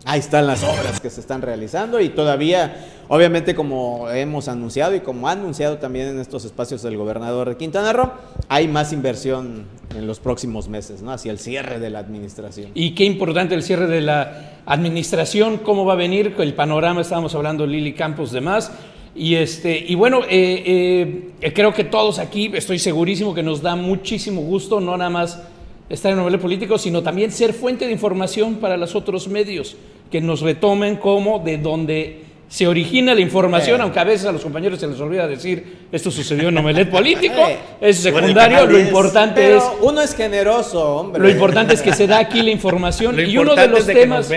Ahí 0.05 0.19
están 0.19 0.47
las 0.47 0.63
obras 0.63 1.01
que 1.01 1.09
se 1.09 1.19
están 1.19 1.41
realizando 1.41 1.99
y 1.99 2.09
todavía, 2.09 2.87
obviamente 3.09 3.55
como 3.55 4.09
hemos 4.09 4.47
anunciado 4.47 4.95
y 4.95 5.01
como 5.01 5.27
ha 5.27 5.31
anunciado 5.31 5.79
también 5.79 6.07
en 6.07 6.19
estos 6.19 6.45
espacios 6.45 6.85
el 6.85 6.95
gobernador 6.95 7.49
de 7.49 7.57
Quintana 7.57 7.91
Roo, 7.91 8.11
hay 8.47 8.67
más 8.67 8.93
inversión 8.93 9.65
en 9.95 10.07
los 10.07 10.19
próximos 10.19 10.69
meses, 10.69 11.01
¿no? 11.01 11.11
Hacia 11.11 11.31
el 11.31 11.39
cierre 11.39 11.79
de 11.79 11.89
la 11.89 11.99
administración. 11.99 12.71
Y 12.73 12.91
qué 12.91 13.03
importante 13.03 13.55
el 13.55 13.63
cierre 13.63 13.87
de 13.87 14.01
la 14.01 14.59
administración, 14.65 15.57
cómo 15.57 15.83
va 15.83 15.93
a 15.93 15.97
venir 15.97 16.35
el 16.37 16.53
panorama, 16.53 17.01
estábamos 17.01 17.35
hablando 17.35 17.65
Lili 17.65 17.93
Campos 17.93 18.31
demás. 18.31 18.71
Y, 19.13 19.35
este, 19.35 19.77
y 19.77 19.95
bueno, 19.95 20.21
eh, 20.29 21.33
eh, 21.41 21.53
creo 21.53 21.73
que 21.73 21.83
todos 21.83 22.19
aquí, 22.19 22.51
estoy 22.53 22.77
segurísimo 22.77 23.33
que 23.33 23.41
nos 23.41 23.63
da 23.63 23.75
muchísimo 23.75 24.41
gusto, 24.41 24.79
no 24.79 24.95
nada 24.95 25.09
más 25.09 25.41
estar 25.89 26.11
en 26.11 26.19
el 26.19 26.25
nivel 26.25 26.39
político, 26.39 26.77
sino 26.77 27.01
también 27.01 27.31
ser 27.31 27.53
fuente 27.53 27.85
de 27.85 27.91
información 27.91 28.55
para 28.55 28.77
los 28.77 28.95
otros 28.95 29.27
medios 29.27 29.75
que 30.11 30.21
nos 30.21 30.41
retomen 30.41 30.97
como 30.97 31.39
de 31.39 31.57
donde 31.57 32.27
se 32.49 32.65
origina 32.65 33.13
la 33.13 33.19
información, 33.19 33.81
aunque 33.81 33.99
a 33.99 34.05
veces 34.05 34.25
a 34.25 34.31
los 34.31 34.41
compañeros 34.41 34.79
se 34.79 34.87
les 34.87 34.99
olvida 34.99 35.27
decir 35.27 35.87
esto 35.91 36.09
sucedió 36.09 36.47
en 36.47 36.57
Omelet 36.57 36.89
político, 36.89 37.41
es 37.81 37.97
secundario, 37.97 38.65
lo 38.65 38.79
importante 38.79 39.57
es... 39.57 39.63
Uno 39.81 40.01
es 40.01 40.15
generoso, 40.15 40.95
hombre. 40.95 41.21
Lo 41.21 41.29
importante 41.29 41.73
es 41.73 41.81
que 41.81 41.93
se 41.93 42.07
da 42.07 42.19
aquí 42.19 42.41
la 42.41 42.51
información 42.51 43.19
y 43.27 43.37
uno 43.37 43.53
de 43.53 43.67
los 43.67 43.85
temas, 43.85 44.31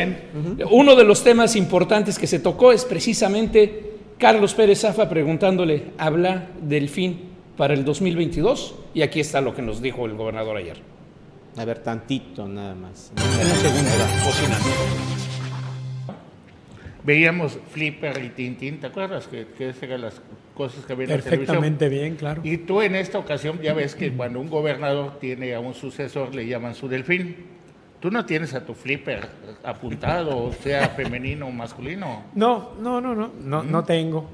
uno 0.71 0.97
de 0.97 1.05
los 1.05 1.23
temas 1.23 1.55
importantes 1.55 2.19
que 2.19 2.27
se 2.27 2.41
tocó 2.41 2.73
es 2.73 2.85
precisamente 2.85 3.93
Carlos 4.19 4.55
Pérez 4.55 4.81
Zafa 4.81 5.09
preguntándole, 5.09 5.85
habla 5.97 6.49
del 6.61 6.89
fin 6.89 7.31
para 7.57 7.75
el 7.75 7.85
2022 7.85 8.75
y 8.93 9.03
aquí 9.03 9.21
está 9.21 9.41
lo 9.41 9.55
que 9.55 9.63
nos 9.63 9.81
dijo 9.81 10.05
el 10.07 10.15
gobernador 10.15 10.57
ayer. 10.57 10.90
A 11.61 11.65
ver, 11.67 11.81
tantito 11.81 12.49
nada 12.49 12.75
más. 12.75 13.13
En 13.17 13.47
un 13.47 13.57
segundo, 13.57 13.91
cocinando 14.25 14.69
veíamos 17.03 17.59
Flipper 17.71 18.23
y 18.25 18.31
Tintín, 18.31 18.81
¿te 18.81 18.87
acuerdas? 18.87 19.27
Que, 19.27 19.47
que 19.47 19.71
esas 19.71 19.83
eran 19.83 20.03
las 20.03 20.21
cosas 20.55 20.85
que 20.85 20.93
había 20.93 21.05
en 21.05 21.11
la 21.11 21.17
Perfectamente 21.17 21.89
bien, 21.89 22.17
claro. 22.17 22.41
Y 22.45 22.59
tú 22.59 22.83
en 22.83 22.95
esta 22.95 23.19
ocasión 23.19 23.61
ya 23.61 23.75
ves 23.75 23.95
que 23.95 24.13
cuando 24.13 24.41
un 24.41 24.49
gobernador 24.49 25.19
tiene 25.19 25.55
a 25.55 25.61
un 25.61 25.75
sucesor 25.75 26.35
le 26.35 26.47
llaman 26.47 26.75
su 26.75 26.89
delfín. 26.89 27.37
Tú 28.01 28.11
no 28.11 28.25
tienes 28.25 28.55
a 28.55 28.65
tu 28.65 28.75
flipper 28.75 29.29
apuntado, 29.63 30.53
sea 30.63 30.89
femenino 30.91 31.49
o 31.49 31.51
masculino. 31.51 32.25
No, 32.35 32.75
no, 32.81 33.01
no, 33.01 33.15
no, 33.15 33.31
no, 33.43 33.63
no 33.63 33.85
tengo. 33.85 34.31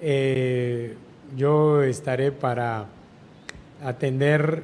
Eh, 0.00 0.94
yo 1.36 1.82
estaré 1.82 2.30
para 2.30 2.86
atender 3.82 4.62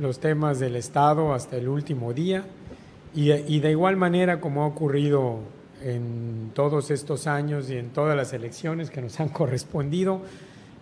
los 0.00 0.18
temas 0.18 0.58
del 0.58 0.76
Estado 0.76 1.34
hasta 1.34 1.56
el 1.56 1.68
último 1.68 2.14
día 2.14 2.44
y, 3.14 3.60
de 3.60 3.70
igual 3.70 3.96
manera 3.96 4.40
como 4.40 4.62
ha 4.62 4.66
ocurrido 4.66 5.40
en 5.82 6.52
todos 6.54 6.90
estos 6.90 7.26
años 7.26 7.70
y 7.70 7.76
en 7.76 7.90
todas 7.90 8.16
las 8.16 8.32
elecciones 8.32 8.90
que 8.90 9.02
nos 9.02 9.20
han 9.20 9.28
correspondido, 9.40 10.22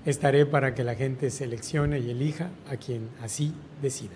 estaré 0.06 0.46
para 0.46 0.74
que 0.74 0.84
la 0.84 0.94
gente 0.94 1.30
seleccione 1.30 1.98
y 1.98 2.10
elija 2.10 2.50
a 2.70 2.76
quien 2.76 3.08
así 3.20 3.52
decida. 3.82 4.12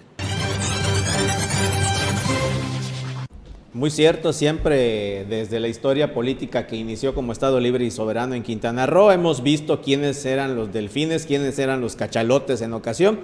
Muy 3.72 3.90
cierto, 3.90 4.34
siempre 4.34 5.24
desde 5.24 5.58
la 5.58 5.66
historia 5.66 6.12
política 6.12 6.66
que 6.66 6.76
inició 6.76 7.14
como 7.14 7.32
Estado 7.32 7.58
libre 7.58 7.84
y 7.86 7.90
soberano 7.90 8.34
en 8.34 8.42
Quintana 8.42 8.86
Roo, 8.86 9.10
hemos 9.10 9.42
visto 9.42 9.80
quiénes 9.80 10.24
eran 10.26 10.54
los 10.54 10.72
delfines, 10.72 11.24
quiénes 11.24 11.58
eran 11.58 11.80
los 11.80 11.96
cachalotes 11.96 12.60
en 12.60 12.74
ocasión 12.74 13.18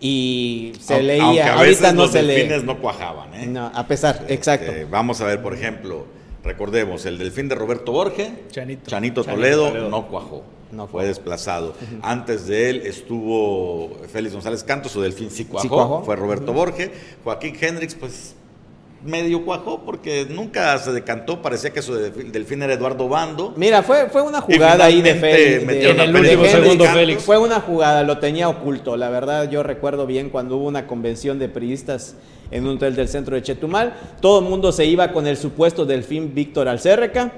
y 0.00 0.72
se 0.80 1.02
leía. 1.02 1.58
a 1.58 1.62
veces 1.62 1.94
los 1.94 2.12
delfines 2.12 2.64
no 2.64 2.78
cuajaban, 2.78 3.34
¿eh? 3.34 3.46
No, 3.46 3.66
a 3.66 3.86
pesar, 3.86 4.24
exacto. 4.28 4.70
Este, 4.70 4.84
vamos 4.84 5.20
a 5.20 5.26
ver, 5.26 5.42
por 5.42 5.54
ejemplo, 5.54 6.06
Recordemos, 6.44 7.06
el 7.06 7.16
delfín 7.16 7.48
de 7.48 7.54
Roberto 7.54 7.90
Borge, 7.90 8.44
Chanito, 8.50 9.24
Toledo, 9.24 9.88
no 9.88 10.08
cuajó. 10.08 10.44
No 10.70 10.86
fue 10.88 11.06
desplazado. 11.06 11.74
Antes 12.02 12.46
de 12.46 12.68
él 12.68 12.82
estuvo 12.84 13.96
Félix 14.12 14.34
González 14.34 14.62
Cantos, 14.62 14.92
su 14.92 15.00
delfín 15.00 15.30
sí 15.30 15.46
cuajó, 15.46 16.02
fue 16.04 16.16
Roberto 16.16 16.52
Borge. 16.52 16.92
Joaquín 17.22 17.56
Hendrix, 17.58 17.94
pues 17.94 18.34
medio 19.04 19.44
cuajó 19.44 19.82
porque 19.84 20.26
nunca 20.28 20.76
se 20.78 20.92
decantó, 20.92 21.42
parecía 21.42 21.70
que 21.70 21.82
su 21.82 21.94
delfín 21.94 22.62
era 22.62 22.72
Eduardo 22.72 23.08
Bando. 23.08 23.52
Mira, 23.56 23.82
fue, 23.82 24.08
fue 24.08 24.22
una 24.22 24.40
jugada 24.40 24.86
ahí 24.86 25.02
de 25.02 25.14
Félix. 25.14 25.86
en 25.86 26.00
el 26.00 26.16
último 26.16 26.44
segundo 26.46 26.84
Félix. 26.86 27.22
Fue 27.22 27.38
una 27.38 27.60
jugada, 27.60 28.02
lo 28.02 28.18
tenía 28.18 28.48
oculto. 28.48 28.96
La 28.96 29.10
verdad, 29.10 29.50
yo 29.50 29.62
recuerdo 29.62 30.06
bien 30.06 30.30
cuando 30.30 30.56
hubo 30.56 30.66
una 30.66 30.86
convención 30.86 31.38
de 31.38 31.48
periodistas 31.48 32.16
en 32.50 32.66
un 32.66 32.76
hotel 32.76 32.96
del 32.96 33.08
centro 33.08 33.36
de 33.36 33.42
Chetumal. 33.42 33.94
Todo 34.20 34.40
el 34.40 34.46
mundo 34.46 34.72
se 34.72 34.86
iba 34.86 35.12
con 35.12 35.26
el 35.26 35.36
supuesto 35.36 35.84
delfín 35.84 36.34
Víctor 36.34 36.68
Alcérreca 36.68 37.32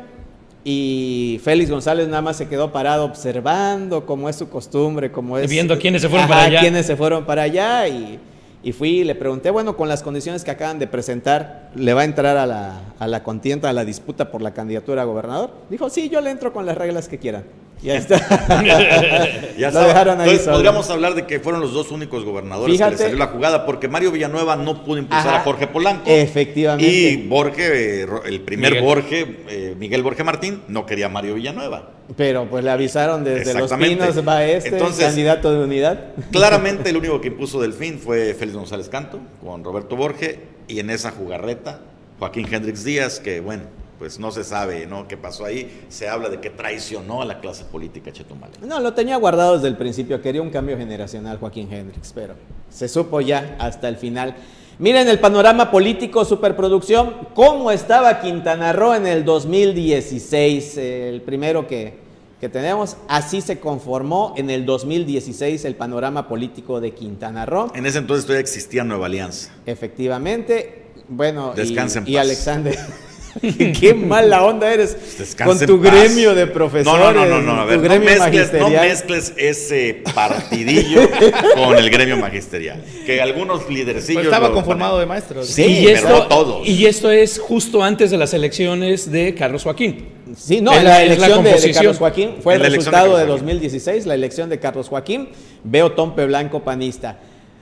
y 0.65 1.41
Félix 1.45 1.71
González 1.71 2.09
nada 2.09 2.23
más 2.23 2.37
se 2.37 2.49
quedó 2.49 2.73
parado 2.73 3.05
observando 3.05 4.05
como 4.05 4.29
es 4.29 4.37
su 4.37 4.49
costumbre, 4.49 5.13
como 5.13 5.39
es... 5.39 5.49
Viendo 5.49 5.79
quiénes 5.79 6.03
se 6.03 6.09
fueron 6.09 6.29
para 6.29 6.43
allá. 6.43 6.61
quiénes 6.61 6.87
se 6.87 6.97
fueron 6.97 7.25
para 7.25 7.43
allá 7.43 7.87
y, 7.87 8.19
y, 8.67 8.73
fui 8.73 8.99
y 8.99 9.05
le 9.05 9.15
pregunté, 9.15 9.51
bueno, 9.51 9.77
con 9.77 9.89
las 9.89 10.03
condiciones 10.03 10.43
que 10.43 10.51
acaban 10.51 10.81
de 10.81 10.89
presentar, 10.89 11.71
¿le 11.77 11.95
va 11.95 12.01
a 12.01 12.05
entrar 12.05 12.37
a 12.37 12.47
la, 12.47 12.81
a 12.99 13.07
la 13.07 13.23
contienda, 13.23 13.71
a 13.71 13.73
la 13.73 13.85
disputa 13.85 14.33
por 14.33 14.43
la 14.43 14.55
candidatura 14.55 15.03
a 15.03 15.05
gobernador? 15.05 15.53
Dijo, 15.71 15.89
sí, 15.89 16.09
yo 16.09 16.21
le 16.21 16.31
entro 16.31 16.53
con 16.53 16.67
las 16.67 16.77
reglas 16.77 17.07
que 17.07 17.19
quieran. 17.19 17.45
Ya 17.87 17.99
está. 17.99 18.19
ya 19.57 19.71
Lo 19.71 19.81
dejaron 19.81 20.21
ahí 20.21 20.31
Entonces, 20.31 20.53
podríamos 20.53 20.91
hablar 20.91 21.15
de 21.15 21.25
que 21.25 21.39
fueron 21.39 21.61
los 21.61 21.73
dos 21.73 21.93
únicos 21.93 22.25
gobernadores 22.25 22.77
que 22.77 22.91
le 22.91 22.97
salió 22.97 23.17
la 23.17 23.29
jugada, 23.29 23.65
porque 23.65 23.87
Mario 23.87 24.11
Villanueva 24.11 24.57
no 24.57 24.83
pudo 24.83 24.99
impulsar 24.99 25.35
a 25.35 25.41
Jorge 25.43 25.69
Polanco. 25.69 26.03
Efectivamente. 26.07 26.85
Y 26.85 27.29
Borge, 27.29 28.03
eh, 28.03 28.07
el 28.25 28.41
primer 28.41 28.83
Borge, 28.83 29.37
eh, 29.49 29.77
Miguel 29.79 30.03
Borge 30.03 30.25
Martín, 30.25 30.63
no 30.67 30.85
quería 30.85 31.07
a 31.07 31.11
Mario 31.11 31.37
Villanueva. 31.37 31.91
Pero 32.17 32.51
pues 32.51 32.65
le 32.65 32.71
avisaron 32.71 33.23
desde 33.23 33.55
Los 33.55 33.73
Pinos, 33.73 34.27
va 34.27 34.45
este, 34.45 34.77
candidato 34.99 35.53
de 35.53 35.65
unidad. 35.65 36.07
Claramente 36.33 36.91
el 36.91 36.97
único 36.97 37.21
que 37.21 37.29
impuso 37.29 37.61
Delfín 37.61 38.01
fue 38.01 38.35
Félix 38.35 38.57
González 38.57 38.89
Canto, 38.89 39.21
con 39.45 39.63
Roberto 39.63 39.95
Borge, 39.95 40.41
y 40.67 40.81
en 40.81 40.91
esa 40.91 41.13
jugarreta, 41.13 41.83
Joaquín 42.19 42.49
Hendrix 42.53 42.83
Díaz, 42.83 43.21
que 43.21 43.39
bueno 43.39 43.86
pues 43.99 44.19
no 44.19 44.31
se 44.31 44.45
sabe 44.45 44.87
¿no? 44.87 45.09
qué 45.09 45.17
pasó 45.17 45.45
ahí. 45.45 45.85
Se 45.89 46.09
habla 46.09 46.29
de 46.29 46.41
que 46.41 46.51
traicionó 46.51 47.23
a 47.23 47.25
la 47.25 47.41
clase 47.41 47.65
política 47.65 48.13
chetumaleña. 48.13 48.67
No, 48.67 48.81
lo 48.81 48.95
tenía 48.95 49.17
guardado 49.17 49.55
desde 49.55 49.69
el 49.69 49.77
principio. 49.77 50.21
Quería 50.21 50.43
un 50.43 50.51
cambio 50.51 50.77
generacional 50.77 51.39
Joaquín 51.39 51.73
Hendrix, 51.73 52.13
pero 52.15 52.35
se 52.69 52.89
supo 52.89 53.21
ya 53.21 53.57
hasta 53.59 53.89
el 53.89 53.97
final. 53.97 54.37
Miren 54.79 55.09
el 55.09 55.19
panorama 55.19 55.71
político, 55.71 56.27
superproducción, 56.27 57.29
cómo 57.35 57.71
estaba 57.71 58.21
Quintana 58.21 58.75
Roo 58.75 58.95
en 58.95 59.07
el 59.07 59.25
2016, 59.25 60.77
el 60.77 61.23
primero 61.23 61.67
que, 61.67 61.95
que 62.39 62.51
tenemos. 62.51 62.99
Así 63.09 63.41
se 63.41 63.59
conformó 63.59 64.35
en 64.37 64.51
el 64.51 64.67
2016 64.67 65.65
el 65.65 65.77
panorama 65.77 66.29
político 66.29 66.83
de 66.83 66.93
Quintana 66.93 67.47
Roo. 67.47 67.73
En 67.75 67.87
ese 67.87 67.99
entonces 67.99 68.27
todavía 68.27 68.43
existía 68.43 68.85
Nueva 68.85 69.07
Alianza. 69.07 69.51
Efectivamente. 69.65 70.83
Bueno, 71.09 71.55
y, 71.57 72.11
y 72.11 72.17
Alexander. 72.19 72.77
Qué 73.81 73.95
mala 73.95 74.45
onda 74.45 74.73
eres 74.73 74.97
con 75.43 75.59
tu 75.59 75.81
gremio 75.81 76.35
de 76.35 76.47
profesores. 76.47 76.87
No, 76.87 77.13
no, 77.13 77.27
no, 77.27 77.41
no, 77.41 77.61
a 77.61 77.65
ver, 77.65 77.81
no 77.81 78.01
mezcles, 78.01 78.53
no 78.53 78.71
mezcles, 78.71 79.33
ese 79.37 80.03
partidillo 80.15 81.09
con 81.55 81.77
el 81.77 81.91
gremio 81.91 82.17
magisterial. 82.17 82.83
Que 83.05 83.21
algunos 83.21 83.69
lidercillos. 83.69 84.23
Pues 84.23 84.27
estaba 84.27 84.53
conformado 84.53 84.99
de 84.99 85.07
maestros. 85.07 85.47
Sí, 85.47 85.81
y 85.81 85.85
pero 85.87 85.97
esto, 85.97 86.27
todos. 86.29 86.69
Y 86.69 86.87
esto 86.87 87.11
es 87.11 87.39
justo 87.39 87.83
antes 87.83 88.11
de 88.11 88.17
las 88.17 88.33
elecciones 88.35 89.11
de 89.11 89.35
Carlos 89.35 89.63
Joaquín. 89.65 90.09
Sí, 90.37 90.61
no, 90.61 90.73
la, 90.73 91.03
elección 91.03 91.45
de, 91.45 91.73
Carlos 91.73 91.99
Joaquín 91.99 92.37
fue 92.41 92.55
el 92.55 92.61
resultado 92.61 93.17
de, 93.17 93.27
2016, 93.27 94.07
la 94.07 94.15
elección 94.15 94.49
de 94.49 94.59
Carlos 94.59 94.89
Joaquín. 94.89 95.29
Veo 95.63 95.93
Tompe 95.93 96.27
Blanco 96.27 96.63
panista. 96.63 97.19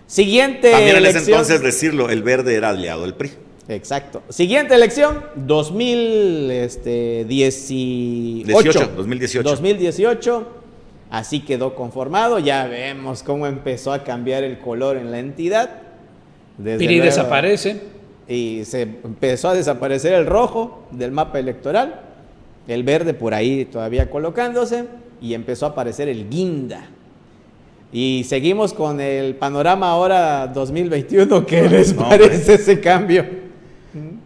Siguiente 0.06 0.70
También 0.70 0.96
en 0.96 1.06
ese 1.06 1.10
elección. 1.10 1.40
entonces 1.40 1.62
decirlo, 1.62 2.10
el 2.10 2.22
verde 2.22 2.54
era 2.54 2.70
aliado 2.70 3.02
del 3.02 3.14
PRI. 3.14 3.43
Exacto. 3.68 4.22
Siguiente 4.28 4.74
elección, 4.74 5.24
este, 6.50 7.24
2018. 7.24 8.62
18, 8.62 8.90
2018. 8.96 9.48
2018. 9.50 10.46
Así 11.10 11.40
quedó 11.40 11.74
conformado. 11.74 12.38
Ya 12.38 12.66
vemos 12.66 13.22
cómo 13.22 13.46
empezó 13.46 13.92
a 13.92 14.02
cambiar 14.04 14.44
el 14.44 14.58
color 14.58 14.96
en 14.96 15.10
la 15.10 15.18
entidad. 15.18 15.70
Desde 16.58 16.78
Piri 16.78 16.96
luego- 16.96 17.06
desaparece. 17.06 17.80
Y 18.26 18.62
se 18.64 18.82
empezó 18.82 19.48
a 19.50 19.54
desaparecer 19.54 20.14
el 20.14 20.26
rojo 20.26 20.86
del 20.90 21.12
mapa 21.12 21.38
electoral. 21.38 22.00
El 22.66 22.82
verde 22.82 23.12
por 23.14 23.34
ahí 23.34 23.64
todavía 23.66 24.10
colocándose. 24.10 24.84
Y 25.22 25.34
empezó 25.34 25.66
a 25.66 25.68
aparecer 25.70 26.08
el 26.08 26.28
guinda. 26.28 26.88
Y 27.92 28.24
seguimos 28.28 28.74
con 28.74 29.00
el 29.00 29.36
panorama 29.36 29.90
ahora 29.90 30.48
2021. 30.48 31.46
¿Qué 31.46 31.68
les 31.68 31.94
No, 31.94 32.08
parece 32.08 32.54
ese 32.54 32.80
cambio? 32.80 33.43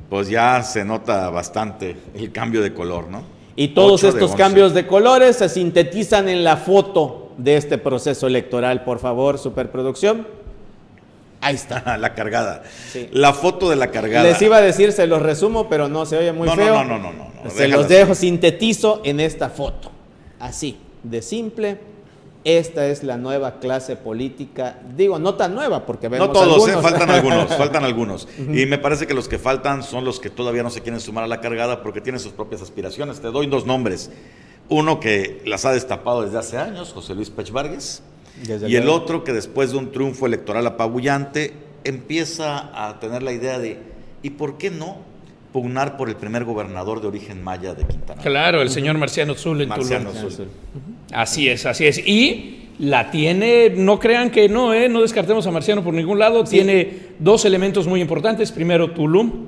Pues 0.09 0.29
ya 0.29 0.63
se 0.63 0.85
nota 0.85 1.29
bastante 1.31 1.97
el 2.15 2.33
cambio 2.33 2.63
de 2.63 2.73
color, 2.73 3.09
¿no? 3.09 3.23
Y 3.57 3.69
todos 3.69 4.03
8 4.05 4.07
de 4.07 4.09
estos 4.11 4.31
11. 4.33 4.43
cambios 4.43 4.75
de 4.75 4.87
colores 4.87 5.37
se 5.37 5.49
sintetizan 5.49 6.29
en 6.29 6.45
la 6.45 6.57
foto 6.57 7.33
de 7.37 7.57
este 7.57 7.77
proceso 7.77 8.27
electoral. 8.27 8.85
Por 8.85 9.01
favor, 9.01 9.39
superproducción. 9.39 10.27
Ahí 11.41 11.57
está. 11.57 11.97
la 11.99 12.15
cargada. 12.15 12.63
Sí. 12.91 13.09
La 13.13 13.33
foto 13.33 13.69
de 13.69 13.77
la 13.77 13.91
cargada. 13.91 14.25
Les 14.29 14.41
iba 14.41 14.57
a 14.57 14.61
decir, 14.61 14.93
se 14.93 15.07
los 15.07 15.21
resumo, 15.21 15.69
pero 15.69 15.89
no 15.89 16.07
se 16.07 16.17
oye 16.17 16.33
muy 16.33 16.49
No, 16.49 16.57
no, 16.57 16.63
feo. 16.63 16.75
no, 16.75 16.85
no, 16.85 16.99
no, 16.99 17.13
no, 17.13 17.31
no, 17.45 17.51
Se 17.51 17.63
déjalo 17.65 17.77
los 17.77 17.85
así. 17.87 17.95
dejo, 17.95 18.15
sintetizo 18.15 19.01
en 19.05 19.21
esta 19.21 19.51
foto. 19.51 19.91
Así, 20.41 20.79
de 21.03 21.21
simple. 21.21 21.79
Esta 22.49 22.87
es 22.87 23.03
la 23.05 23.19
nueva 23.19 23.59
clase 23.61 23.95
política. 23.97 24.79
Digo, 24.97 25.19
no 25.19 25.35
tan 25.35 25.55
nueva, 25.55 25.85
porque 25.85 26.09
vemos 26.09 26.29
No 26.29 26.33
todos, 26.33 26.67
¿eh? 26.67 26.73
algunos. 26.73 26.83
faltan 26.91 27.11
algunos, 27.11 27.57
faltan 27.59 27.85
algunos. 27.85 28.29
Y 28.39 28.65
me 28.65 28.79
parece 28.79 29.07
que 29.07 29.13
los 29.13 29.29
que 29.29 29.39
faltan 29.39 29.83
son 29.83 30.07
los 30.07 30.19
que 30.19 30.31
todavía 30.31 30.63
no 30.63 30.71
se 30.71 30.81
quieren 30.81 30.99
sumar 31.01 31.25
a 31.25 31.27
la 31.27 31.43
cargada 31.43 31.83
porque 31.83 32.01
tienen 32.01 32.21
sus 32.21 32.33
propias 32.33 32.63
aspiraciones. 32.63 33.21
Te 33.21 33.29
doy 33.29 33.49
dos 33.49 33.67
nombres. 33.67 34.11
Uno 34.71 34.99
que 34.99 35.43
las 35.45 35.67
ha 35.67 35.73
destapado 35.73 36.23
desde 36.23 36.39
hace 36.39 36.57
años, 36.57 36.93
José 36.95 37.15
Luis 37.15 37.29
Pech 37.29 37.51
Vargas. 37.53 38.03
Desde 38.47 38.67
y 38.71 38.77
el 38.77 38.85
luego. 38.85 38.99
otro 39.03 39.25
que 39.25 39.35
después 39.35 39.73
de 39.73 39.77
un 39.79 39.93
triunfo 39.93 40.25
electoral 40.25 40.67
apabullante 40.67 41.53
empieza 41.85 42.71
a 42.89 42.99
tener 42.99 43.23
la 43.23 43.33
idea 43.33 43.59
de, 43.59 43.79
¿y 44.23 44.31
por 44.31 44.57
qué 44.57 44.71
no 44.71 44.99
pugnar 45.53 45.97
por 45.99 46.09
el 46.09 46.17
primer 46.17 46.45
gobernador 46.45 47.01
de 47.03 47.09
origen 47.09 47.43
maya 47.45 47.75
de 47.75 47.85
Quintana? 47.87 48.23
Roo? 48.23 48.31
Claro, 48.31 48.63
el 48.63 48.71
señor 48.71 48.97
Marciano 48.97 49.35
Zul 49.35 49.61
en 49.63 49.69
Marciano 49.69 50.11
Tulum. 50.13 50.31
Zul. 50.31 50.49
Así 51.13 51.49
es, 51.49 51.67
así 51.67 51.87
es. 51.87 51.99
Y 52.07 52.59
la 52.79 53.11
tiene, 53.11 53.71
no 53.71 53.99
crean 53.99 54.31
que 54.31 54.49
no, 54.49 54.73
¿eh? 54.73 54.89
no 54.89 55.03
descartemos 55.03 55.47
a 55.47 55.51
Marciano 55.51 55.83
por 55.83 55.95
ningún 55.95 56.19
lado. 56.19 56.45
Tiene 56.45 56.91
dos 57.19 57.45
elementos 57.45 57.87
muy 57.87 58.01
importantes. 58.01 58.53
Primero, 58.53 58.93
Tulum. 58.93 59.47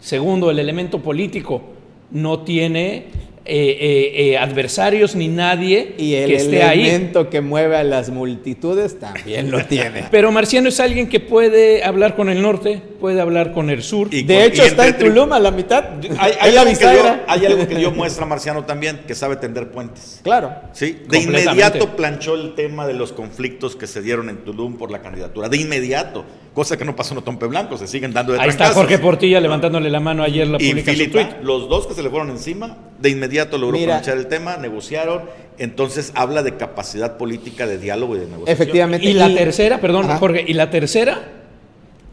Segundo, 0.00 0.50
el 0.50 0.58
elemento 0.58 1.00
político. 1.00 1.62
No 2.10 2.40
tiene 2.40 3.06
eh, 3.46 3.76
eh, 3.80 4.30
eh, 4.32 4.38
adversarios 4.38 5.14
ni 5.14 5.28
nadie 5.28 5.94
Y 5.98 6.14
el 6.14 6.30
que 6.30 6.36
esté 6.36 6.62
ahí. 6.62 6.80
elemento 6.88 7.30
que 7.30 7.40
mueve 7.40 7.76
a 7.76 7.84
las 7.84 8.10
multitudes 8.10 8.98
también 8.98 9.50
lo 9.50 9.64
tiene. 9.64 10.04
Pero 10.10 10.32
Marciano 10.32 10.68
es 10.68 10.80
alguien 10.80 11.08
que 11.08 11.20
puede 11.20 11.84
hablar 11.84 12.16
con 12.16 12.28
el 12.28 12.42
norte, 12.42 12.82
puede 13.00 13.20
hablar 13.20 13.52
con 13.52 13.70
el 13.70 13.82
sur. 13.82 14.08
Y 14.12 14.22
De 14.24 14.34
con- 14.34 14.42
hecho, 14.44 14.64
y 14.64 14.66
está 14.66 14.86
en 14.88 14.98
Tulum 14.98 15.32
a 15.32 15.38
la 15.38 15.50
mitad. 15.50 15.84
Hay, 16.18 16.32
hay 16.40 16.52
la 16.52 16.62
algo 16.62 16.72
que 16.72 16.78
dio, 16.78 16.90
bisagra. 16.90 17.24
hay 17.28 17.46
algo 17.46 17.68
que 17.68 17.74
dio 17.76 17.90
muestra 17.92 18.26
Marciano 18.26 18.64
también, 18.64 19.00
que 19.06 19.14
sabe 19.14 19.36
tender 19.36 19.70
puentes. 19.70 20.20
Claro. 20.22 20.52
Sí, 20.72 20.98
de 21.08 21.18
inmediato 21.20 21.94
planchó 21.96 22.34
el 22.34 22.54
tema 22.54 22.86
de 22.86 22.94
los 22.94 23.12
conflictos 23.12 23.76
que 23.76 23.86
se 23.86 24.02
dieron 24.02 24.28
en 24.28 24.38
Tulum 24.38 24.76
por 24.76 24.90
la 24.90 25.00
candidatura. 25.02 25.48
De 25.48 25.56
inmediato, 25.56 26.24
cosa 26.52 26.76
que 26.76 26.84
no 26.84 26.96
pasó 26.96 27.14
en 27.14 27.18
Otompe 27.18 27.46
Blanco, 27.46 27.76
se 27.76 27.86
siguen 27.86 28.12
dando 28.12 28.32
de 28.32 28.40
Ahí 28.40 28.48
está. 28.48 28.70
Jorge 28.70 28.98
Portilla 28.98 29.40
levantándole 29.40 29.88
la 29.90 30.00
mano 30.00 30.22
ayer 30.24 30.46
la 30.48 30.56
y 30.60 30.70
publica 30.70 30.90
en 30.90 30.96
su 30.96 31.02
Filipa, 31.04 31.28
tweet. 31.28 31.42
los 31.44 31.68
dos 31.68 31.86
que 31.86 31.94
se 31.94 32.02
le 32.02 32.10
fueron 32.10 32.30
encima, 32.30 32.76
de 32.98 33.10
inmediato 33.10 33.35
logró 33.44 33.72
Mira. 33.78 33.94
planchar 33.94 34.16
el 34.18 34.26
tema, 34.26 34.56
negociaron, 34.56 35.22
entonces 35.58 36.12
habla 36.14 36.42
de 36.42 36.56
capacidad 36.56 37.16
política 37.16 37.66
de 37.66 37.78
diálogo 37.78 38.16
y 38.16 38.20
de 38.20 38.26
negociación. 38.26 38.52
Efectivamente. 38.54 39.06
Y 39.06 39.12
la 39.12 39.32
tercera, 39.34 39.80
perdón, 39.80 40.06
Ajá. 40.06 40.18
Jorge, 40.18 40.44
y 40.46 40.52
la 40.54 40.70
tercera, 40.70 41.32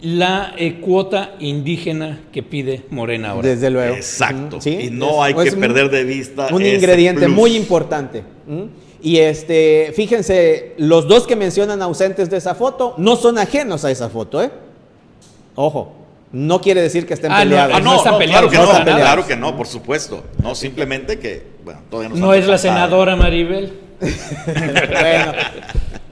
la 0.01 0.53
eh, 0.57 0.81
cuota 0.81 1.35
indígena 1.39 2.23
que 2.33 2.43
pide 2.43 2.83
Morena 2.89 3.31
ahora. 3.31 3.47
Desde 3.47 3.69
luego. 3.69 3.95
Exacto. 3.95 4.59
Sí, 4.59 4.77
y 4.83 4.89
no 4.89 5.23
hay 5.23 5.33
que 5.33 5.49
un- 5.51 5.59
perder 5.59 5.89
de 5.89 6.03
vista 6.03 6.47
Un 6.51 6.61
ese 6.61 6.75
ingrediente 6.75 7.25
plus. 7.25 7.35
muy 7.35 7.55
importante. 7.55 8.23
Y 9.01 9.17
este, 9.17 9.91
fíjense, 9.95 10.73
los 10.77 11.07
dos 11.07 11.25
que 11.27 11.35
mencionan 11.35 11.81
ausentes 11.81 12.29
de 12.29 12.37
esa 12.37 12.55
foto 12.55 12.95
no 12.97 13.15
son 13.15 13.37
ajenos 13.37 13.83
a 13.85 13.91
esa 13.91 14.09
foto, 14.09 14.41
¿eh? 14.43 14.49
Ojo, 15.55 15.93
no 16.33 16.59
quiere 16.59 16.81
decir 16.81 17.05
que 17.07 17.13
estén 17.13 17.31
Ah, 17.31 17.37
no, 17.45 17.49
peleados. 17.51 17.75
Ah, 17.75 17.79
no, 17.79 17.95
están 17.95 18.13
no, 18.13 18.19
peleados, 18.19 18.49
claro 18.49 18.51
que 18.51 18.57
no 18.57 18.63
no, 18.63 18.69
están 18.71 18.83
peleados. 18.85 19.05
claro 19.13 19.27
que 19.27 19.35
no, 19.37 19.55
por 19.55 19.67
supuesto. 19.67 20.23
No, 20.41 20.55
simplemente 20.55 21.19
que, 21.19 21.43
bueno, 21.63 21.79
todavía 21.89 22.09
no 22.09 22.15
No 22.27 22.33
es 22.33 22.45
la 22.47 22.57
senadora 22.57 23.15
Maribel. 23.15 23.79
bueno, 24.45 25.31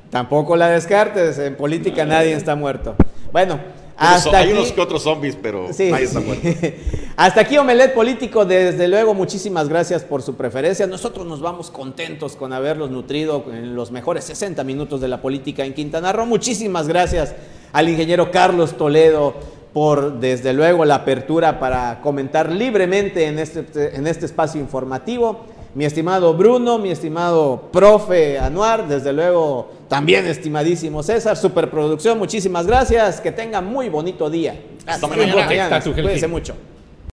tampoco 0.10 0.56
la 0.56 0.70
descartes. 0.70 1.38
En 1.40 1.56
política 1.56 2.06
nadie 2.06 2.34
está 2.34 2.56
muerto. 2.56 2.96
Bueno, 3.32 3.60
hasta 3.98 4.38
hay 4.38 4.46
aquí. 4.50 4.54
unos 4.54 4.72
que 4.72 4.82
otros 4.82 5.04
zombies, 5.04 5.38
pero 5.42 5.68
Sí, 5.74 5.90
nadie 5.92 6.06
está 6.06 6.20
sí. 6.22 6.26
muerto. 6.26 6.48
Hasta 7.18 7.42
aquí 7.42 7.58
Omelet 7.58 7.94
Político, 7.94 8.46
desde 8.46 8.88
luego 8.88 9.14
muchísimas 9.14 9.68
gracias 9.70 10.04
por 10.04 10.22
su 10.24 10.36
preferencia. 10.36 10.88
Nosotros 10.88 11.26
nos 11.28 11.40
vamos 11.42 11.70
contentos 11.70 12.36
con 12.36 12.52
haberlos 12.54 12.90
nutrido 12.90 13.46
en 13.52 13.76
los 13.76 13.92
mejores 13.92 14.24
60 14.26 14.64
minutos 14.64 15.02
de 15.02 15.08
la 15.08 15.22
política 15.22 15.66
en 15.66 15.74
Quintana 15.74 16.14
Roo. 16.14 16.26
Muchísimas 16.26 16.88
gracias 16.88 17.36
al 17.74 17.90
ingeniero 17.90 18.32
Carlos 18.32 18.76
Toledo 18.78 19.36
por 19.74 20.20
desde 20.20 20.54
luego 20.54 20.86
la 20.86 20.96
apertura 20.96 21.60
para 21.60 22.02
comentar 22.02 22.52
libremente 22.52 23.26
en 23.26 23.40
este, 23.40 23.96
en 23.96 24.08
este 24.08 24.26
espacio 24.26 24.60
informativo. 24.60 25.46
Mi 25.74 25.86
estimado 25.86 26.34
Bruno, 26.34 26.78
mi 26.78 26.92
estimado 26.92 27.70
profe 27.72 28.38
Anuar, 28.38 28.90
desde 28.90 29.14
luego 29.14 29.72
también 29.88 30.28
estimadísimo 30.28 31.02
César, 31.02 31.38
superproducción, 31.38 32.18
muchísimas 32.18 32.68
gracias, 32.68 33.22
que 33.22 33.32
tengan 33.32 33.66
muy 33.66 33.88
bonito 33.88 34.30
día. 34.30 34.60
Hasta 34.86 35.08
mañana. 35.08 35.82
Cuídense 35.82 36.28
mucho. 36.28 36.56